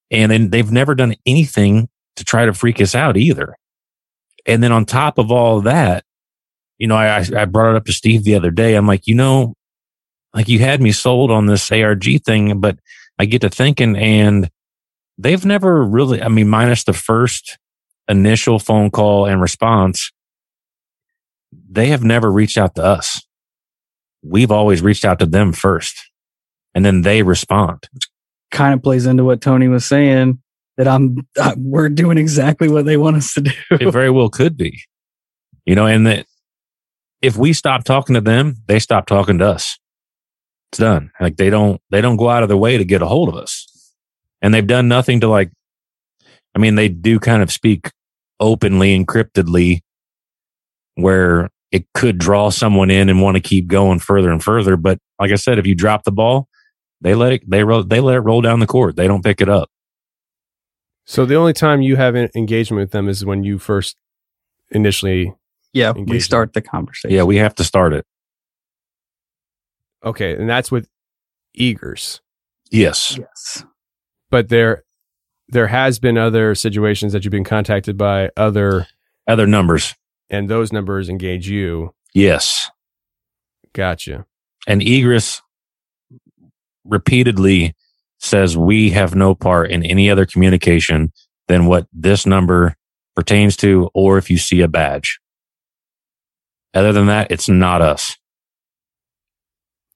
[0.10, 3.56] And then they've never done anything to try to freak us out either.
[4.46, 6.04] And then on top of all of that,
[6.78, 8.76] you know, I, I brought it up to Steve the other day.
[8.76, 9.56] I'm like, you know,
[10.34, 12.78] like you had me sold on this ARG thing, but
[13.20, 14.50] I get to thinking and
[15.18, 17.58] they've never really, I mean, minus the first
[18.08, 20.12] initial phone call and response,
[21.70, 23.26] they have never reached out to us.
[24.24, 26.10] We've always reached out to them first
[26.78, 27.90] and then they respond.
[28.52, 30.40] Kind of plays into what Tony was saying.
[30.78, 33.52] that I'm uh, we're doing exactly what they want us to do.
[33.72, 34.82] it very well could be.
[35.66, 36.28] You know, and that
[37.22, 39.80] if we stop talking to them, they stop talking to us.
[40.72, 41.12] It's done.
[41.20, 43.36] Like they don't they don't go out of their way to get a hold of
[43.36, 43.67] us.
[44.42, 45.52] And they've done nothing to like
[46.56, 47.92] I mean, they do kind of speak
[48.40, 49.82] openly, encryptedly,
[50.96, 54.76] where it could draw someone in and want to keep going further and further.
[54.76, 56.48] But like I said, if you drop the ball,
[57.02, 58.96] they let it they roll they let it roll down the court.
[58.96, 59.70] They don't pick it up.
[61.06, 63.96] So the only time you have an engagement with them is when you first
[64.72, 65.34] initially.
[65.74, 67.16] Yeah, we engage start the conversation.
[67.16, 68.06] Yeah, we have to start it.
[70.04, 70.88] Okay, and that's with
[71.56, 72.22] Eagers.
[72.72, 73.18] Yes.
[73.20, 73.64] Yes.
[74.30, 74.84] But there,
[75.48, 78.88] there has been other situations that you've been contacted by other
[79.28, 79.96] other numbers,
[80.30, 81.94] and those numbers engage you.
[82.14, 82.70] Yes.
[83.74, 84.26] Gotcha.
[84.68, 85.42] And Egress
[86.86, 87.76] repeatedly
[88.20, 91.12] says we have no part in any other communication
[91.48, 92.76] than what this number
[93.16, 95.20] pertains to, or if you see a badge.
[96.74, 98.16] Other than that, it's not us.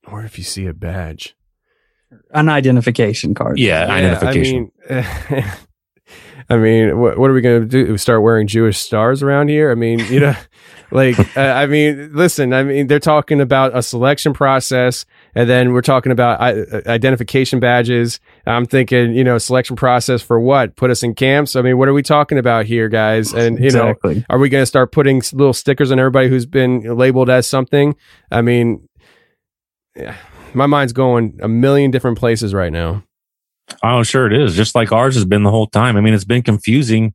[0.07, 1.35] Or if you see a badge.
[2.33, 3.59] An identification card.
[3.59, 4.71] Yeah, identification.
[4.89, 4.93] I
[5.29, 5.43] mean,
[6.49, 7.97] I mean, what, what are we going to do?
[7.97, 9.71] Start wearing Jewish stars around here?
[9.71, 10.35] I mean, you know,
[10.91, 15.71] like, uh, I mean, listen, I mean, they're talking about a selection process, and then
[15.71, 18.19] we're talking about I- identification badges.
[18.45, 20.75] I'm thinking, you know, selection process for what?
[20.75, 21.55] Put us in camps?
[21.55, 23.31] I mean, what are we talking about here, guys?
[23.33, 24.15] And you Exactly.
[24.15, 27.47] know, are we going to start putting little stickers on everybody who's been labeled as
[27.47, 27.95] something?
[28.29, 28.89] I mean,
[29.95, 30.15] yeah,
[30.53, 33.03] my mind's going a million different places right now.
[33.83, 34.55] Oh, sure it is.
[34.55, 35.95] Just like ours has been the whole time.
[35.95, 37.13] I mean, it's been confusing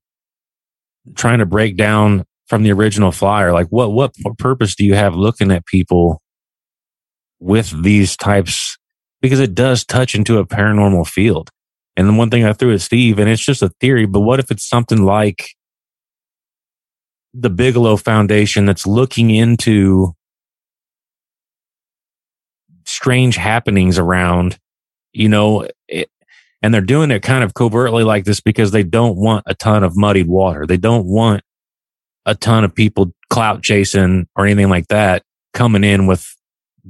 [1.14, 3.52] trying to break down from the original flyer.
[3.52, 6.22] Like what, what purpose do you have looking at people
[7.40, 8.78] with these types?
[9.20, 11.50] Because it does touch into a paranormal field.
[11.96, 14.38] And the one thing I threw at Steve, and it's just a theory, but what
[14.38, 15.48] if it's something like
[17.32, 20.14] the Bigelow Foundation that's looking into
[22.96, 24.58] strange happenings around,
[25.12, 26.10] you know, it,
[26.62, 29.84] and they're doing it kind of covertly like this because they don't want a ton
[29.84, 30.66] of muddied water.
[30.66, 31.42] They don't want
[32.24, 36.34] a ton of people clout chasing or anything like that coming in with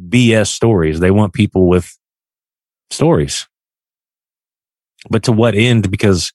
[0.09, 1.01] BS stories.
[1.01, 1.99] They want people with
[2.91, 3.49] stories.
[5.11, 5.91] But to what end?
[5.91, 6.33] Because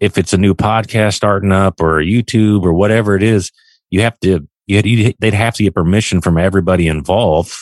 [0.00, 3.52] if it's a new podcast starting up or YouTube or whatever it is,
[3.90, 7.52] you have to, you, you, they'd have to get permission from everybody involved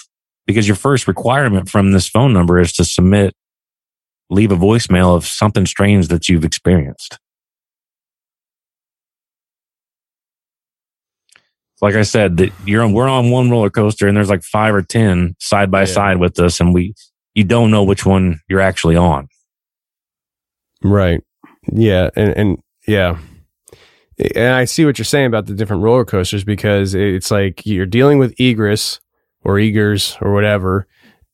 [0.47, 3.35] because your first requirement from this phone number is to submit,
[4.31, 7.19] leave a voicemail of something strange that you've experienced.
[11.81, 14.75] Like I said, that you're on, we're on one roller coaster and there's like five
[14.75, 15.87] or 10 side by Yeah.
[15.87, 16.95] side with us and we,
[17.35, 19.29] you don't know which one you're actually on.
[20.83, 21.23] Right.
[21.71, 22.11] Yeah.
[22.17, 23.19] And, and yeah.
[24.35, 27.87] And I see what you're saying about the different roller coasters because it's like you're
[27.87, 29.01] dealing with egress
[29.45, 30.87] or egers or whatever.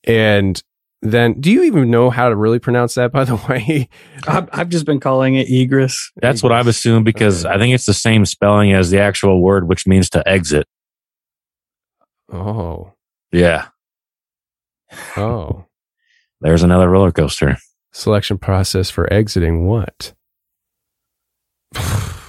[0.05, 0.63] And
[1.03, 3.89] then do you even know how to really pronounce that, by the way?
[4.27, 6.11] I've, I've just been calling it egress.
[6.17, 9.69] That's what I've assumed because I think it's the same spelling as the actual word,
[9.69, 10.67] which means to exit.
[12.33, 12.93] Oh.
[13.33, 13.69] Yeah.
[15.17, 15.65] Oh.
[16.41, 17.57] There's another roller coaster.
[17.93, 20.15] Selection process for exiting what?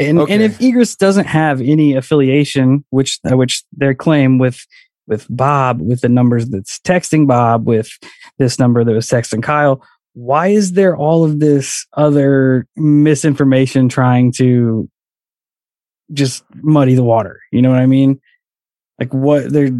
[0.00, 4.66] And and if Egress doesn't have any affiliation, which uh, which their claim with
[5.06, 7.90] with Bob, with the numbers that's texting Bob, with
[8.38, 9.82] this number that was texting Kyle,
[10.14, 14.88] why is there all of this other misinformation trying to
[16.12, 17.40] just muddy the water?
[17.52, 18.20] You know what I mean?
[18.98, 19.70] Like what they're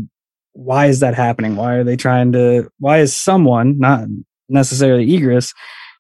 [0.53, 1.57] why is that happening?
[1.57, 4.07] Why are they trying to why is someone, not
[4.49, 5.53] necessarily Egress,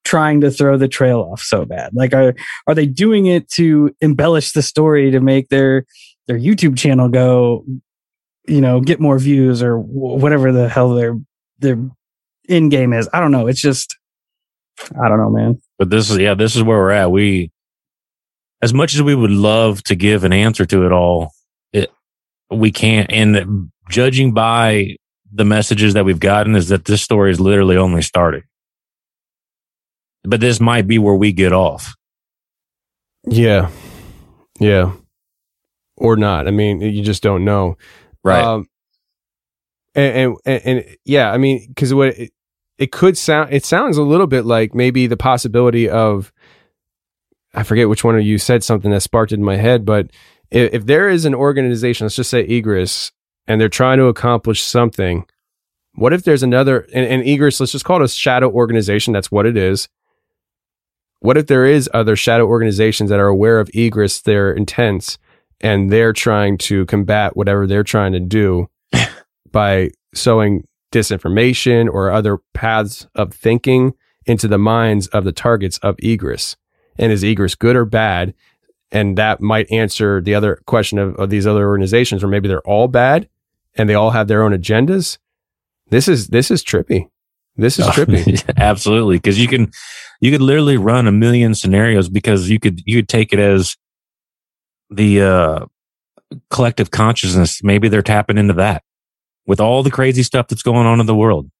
[0.04, 1.94] trying to throw the trail off so bad?
[1.94, 2.34] Like are
[2.66, 5.86] are they doing it to embellish the story to make their
[6.26, 7.64] their YouTube channel go,
[8.46, 11.18] you know, get more views or whatever the hell their
[11.58, 11.78] their
[12.48, 13.08] in game is?
[13.12, 13.46] I don't know.
[13.46, 13.96] It's just
[15.00, 15.60] I don't know, man.
[15.78, 17.10] But this is, yeah, this is where we're at.
[17.10, 17.50] We,
[18.62, 21.32] as much as we would love to give an answer to it all,
[21.72, 21.92] it,
[22.50, 23.10] we can't.
[23.12, 24.96] And judging by
[25.32, 28.42] the messages that we've gotten is that this story is literally only starting.
[30.24, 31.94] But this might be where we get off.
[33.26, 33.70] Yeah.
[34.58, 34.92] Yeah.
[35.96, 36.48] Or not.
[36.48, 37.76] I mean, you just don't know.
[38.22, 38.42] Right.
[38.42, 38.66] Um,
[39.94, 42.32] and, and, and, yeah, I mean, cause what it,
[42.78, 46.32] it could sound, it sounds a little bit like maybe the possibility of,
[47.54, 50.10] I forget which one of you said something that sparked it in my head, but
[50.50, 53.12] if, if there is an organization, let's just say Egress,
[53.46, 55.26] and they're trying to accomplish something,
[55.94, 59.12] what if there's another, and, and Egress, let's just call it a shadow organization.
[59.12, 59.88] That's what it is.
[61.24, 65.16] What if there is other shadow organizations that are aware of egress, their intents,
[65.58, 68.68] and they're trying to combat whatever they're trying to do
[69.50, 73.94] by sowing disinformation or other paths of thinking
[74.26, 76.56] into the minds of the targets of egress.
[76.98, 78.34] And is egress good or bad?
[78.92, 82.60] And that might answer the other question of, of these other organizations, or maybe they're
[82.68, 83.30] all bad
[83.76, 85.16] and they all have their own agendas.
[85.88, 87.08] This is this is trippy.
[87.56, 88.42] This is oh, trippy.
[88.58, 89.72] Absolutely, because you can
[90.20, 93.76] you could literally run a million scenarios because you could you could take it as
[94.90, 95.66] the uh,
[96.50, 97.62] collective consciousness.
[97.62, 98.82] Maybe they're tapping into that
[99.46, 101.50] with all the crazy stuff that's going on in the world.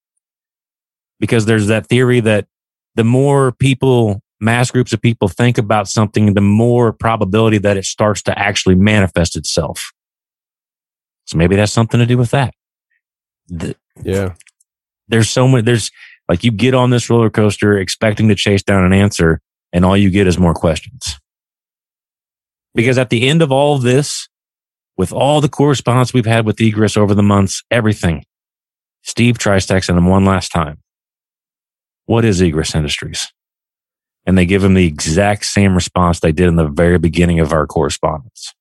[1.20, 2.46] Because there's that theory that
[2.96, 7.84] the more people, mass groups of people think about something, the more probability that it
[7.84, 9.92] starts to actually manifest itself.
[11.26, 12.54] So maybe that's something to do with that.
[13.48, 14.34] The, yeah.
[15.08, 15.90] There's so much, there's
[16.28, 19.40] like you get on this roller coaster expecting to chase down an answer
[19.72, 21.18] and all you get is more questions.
[22.74, 24.28] Because at the end of all this,
[24.96, 28.24] with all the correspondence we've had with Egress over the months, everything,
[29.02, 30.78] Steve tries texting him one last time.
[32.06, 33.32] What is Egress Industries?
[34.26, 37.52] And they give him the exact same response they did in the very beginning of
[37.52, 38.54] our correspondence.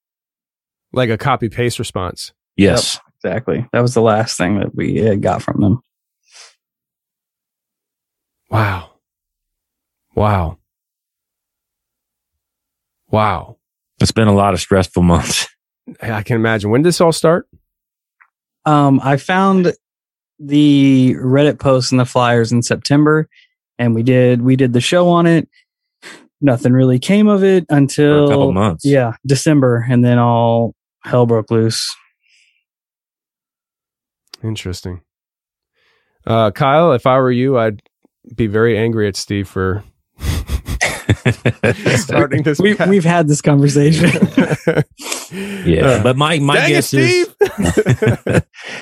[0.91, 2.33] Like a copy paste response.
[2.57, 2.95] Yes.
[2.95, 3.67] Yep, exactly.
[3.71, 5.81] That was the last thing that we uh, got from them.
[8.53, 8.91] Wow.
[10.13, 10.59] Wow.
[13.09, 13.57] Wow.
[13.99, 15.47] It's been a lot of stressful months.
[16.01, 16.69] I can imagine.
[16.69, 17.47] When did this all start?
[18.65, 19.73] Um, I found
[20.39, 23.27] the Reddit posts and the flyers in September,
[23.79, 25.49] and we did we did the show on it.
[26.39, 28.85] Nothing really came of it until For a couple months.
[28.85, 31.93] Yeah, December, and then all hell broke loose.
[34.43, 35.01] Interesting.
[36.25, 37.81] Uh, Kyle, if I were you, I'd
[38.35, 39.83] be very angry at Steve for
[41.95, 42.59] starting this.
[42.59, 44.09] We, we've had this conversation.
[45.65, 47.27] Yeah, Uh, but my my dang it, guess is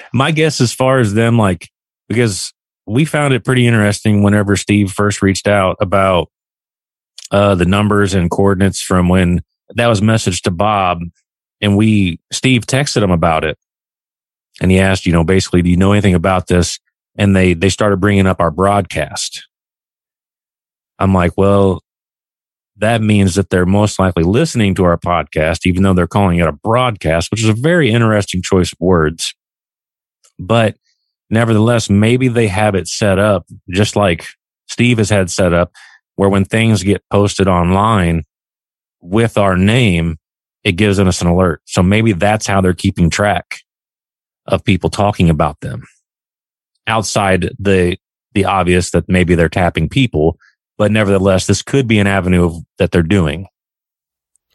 [0.14, 1.70] my guess as far as them like
[2.10, 2.52] because
[2.86, 6.30] we found it pretty interesting whenever Steve first reached out about
[7.32, 9.42] uh the numbers and coordinates from when
[9.76, 11.00] that was messaged to Bob
[11.62, 13.58] and we Steve texted him about it
[14.62, 16.80] and he asked you know basically do you know anything about this
[17.18, 19.48] and they they started bringing up our broadcast
[21.00, 21.82] I'm like well
[22.82, 26.48] that means that they're most likely listening to our podcast, even though they're calling it
[26.48, 29.36] a broadcast, which is a very interesting choice of words.
[30.40, 30.76] But
[31.30, 34.26] nevertheless, maybe they have it set up just like
[34.68, 35.72] Steve has had set up
[36.16, 38.24] where when things get posted online
[39.00, 40.18] with our name,
[40.64, 41.62] it gives us an alert.
[41.66, 43.60] So maybe that's how they're keeping track
[44.48, 45.84] of people talking about them
[46.88, 47.98] outside the,
[48.34, 50.38] the obvious that maybe they're tapping people
[50.78, 53.46] but nevertheless, this could be an avenue of, that they're doing.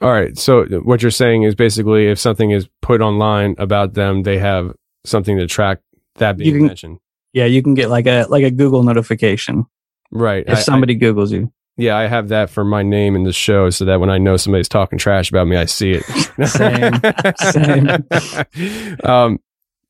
[0.00, 0.36] All right.
[0.36, 4.72] So what you're saying is basically if something is put online about them, they have
[5.04, 5.78] something to track
[6.16, 6.98] that being You can- mentioned.
[7.32, 9.66] yeah, you can get like a like a Google notification
[10.10, 10.42] Right.
[10.48, 11.52] if I- somebody Googles you.
[11.76, 14.36] Yeah, I have that for my name in the show so that when I know
[14.36, 16.02] somebody's talking trash about me, I see it.
[16.48, 17.00] Same.
[18.56, 18.96] Same.
[19.04, 19.38] um,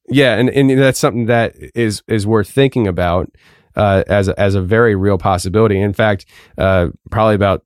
[0.08, 3.30] yeah, and, and that's something that is is worth thinking about
[3.74, 5.80] uh, as a, as a very real possibility.
[5.80, 6.26] In fact,
[6.58, 7.64] uh, probably about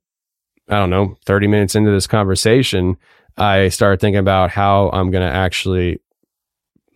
[0.69, 2.97] I don't know, thirty minutes into this conversation,
[3.37, 5.99] I started thinking about how I'm going to actually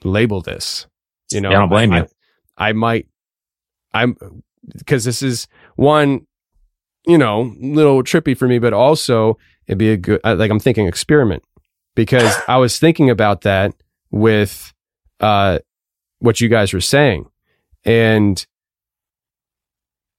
[0.04, 0.88] label this.
[1.32, 2.08] You know, Yeah, I don't blame I, you.
[2.58, 3.08] I might,
[3.94, 4.16] I'm
[4.78, 6.26] because this is one,
[7.06, 10.88] you know, little trippy for me, but also it'd be a good, like I'm thinking
[10.88, 11.44] experiment
[11.96, 13.74] because I was thinking about that
[14.12, 14.74] with
[15.20, 15.60] uh,
[16.20, 17.30] what you guys were saying.
[17.84, 18.46] And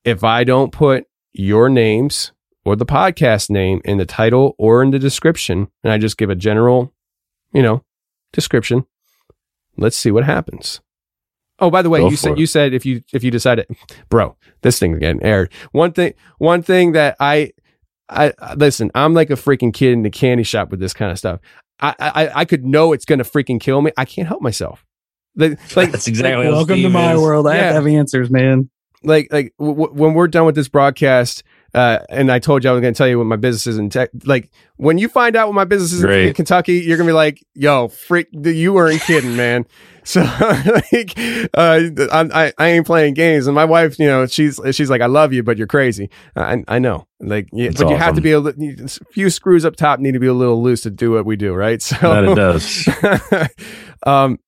[0.05, 2.33] if I don't put your names
[2.65, 6.31] or the podcast name in the title or in the description, and I just give
[6.31, 6.93] a general,
[7.53, 7.85] you know,
[8.33, 8.87] description,
[9.77, 10.81] let's see what happens.
[11.59, 12.39] Oh, by the way, Go you said it.
[12.39, 13.67] you said if you if you decided,
[14.11, 15.51] bro, this thing's getting aired.
[15.73, 17.53] One thing, one thing that I,
[18.11, 18.91] I I- listen.
[18.95, 21.41] I'm like a freaking kid in the candy shop with this kind of stuff.
[21.81, 23.93] I I, I could know it's gonna freaking kill me.
[23.97, 24.85] I can't help myself.
[25.37, 27.21] Like, like That's exactly how Welcome to my is.
[27.21, 27.47] world.
[27.47, 27.69] I have Yeah.
[27.69, 28.71] to have answers, man.
[29.03, 31.43] like like w- w- when we're done with this broadcast
[31.77, 33.77] uh, and I told you I was going to tell you what my business is
[33.77, 34.09] in tech.
[34.25, 37.15] Like when you find out what my business is in Kentucky, you're going to be
[37.15, 39.67] like, "Yo, freak, you weren't kidding, man."
[40.07, 41.19] So like,
[41.53, 41.81] uh,
[42.13, 45.07] I'm, I I ain't playing games, and my wife, you know, she's she's like, "I
[45.07, 48.21] love you, but you're crazy." I I know, like, yeah, That's but you have to
[48.21, 50.91] be a, li- a few screws up top need to be a little loose to
[50.93, 51.83] do what we do, right?
[51.83, 53.51] So That it does.
[54.07, 54.39] um,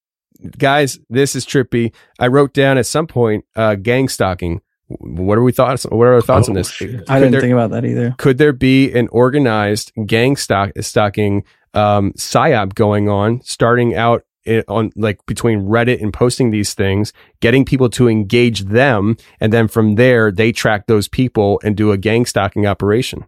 [0.59, 1.93] guys, this is trippy.
[2.21, 5.85] I wrote down at some point, uh, gang stalking What are we thoughts?
[5.85, 6.73] What are our thoughts on this?
[6.81, 8.15] I Could didn't there- think about that either.
[8.19, 11.45] Could there be an organized gang stock stalking
[11.75, 17.13] um, psyop going on, starting out i- on like between Reddit and posting these things,
[17.41, 21.93] getting people to engage them, and then from there they track those people and do
[21.93, 23.27] a gang stalking operation?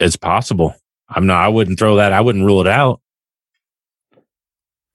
[0.00, 0.74] It's possible.
[1.08, 1.44] I'm not.
[1.44, 2.12] I wouldn't throw that.
[2.12, 3.00] I wouldn't rule it out.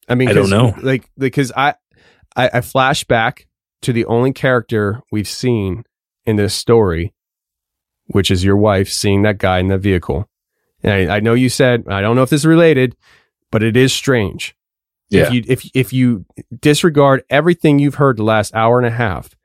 [0.10, 0.74] I mean, I don't know.
[0.82, 1.76] Like, because I,
[2.36, 3.46] I, I flash back
[3.82, 5.84] to the only character we've seen
[6.26, 7.14] in this story,
[8.08, 10.30] which is your wife seeing that guy in that vehicle.
[10.84, 12.96] And I, I know you said I don't know if this is related,
[13.52, 14.56] but it is strange.
[15.10, 15.28] Yeah.
[15.28, 16.26] If you if if you
[16.60, 19.36] disregard everything you've heard the last hour and a half,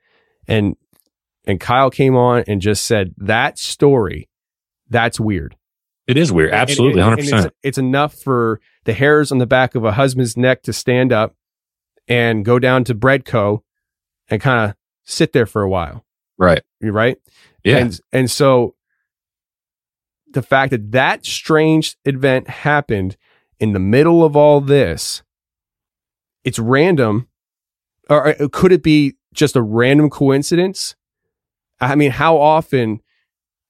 [0.47, 0.75] and
[1.45, 4.29] and Kyle came on and just said that story,
[4.89, 5.55] that's weird.
[6.07, 6.53] It is weird.
[6.53, 7.45] Absolutely, hundred percent.
[7.47, 11.11] It's, it's enough for the hairs on the back of a husband's neck to stand
[11.11, 11.35] up
[12.07, 13.61] and go down to Breadco
[14.29, 16.05] and kind of sit there for a while.
[16.37, 16.61] Right.
[16.79, 17.17] You're right.
[17.63, 17.77] Yeah.
[17.77, 18.75] And and so
[20.31, 23.17] the fact that that strange event happened
[23.59, 25.23] in the middle of all this,
[26.43, 27.27] it's random,
[28.09, 30.95] or uh, could it be just a random coincidence?
[31.79, 33.01] I mean, how often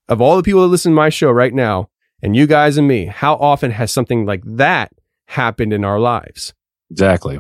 [0.07, 1.89] of all the people that listen to my show right now,
[2.21, 4.91] and you guys and me, how often has something like that
[5.27, 6.53] happened in our lives?
[6.91, 7.39] Exactly.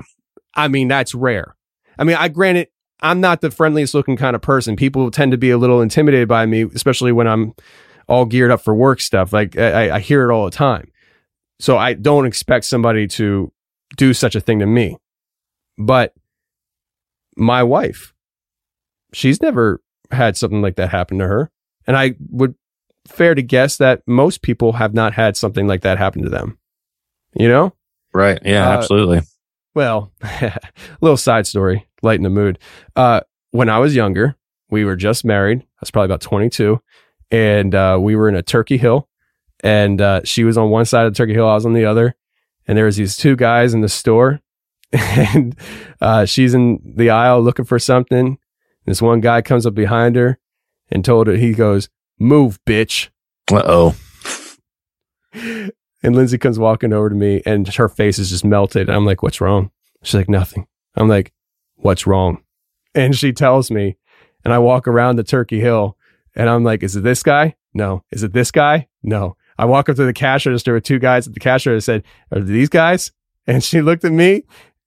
[0.53, 1.55] I mean, that's rare.
[1.97, 2.67] I mean, I granted,
[3.01, 4.75] I'm not the friendliest looking kind of person.
[4.75, 7.53] People tend to be a little intimidated by me, especially when I'm
[8.07, 9.33] all geared up for work stuff.
[9.33, 10.91] Like I, I hear it all the time.
[11.59, 13.51] So I don't expect somebody to
[13.97, 14.97] do such a thing to me.
[15.77, 16.13] But
[17.35, 18.13] my wife,
[19.13, 19.81] she's never
[20.11, 21.51] had something like that happen to her.
[21.87, 22.55] And I would
[23.07, 26.57] fair to guess that most people have not had something like that happen to them.
[27.33, 27.73] You know?
[28.13, 28.39] Right.
[28.43, 28.69] Yeah.
[28.69, 29.21] Uh, absolutely.
[29.73, 30.11] Well,
[31.01, 32.59] little side story, lighten the mood.
[32.95, 33.21] Uh,
[33.51, 34.35] when I was younger,
[34.69, 35.61] we were just married.
[35.61, 36.81] I was probably about 22,
[37.31, 39.09] and uh, we were in a Turkey Hill,
[39.63, 41.85] and uh, she was on one side of the Turkey Hill, I was on the
[41.85, 42.15] other,
[42.67, 44.41] and there was these two guys in the store,
[44.91, 45.55] and
[45.99, 48.37] uh, she's in the aisle looking for something.
[48.85, 50.39] This one guy comes up behind her
[50.89, 53.09] and told her, he goes, "Move, bitch."
[53.51, 53.95] Uh oh.
[56.05, 58.91] And Lindsay comes walking over to me and her face is just melted.
[58.91, 59.71] I'm like, what's wrong?
[60.03, 60.67] She's like, nothing.
[60.95, 61.33] I'm like,
[61.75, 62.41] what's wrong?
[62.93, 63.97] And she tells me,
[64.43, 65.97] and I walk around the Turkey Hill
[66.35, 67.55] and I'm like, is it this guy?
[67.73, 68.03] No.
[68.11, 68.87] Is it this guy?
[69.03, 69.35] No.
[69.57, 72.03] I walk up to the cash register with two guys at the cash register said,
[72.31, 73.11] are these guys?
[73.47, 74.41] And she looked at me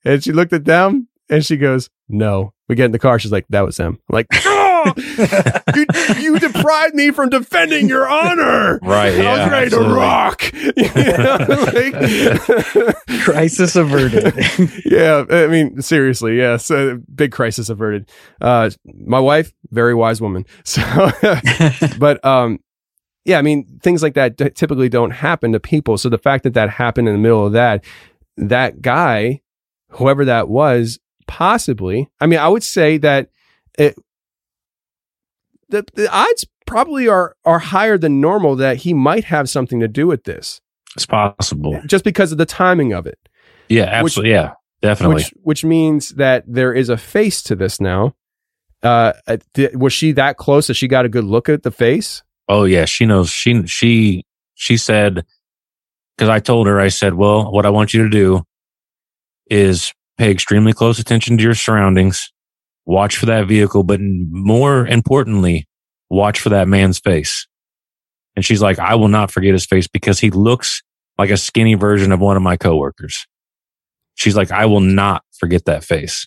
[0.04, 2.52] and she looked at them and she goes, no.
[2.68, 3.16] We get in the car.
[3.20, 4.00] She's like, that was them.
[4.10, 4.36] I'm like, "Oh,
[5.74, 5.86] you,
[6.18, 8.78] you deprived me from defending your honor.
[8.82, 9.88] Right, I was ready absolutely.
[9.88, 10.52] to rock.
[10.78, 10.84] You
[11.18, 14.34] know, like- Crisis averted.
[14.84, 18.10] yeah, I mean, seriously, yes, uh, big crisis averted.
[18.40, 18.70] Uh,
[19.06, 20.44] my wife, very wise woman.
[20.64, 20.82] So,
[21.98, 22.60] but um,
[23.24, 25.98] yeah, I mean, things like that t- typically don't happen to people.
[25.98, 27.84] So the fact that that happened in the middle of that,
[28.36, 29.42] that guy,
[29.90, 32.08] whoever that was, possibly.
[32.20, 33.30] I mean, I would say that
[33.78, 33.96] it,
[35.68, 39.88] the the odds probably are are higher than normal that he might have something to
[39.88, 40.60] do with this,
[40.96, 41.80] It's possible.
[41.86, 43.18] just because of the timing of it.
[43.68, 44.02] Yeah.
[44.02, 44.30] Which- Absolutely.
[44.32, 44.52] yeah.
[44.80, 45.14] Definitely.
[45.16, 48.14] Which which means that there is a face to this now.
[48.80, 51.72] Uh, uh, di- was she that close that she got a good look at the
[51.72, 52.22] face?
[52.48, 53.28] Oh yeah, she knows.
[53.28, 54.24] She she
[54.54, 55.24] she said
[56.16, 58.44] because I told her I said, well, what I want you to do
[59.50, 62.32] is pay extremely close attention to your surroundings,
[62.88, 65.68] watch for that vehicle, but more importantly,
[66.08, 67.46] watch for that man's face.
[68.34, 70.82] And she's like, I will not forget his face because he looks
[71.18, 73.26] like a skinny version of one of my coworkers.
[74.14, 76.26] She's like, I will not forget that face.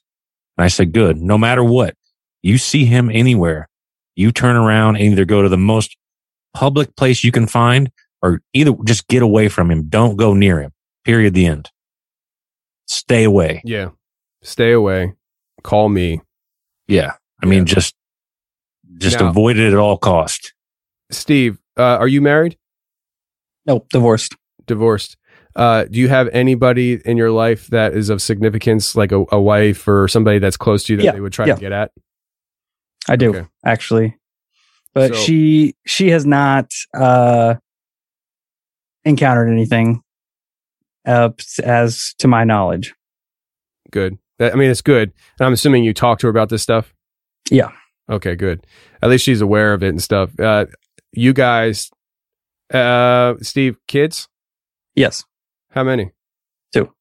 [0.57, 1.17] And I said, good.
[1.17, 1.95] No matter what,
[2.43, 3.67] you see him anywhere,
[4.15, 5.97] you turn around and either go to the most
[6.53, 9.89] public place you can find or either just get away from him.
[9.89, 10.71] Don't go near him.
[11.05, 11.33] Period.
[11.33, 11.71] The end.
[12.85, 13.63] Stay away.
[13.65, 13.89] Yeah.
[14.43, 15.13] Stay away.
[15.63, 16.21] Call me.
[16.91, 17.13] Yeah.
[17.41, 17.95] I mean, just,
[18.97, 20.53] just Now- avoid it at all cost.
[21.09, 22.57] Steve, uh, are you married?
[23.65, 24.35] Nope, divorced.
[24.65, 25.18] Divorced.
[25.55, 29.41] Uh, do you have anybody in your life that is of significance, like a, a
[29.41, 31.55] wife or somebody that's close to you that Yeah, they would try yeah.
[31.55, 31.91] to get at?
[33.09, 33.47] I do Okay.
[33.65, 34.18] actually,
[34.93, 37.55] but So- she she has not uh
[39.03, 40.01] encountered anything
[41.05, 41.30] uh,
[41.63, 42.93] as to my knowledge.
[43.91, 44.18] Good.
[44.41, 45.11] That- I mean, it's good.
[45.39, 46.95] And I'm assuming you talked to her about this stuff.
[47.51, 47.69] Yeah.
[48.09, 48.65] Okay, good.
[49.03, 50.38] At least she's aware of it and stuff.
[50.39, 50.65] Uh,
[51.13, 51.91] you guys,
[52.73, 54.27] uh, Steve, kids?
[54.95, 55.23] Yes,
[55.69, 56.11] How many?
[56.73, 56.91] Two.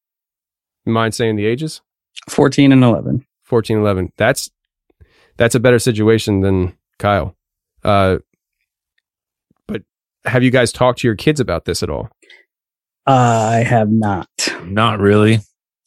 [0.85, 1.81] You mind saying the ages?
[2.29, 3.25] fourteen and eleven.
[3.43, 4.13] 14, 11.
[4.17, 4.49] That's,
[5.37, 7.35] that's a better situation than Kyle.
[7.83, 8.19] Uh,
[9.67, 9.81] but
[10.25, 12.09] have you guys talked to your kids about this at all?
[13.05, 14.29] I have not.
[14.63, 15.39] Not really.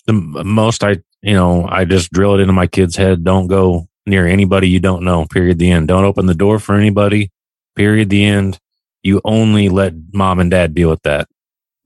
[0.07, 3.25] The most I, you know, I just drill it into my kid's head.
[3.25, 5.25] Don't go near anybody you don't know.
[5.27, 5.59] Period.
[5.59, 5.89] The end.
[5.89, 7.31] Don't open the door for anybody.
[7.75, 8.11] Period.
[8.11, 8.59] The end.
[9.03, 11.29] You only let mom and dad deal with that.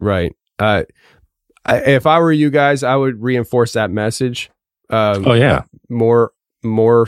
[0.00, 0.34] Right.
[0.58, 0.84] Uh,
[1.64, 4.50] I, if I were you guys, I would reinforce that message.
[4.90, 5.62] Um, Oh, yeah.
[5.88, 6.32] more,
[6.62, 7.06] more,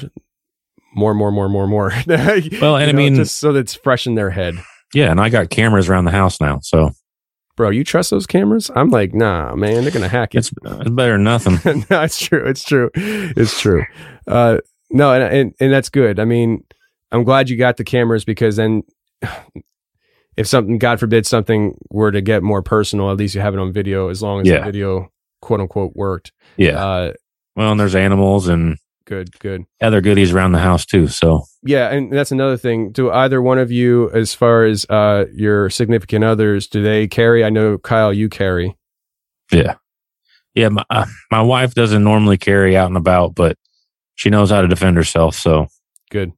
[0.94, 1.92] more, more, more, more, more.
[2.06, 4.54] Well, and I mean- just so that's fresh in their head.
[4.92, 6.90] Yeah, and I got cameras around the house now, so
[7.60, 8.70] Bro, you trust those cameras?
[8.74, 10.38] I'm like, nah, man, they're gonna hack it.
[10.38, 11.58] it's, it's better than nothing.
[11.90, 12.42] no, it's true.
[12.46, 12.90] It's true.
[12.94, 13.84] It's true.
[14.26, 14.60] Uh,
[14.90, 16.18] no, and, and and that's good.
[16.18, 16.64] I mean,
[17.12, 18.84] I'm glad you got the cameras because then,
[20.38, 23.60] if something, God forbid, something were to get more personal, at least you have it
[23.60, 24.08] on video.
[24.08, 24.60] As long as Yeah.
[24.60, 25.12] the video,
[25.42, 26.32] quote unquote, worked.
[26.56, 26.82] Yeah.
[26.82, 27.12] Uh,
[27.56, 28.78] well, and there's animals and
[29.10, 29.38] good.
[29.40, 29.64] Good.
[29.82, 31.08] other goodies around the house too.
[31.08, 32.92] So Yeah, and that's another thing.
[32.92, 37.44] Do either one of you, as far as uh, your significant others, do they carry?
[37.44, 38.76] I know Kyle, you carry.
[39.52, 39.74] yeah,
[40.54, 40.68] yeah.
[40.70, 43.58] My, uh, my wife doesn't normally carry out and about, but
[44.14, 45.34] she knows how to defend herself.
[45.34, 45.66] So
[46.10, 46.32] Good,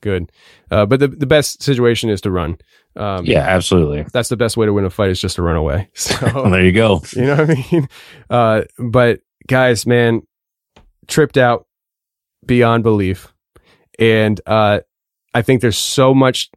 [0.00, 0.30] good.
[0.70, 2.56] Uh, but the the best situation is to run.
[2.96, 4.06] Um, yeah, absolutely.
[4.12, 5.88] that's the best way to win a fight is just to run away.
[5.94, 7.02] So Well, there you go.
[7.12, 7.88] you know what I mean?
[8.30, 10.22] Uh, but guys, man,
[11.08, 11.66] tripped out
[12.46, 13.32] beyond belief,
[13.98, 14.80] and uh,
[15.32, 16.50] I think there's so much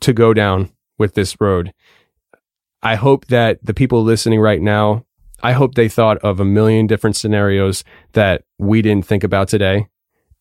[0.00, 1.72] to go down with this road.
[2.82, 5.04] I hope that the people listening right now,
[5.42, 9.88] I hope they thought of a million different scenarios that we didn't think about today,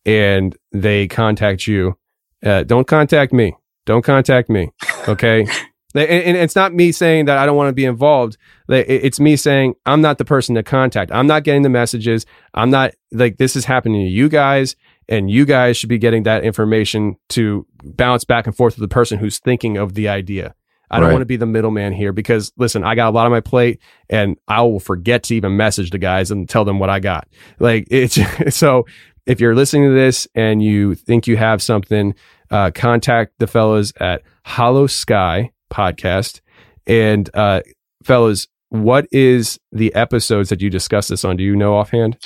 [0.06, 1.98] and they contact you.
[2.44, 3.56] Uh, don't contact me.
[3.86, 4.72] Don't contact me.
[5.08, 5.48] Okay.
[5.94, 8.38] and, and it's not me saying that I don't want to be involved.
[8.70, 11.12] It's me saying I'm not the person to contact.
[11.12, 12.26] I'm not getting the messages.
[12.54, 14.76] I'm not like this is happening to you guys,
[15.10, 18.94] and you guys should be getting that information to bounce back and forth with the
[18.94, 20.56] person who's thinking of the idea.
[20.90, 21.14] I don't Right.
[21.14, 23.80] want to be the middleman here because listen, I got a lot on my plate
[24.10, 27.30] and I will forget to even message the guys and tell them what I got.
[27.60, 28.20] Like it's
[28.56, 28.86] so
[29.26, 32.14] if you're listening to this and you think you have something,
[32.50, 36.42] uh, contact the fellows at Holosky Podcast.
[36.86, 37.62] And uh,
[38.04, 41.38] fellows, what is the episodes that you discussed this on?
[41.38, 42.18] Do you know offhand?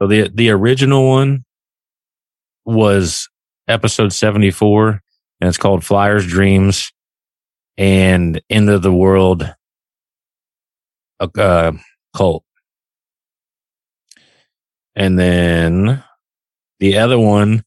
[0.00, 1.44] So the the original one
[2.64, 3.28] was
[3.68, 5.00] episode 74
[5.40, 6.92] and it's called Flyers Dreams
[7.76, 9.54] and End of the World
[11.20, 11.72] uh,
[12.16, 12.44] Cult.
[14.94, 16.02] And then
[16.78, 17.64] the other one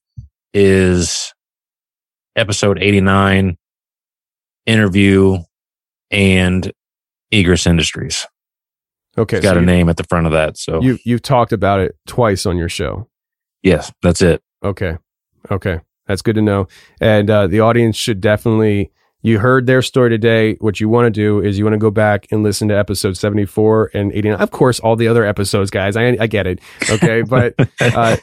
[0.53, 1.33] is
[2.35, 3.57] episode 89
[4.65, 5.37] interview
[6.11, 6.71] and
[7.31, 8.25] Egress Industries.
[9.17, 10.57] Okay, It's got so a name at the front of that.
[10.57, 13.07] So You you've talked about it twice on your show.
[13.61, 14.41] yes, that's it.
[14.63, 14.97] Okay.
[15.51, 15.79] Okay.
[16.07, 16.67] That's good to know.
[16.99, 18.91] And uh, the audience should definitely,
[19.21, 20.55] you heard their story today.
[20.59, 23.15] What you want to do is you want to go back and listen to episode
[23.17, 24.39] 74 and 89.
[24.41, 25.95] Of course, all the other episodes, guys.
[25.95, 26.59] I, I get it.
[26.89, 27.21] Okay.
[27.27, 28.17] But uh,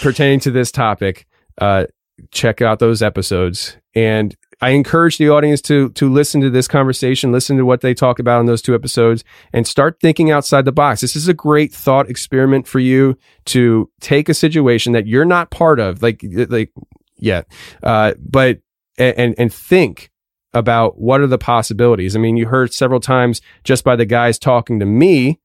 [0.00, 1.26] pertaining to this topic,
[1.58, 1.86] uh,
[2.30, 3.76] check out those episodes.
[3.94, 7.92] And I encourage the audience to to listen to this conversation, listen to what they
[7.92, 9.22] talk about in those two episodes,
[9.52, 11.00] and start thinking outside the box.
[11.00, 15.50] This is a great thought experiment for you to take a situation that you're not
[15.50, 16.72] part of, like like
[17.18, 17.46] yet,
[17.82, 18.60] uh, but
[18.96, 20.10] and and think
[20.54, 22.16] about what are the possibilities.
[22.16, 25.38] I mean, you heard several times just by the guys talking to me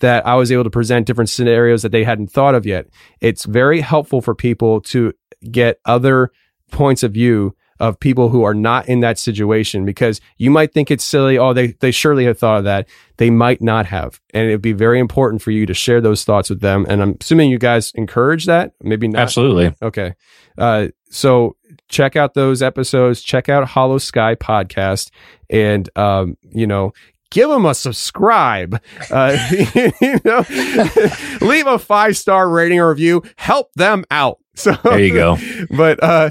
[0.00, 2.86] that I was able to present different scenarios that they hadn't thought of yet.
[3.20, 5.14] It's very helpful for people to
[5.50, 6.30] get other
[6.70, 10.90] points of view of people who are not in that situation because you might think
[10.90, 11.38] it's silly.
[11.38, 12.88] Oh, they, they surely have thought of that.
[13.16, 14.20] They might not have.
[14.34, 16.86] And it'd be very important for you to share those thoughts with them.
[16.88, 18.72] And I'm assuming you guys encourage that.
[18.82, 19.22] Maybe not.
[19.22, 19.74] Absolutely.
[19.82, 20.14] Okay.
[20.56, 21.56] Uh, so
[21.88, 23.22] check out those episodes.
[23.22, 25.10] Check out Holosky podcast,
[25.50, 26.92] and um, you know,
[27.30, 28.80] give them a subscribe.
[29.10, 29.36] Uh,
[30.00, 30.44] you know,
[31.40, 33.22] leave a five star rating or review.
[33.36, 34.38] Help them out.
[34.54, 35.38] So There you go.
[35.70, 36.30] but uh,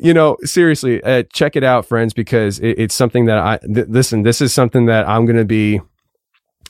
[0.00, 3.88] you know, seriously, uh, check it out, friends, because it, it's something that I th-
[3.88, 4.22] listen.
[4.22, 5.80] This is something that I'm going to be.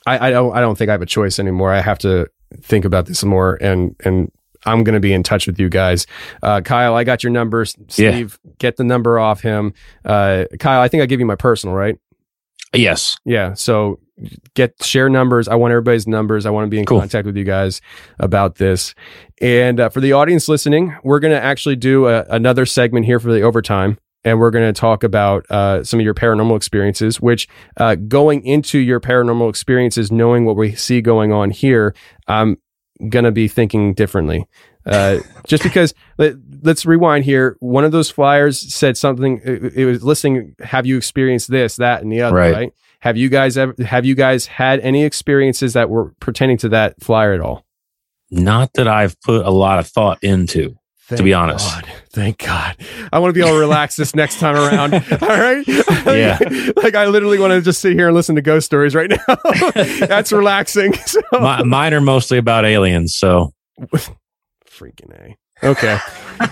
[0.05, 0.55] I, I don't.
[0.55, 1.71] I don't think I have a choice anymore.
[1.71, 2.27] I have to
[2.61, 4.31] think about this more, and and
[4.65, 6.05] I'm going to be in touch with you guys.
[6.43, 7.75] Uh, Kyle, I got your numbers.
[7.79, 8.11] Yeah.
[8.11, 9.73] Steve, get the number off him.
[10.03, 11.97] Uh, Kyle, I think I give you my personal, right?
[12.73, 13.17] Yes.
[13.25, 13.53] Yeah.
[13.53, 13.99] So
[14.53, 15.47] get share numbers.
[15.47, 16.45] I want everybody's numbers.
[16.45, 16.99] I want to be in Cool.
[16.99, 17.81] contact with you guys
[18.19, 18.95] about this.
[19.41, 23.19] And uh, for the audience listening, we're going to actually do a, another segment here
[23.19, 23.97] for the overtime.
[24.25, 27.47] And we're going to talk about uh, some of your paranormal experiences, which
[27.77, 31.95] uh, going into your paranormal experiences, knowing what we see going on here,
[32.27, 32.57] I'm
[33.07, 34.45] gonna be thinking differently.
[34.85, 36.35] Uh, just because let,
[36.65, 37.55] us rewind here.
[37.59, 39.41] One of those flyers said something.
[39.43, 40.55] It, it, was listing.
[40.59, 42.35] Have you experienced this, that, and the other?
[42.35, 42.53] Right.
[42.53, 42.73] right?
[42.99, 43.75] Have you guys ever?
[43.83, 47.65] Have you guys had any experiences that were pertaining to that flyer at all?
[48.31, 50.75] Not that I've put a lot of thought into.
[51.07, 51.91] Thank to be honest, God.
[52.11, 52.77] thank God.
[53.11, 54.93] I want to be able to relax this next time around.
[55.23, 55.65] All right.
[56.05, 56.39] Yeah.
[56.77, 59.37] like I literally want to just sit here and listen to ghost stories right now.
[60.07, 60.93] That's relaxing.
[60.93, 61.21] So.
[61.33, 63.15] My, mine are mostly about aliens.
[63.15, 63.53] So
[64.67, 65.35] freaking a.
[65.63, 65.97] Okay.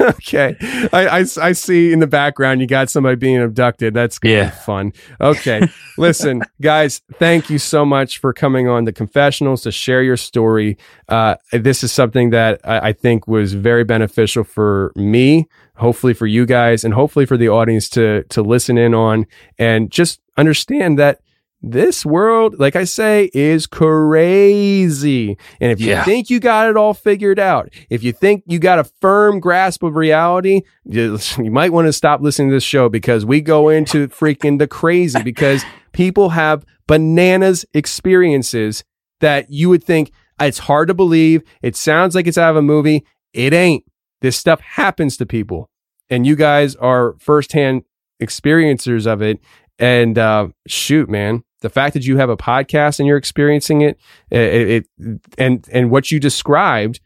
[0.00, 0.56] okay.
[0.92, 3.92] I, I, I, see in the background you got somebody being abducted.
[3.92, 4.50] That's yeah.
[4.50, 4.92] fun.
[5.20, 5.68] Okay.
[5.98, 10.78] Listen, guys, thank you so much for coming on the confessionals to share your story.
[11.08, 16.28] Uh, this is something that I, I think was very beneficial for me, hopefully for
[16.28, 19.26] you guys, and hopefully for the audience to to listen in on
[19.58, 21.20] and just understand that
[21.62, 25.36] this world, like I say, is crazy.
[25.60, 28.78] And if you think you got it all figured out, if you think you got
[28.78, 32.88] a firm grasp of reality, you, you might want to stop listening to this show
[32.88, 38.84] because we go into freaking the crazy because people have bananas experiences
[39.20, 41.42] that you would think it's hard to believe.
[41.62, 43.04] It sounds like it's out of a movie.
[43.32, 43.84] It ain't.
[44.20, 45.70] This stuff happens to people.
[46.08, 47.82] And you guys are firsthand
[48.22, 49.40] experiencers of it.
[49.78, 53.98] And uh, shoot, man, the fact that you have a podcast and you're experiencing it,
[54.30, 57.00] it, it and and what you described,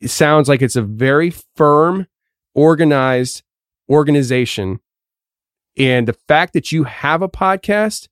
[0.00, 2.06] it sounds like it's a very firm,
[2.54, 3.42] organized
[3.88, 4.80] organization.
[5.76, 8.08] And the fact that you have a podcast,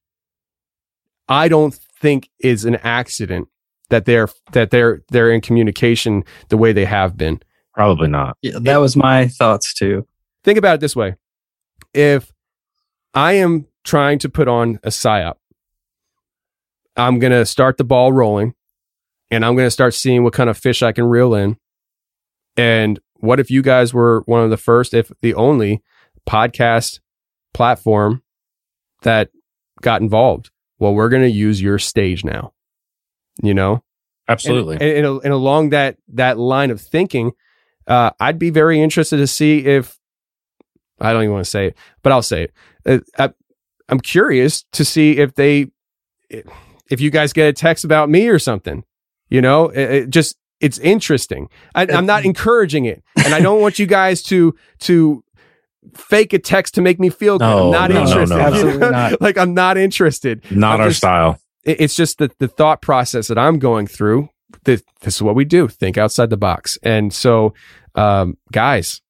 [1.28, 3.48] I don't think is an accident
[3.88, 7.40] that they're that they're they're in communication the way they have been.
[7.74, 8.36] Probably not.
[8.42, 10.06] Yeah, that was my thoughts too.
[10.44, 11.16] Think about it this way.
[11.92, 12.32] If
[13.16, 15.36] I am trying to put on a psyop,
[16.96, 18.54] I'm going to start the ball rolling
[19.30, 21.56] and I'm going to start seeing what kind of fish I can reel in.
[22.58, 25.82] And what if you guys were one of the first, if the only
[26.28, 27.00] podcast
[27.54, 28.22] platform
[29.02, 29.30] that
[29.80, 30.50] got involved?
[30.78, 32.52] Well, we're going to use your stage now,
[33.42, 33.82] you know?
[34.28, 34.74] Absolutely.
[34.74, 37.32] And, and, and, and along that, that line of thinking,
[37.86, 39.98] uh, I'd be very interested to see if
[41.00, 42.52] I don't even want to say it, but I'll say it.
[42.86, 43.30] Uh, I,
[43.88, 45.66] I'm curious to see if they,
[46.30, 48.84] if you guys get a text about me or something.
[49.28, 51.48] You know, it, it just it's interesting.
[51.74, 55.22] I, I'm not encouraging it, and I don't want you guys to to
[55.94, 57.44] fake a text to make me feel good.
[57.44, 58.34] No, I'm not no, interested.
[58.36, 58.40] no.
[58.46, 59.20] Absolutely not.
[59.20, 60.44] like I'm not interested.
[60.50, 61.40] Not I'm our just- style.
[61.64, 64.28] it's just the, the thought process that I'm going through.
[64.64, 65.68] This, this is what we do.
[65.68, 66.78] Think outside the box.
[66.82, 67.54] And so,
[67.94, 69.00] um, guys,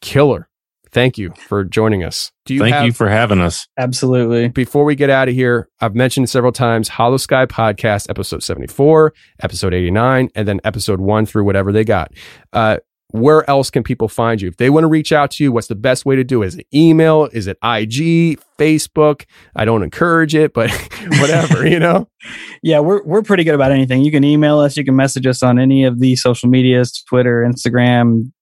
[0.00, 0.48] killer.
[0.92, 2.32] Thank you for joining us.
[2.44, 3.66] Do you Thank have, you for having us.
[3.78, 4.48] Absolutely.
[4.48, 9.74] before we get out of here, I've mentioned several times Holosky Podcast, episode 74, episode
[9.74, 12.12] 89, and then episode one through whatever they got.
[12.52, 12.78] Uh,
[13.10, 14.48] where else can people find you?
[14.48, 16.46] If they want to reach out to you, what's the best way to do it?
[16.46, 17.28] Is it email?
[17.32, 19.24] Is it IG, Facebook?
[19.54, 20.70] I don't encourage it, but
[21.20, 22.08] whatever, you know?
[22.62, 24.02] Yeah, we're we're pretty good about anything.
[24.02, 27.46] You can email us, you can message us on any of the social medias, Twitter,
[27.48, 28.32] Instagram,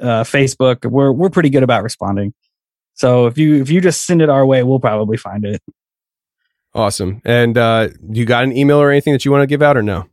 [0.00, 0.84] uh, Facebook.
[0.88, 2.32] We're we're pretty good about responding.
[2.94, 5.62] So if you if you just send it our way, we'll probably find it.
[6.74, 7.20] Awesome.
[7.24, 9.82] And uh, you got an email or anything that you want to give out or
[9.82, 10.06] no?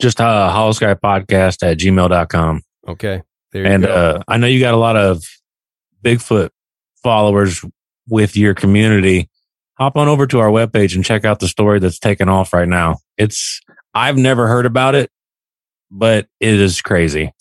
[0.00, 2.62] Just uh, Holosky Podcast at gmail.com.
[2.88, 3.22] Okay.
[3.52, 3.92] There you And go.
[3.92, 5.24] uh, I know you got a lot of
[6.04, 6.50] Bigfoot
[7.02, 7.64] followers
[8.08, 9.28] with your community.
[9.78, 12.68] Hop on over to our webpage and check out the story that's taken off right
[12.68, 12.98] now.
[13.16, 13.60] It's,
[13.94, 15.10] I've never heard about it,
[15.90, 17.32] but it is crazy.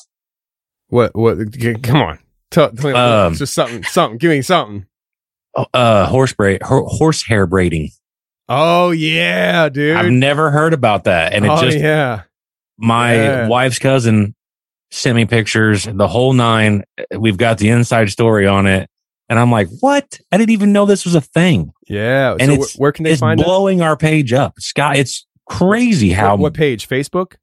[0.90, 1.38] What, what,
[1.84, 2.20] come on.
[2.52, 4.18] Tell, tell me, Um, just something, something.
[4.18, 4.86] Give me something.
[5.74, 7.90] Uh, horse braid, ho- horsehair braiding.
[8.48, 9.96] Oh, yeah, dude.
[9.96, 11.34] I've never heard about that.
[11.34, 12.24] And it oh, just, yeah.
[12.78, 13.48] my Yeah.
[13.48, 14.36] wife's cousin
[14.92, 16.84] sent me pictures, the whole nine.
[17.16, 18.90] We've got the inside story on it.
[19.30, 20.20] And I'm like, what?
[20.32, 21.72] I didn't even know this was a thing.
[21.88, 22.36] Yeah.
[22.40, 23.44] And so it's, where can they it's find it?
[23.44, 24.56] It's blowing our page up.
[24.58, 26.88] Scott, it's crazy how, What, what page?
[26.88, 27.36] Facebook?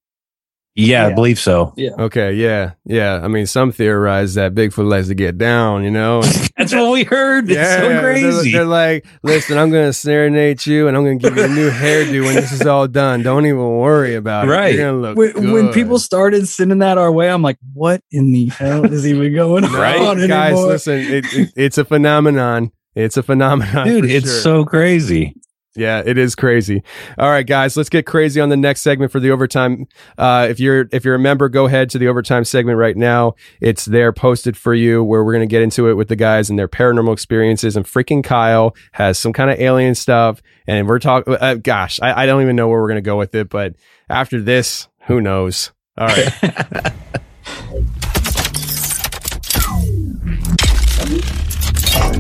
[0.77, 1.73] Yeah, I believe so.
[1.77, 1.91] Yeah.
[1.99, 2.35] Okay.
[2.35, 2.73] Yeah.
[2.85, 3.21] Yeah.
[3.23, 6.23] I mean, some theorize that Bigfoot likes to get down, you know?
[6.57, 7.51] That's what we heard.
[7.51, 8.53] It's so they're- crazy.
[8.53, 11.49] They're, like, listen, I'm going to serenade you and I'm going to give you a
[11.49, 13.23] new hairdo when this is all done.
[13.23, 14.75] Don't even worry about Right.
[14.75, 14.79] it.
[14.79, 18.03] You're going to look When, when people started sending that our way, I'm like, what
[18.11, 20.01] in the hell is even going Right?
[20.01, 22.71] on Guys, listen, it, it, it's a phenomenon.
[22.95, 23.87] It's a phenomenon.
[23.87, 24.41] Dude, for it's sure.
[24.41, 25.35] so crazy.
[25.77, 26.83] Yeah, it is crazy.
[27.19, 29.87] All right, guys, let's get crazy on the next segment for the overtime.
[30.17, 33.35] Uh, if you're if you're a member, go ahead to the overtime segment right now.
[33.61, 36.49] It's there posted for you, where we're going to get into it with the guys
[36.51, 37.77] and their paranormal experiences.
[37.77, 41.37] And freaking Kyle has some kind of alien stuff, and we're talking.
[41.39, 43.75] Uh, gosh, I, I don't even know where we're going to go with it, but
[44.09, 45.73] after this, who knows?
[45.99, 46.93] All right.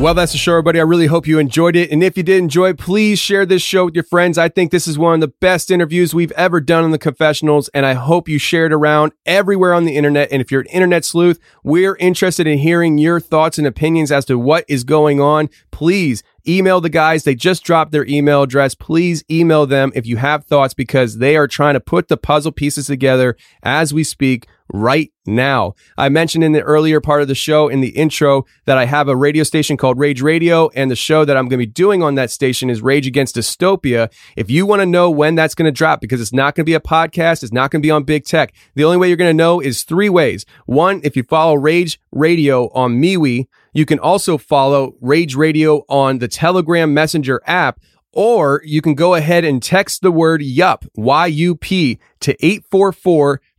[0.00, 0.80] Well, that's the show, everybody.
[0.80, 1.92] I really hope you enjoyed it.
[1.92, 4.36] And if you did enjoy please share this show with your friends.
[4.36, 7.68] I think this is one of the best interviews we've ever done on the confessionals.
[7.68, 10.32] And I hope you share it around everywhere on the internet.
[10.32, 14.24] And if you're an internet sleuth, we're interested in hearing your thoughts and opinions as
[14.24, 15.48] to what is going on.
[15.70, 17.22] Please email the guys.
[17.22, 18.74] They just dropped their email address.
[18.74, 22.52] Please email them if you have thoughts because they are trying to put the puzzle
[22.52, 25.74] pieces together as we speak right now.
[25.96, 29.08] I mentioned in the earlier part of the show in the intro that I have
[29.08, 32.02] a radio station called Rage Radio and the show that I'm going to be doing
[32.02, 34.12] on that station is Rage Against Dystopia.
[34.36, 36.70] If you want to know when that's going to drop because it's not going to
[36.70, 38.54] be a podcast, it's not going to be on big tech.
[38.74, 40.44] The only way you're going to know is three ways.
[40.66, 46.18] One, if you follow Rage Radio on MeWe, you can also follow Rage Radio on
[46.18, 47.80] the Telegram Messenger app
[48.14, 53.53] or you can go ahead and text the word YUP, Y-U-P to 844 215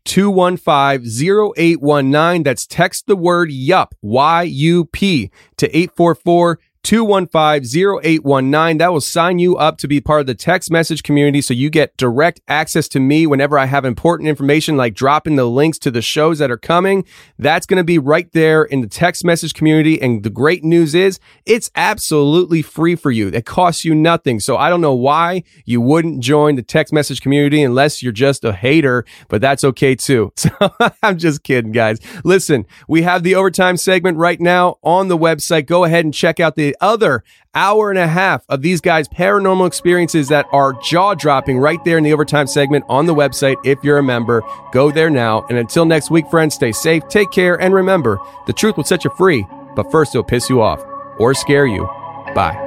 [1.05, 2.43] 0819.
[2.43, 8.77] That's text the word YUP, Y U P, to 844 215-0819.
[8.77, 11.71] That will sign you up to be part of the text message community so you
[11.71, 15.89] get direct access to me whenever I have important information like dropping the links to
[15.89, 17.03] the shows that are coming.
[17.39, 19.99] That's going to be right there in the text message community.
[19.99, 23.29] And the great news is it's absolutely free for you.
[23.29, 24.39] It costs you nothing.
[24.39, 28.45] So I don't know why you wouldn't join the text message community unless you're just
[28.45, 30.31] a hater, but that's okay too.
[30.45, 30.69] So
[31.01, 31.99] I'm just kidding, guys.
[32.23, 35.65] Listen, we have the overtime segment right now on the website.
[35.65, 37.23] Go ahead and check out the other
[37.53, 41.97] hour and a half of these guys' paranormal experiences that are jaw dropping right there
[41.97, 43.55] in the overtime segment on the website.
[43.63, 45.45] If you're a member, go there now.
[45.49, 49.03] And until next week, friends, stay safe, take care, and remember the truth will set
[49.03, 49.45] you free,
[49.75, 50.83] but first it'll piss you off
[51.17, 51.85] or scare you.
[52.33, 52.57] Bye.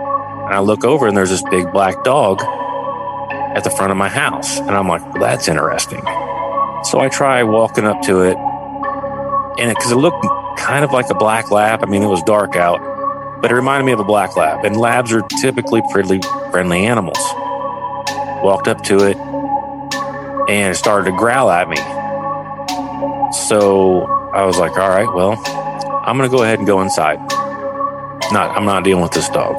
[0.47, 2.41] And I look over and there's this big black dog
[3.55, 4.59] at the front of my house.
[4.61, 6.01] And I'm like, well, that's interesting.
[6.85, 8.37] So I try walking up to it,
[9.59, 10.25] and it, because it, it looked
[10.59, 11.83] kind of like a black lab.
[11.83, 12.81] I mean, it was dark out
[13.41, 16.21] but it reminded me of a black lab, and labs are typically pretty
[16.51, 17.19] friendly animals.
[18.43, 19.17] Walked up to it,
[20.49, 21.77] and it started to growl at me.
[23.33, 25.41] So I was like, all right, well,
[26.05, 27.19] I'm going to go ahead and go inside.
[28.33, 29.57] Not, I'm not dealing with this dog.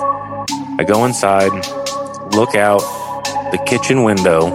[0.80, 1.52] I go inside,
[2.34, 2.80] look out
[3.52, 4.50] the kitchen window,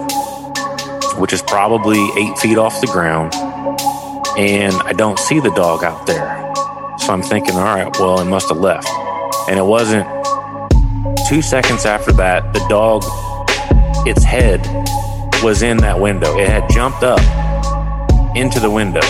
[1.19, 3.33] which is probably eight feet off the ground,
[4.37, 6.53] and I don't see the dog out there.
[6.99, 8.87] So I'm thinking, all right, well, it must have left.
[9.47, 10.07] And it wasn't
[11.27, 13.03] two seconds after that, the dog,
[14.07, 14.61] its head
[15.43, 16.37] was in that window.
[16.37, 17.19] It had jumped up
[18.35, 19.01] into the window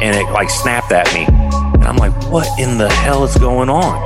[0.00, 1.24] and it like snapped at me.
[1.26, 4.02] And I'm like, what in the hell is going on?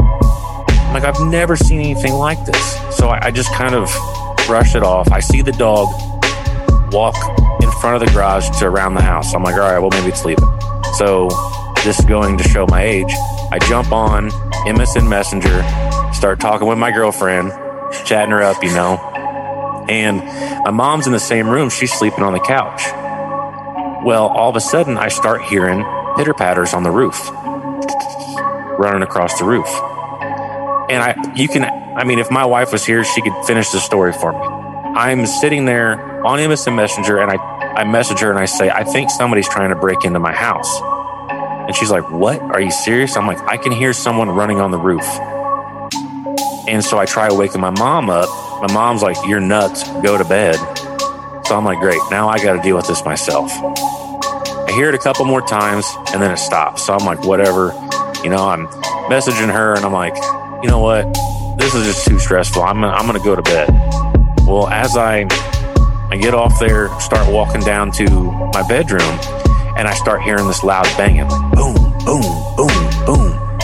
[0.70, 2.96] I'm like, I've never seen anything like this.
[2.96, 3.90] So I, I just kind of
[4.46, 5.10] brushed it off.
[5.12, 5.88] I see the dog
[6.92, 7.16] walk
[7.62, 9.34] in front of the garage to around the house.
[9.34, 10.48] I'm like, all right, well, maybe it's leaving.
[10.96, 11.28] So
[11.88, 13.10] this is going to show my age.
[13.50, 14.28] I jump on
[14.66, 15.62] MSN Messenger,
[16.12, 17.50] start talking with my girlfriend,
[18.04, 18.98] chatting her up, you know.
[19.88, 20.18] And
[20.64, 21.70] my mom's in the same room.
[21.70, 22.82] She's sleeping on the couch.
[24.04, 25.82] Well, all of a sudden, I start hearing
[26.18, 27.30] pitter patters on the roof,
[28.78, 29.68] running across the roof.
[30.90, 33.80] And I, you can, I mean, if my wife was here, she could finish the
[33.80, 34.38] story for me.
[34.94, 38.84] I'm sitting there on MSN Messenger and I, I message her and I say, I
[38.84, 40.82] think somebody's trying to break into my house.
[41.68, 42.40] And she's like, What?
[42.40, 43.14] Are you serious?
[43.16, 45.04] I'm like, I can hear someone running on the roof.
[46.66, 48.28] And so I try waking my mom up.
[48.62, 49.84] My mom's like, You're nuts.
[50.00, 50.56] Go to bed.
[51.44, 52.00] So I'm like, Great.
[52.10, 53.52] Now I got to deal with this myself.
[53.52, 56.86] I hear it a couple more times and then it stops.
[56.86, 57.74] So I'm like, Whatever.
[58.24, 58.66] You know, I'm
[59.10, 60.16] messaging her and I'm like,
[60.64, 61.04] You know what?
[61.58, 62.62] This is just too stressful.
[62.62, 63.68] I'm I'm going to go to bed.
[64.46, 65.26] Well, as I
[66.10, 68.08] I get off there, start walking down to
[68.54, 69.18] my bedroom,
[69.78, 71.74] and I start hearing this loud banging, like boom,
[72.04, 72.22] boom,
[72.56, 73.58] boom, boom.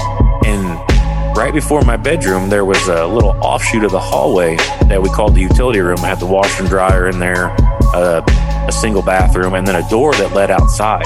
[0.47, 5.09] And right before my bedroom, there was a little offshoot of the hallway that we
[5.09, 5.99] called the utility room.
[5.99, 7.51] I had the washer and dryer in there,
[7.95, 8.23] uh,
[8.69, 11.05] a single bathroom, and then a door that led outside.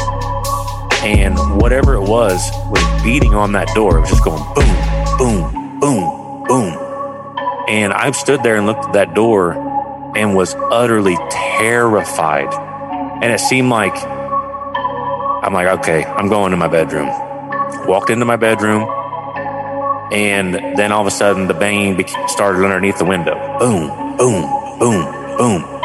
[1.03, 3.97] And whatever it was was beating on that door.
[3.97, 7.65] It was just going boom, boom, boom, boom.
[7.67, 9.53] And I stood there and looked at that door
[10.15, 12.53] and was utterly terrified.
[13.23, 13.95] And it seemed like
[15.43, 17.09] I'm like, okay, I'm going to my bedroom.
[17.89, 18.89] Walked into my bedroom,
[20.13, 21.97] And then all of a sudden, the banging
[22.29, 23.35] started underneath the window.
[23.59, 24.43] Boom, boom,
[24.79, 25.78] boom, boom.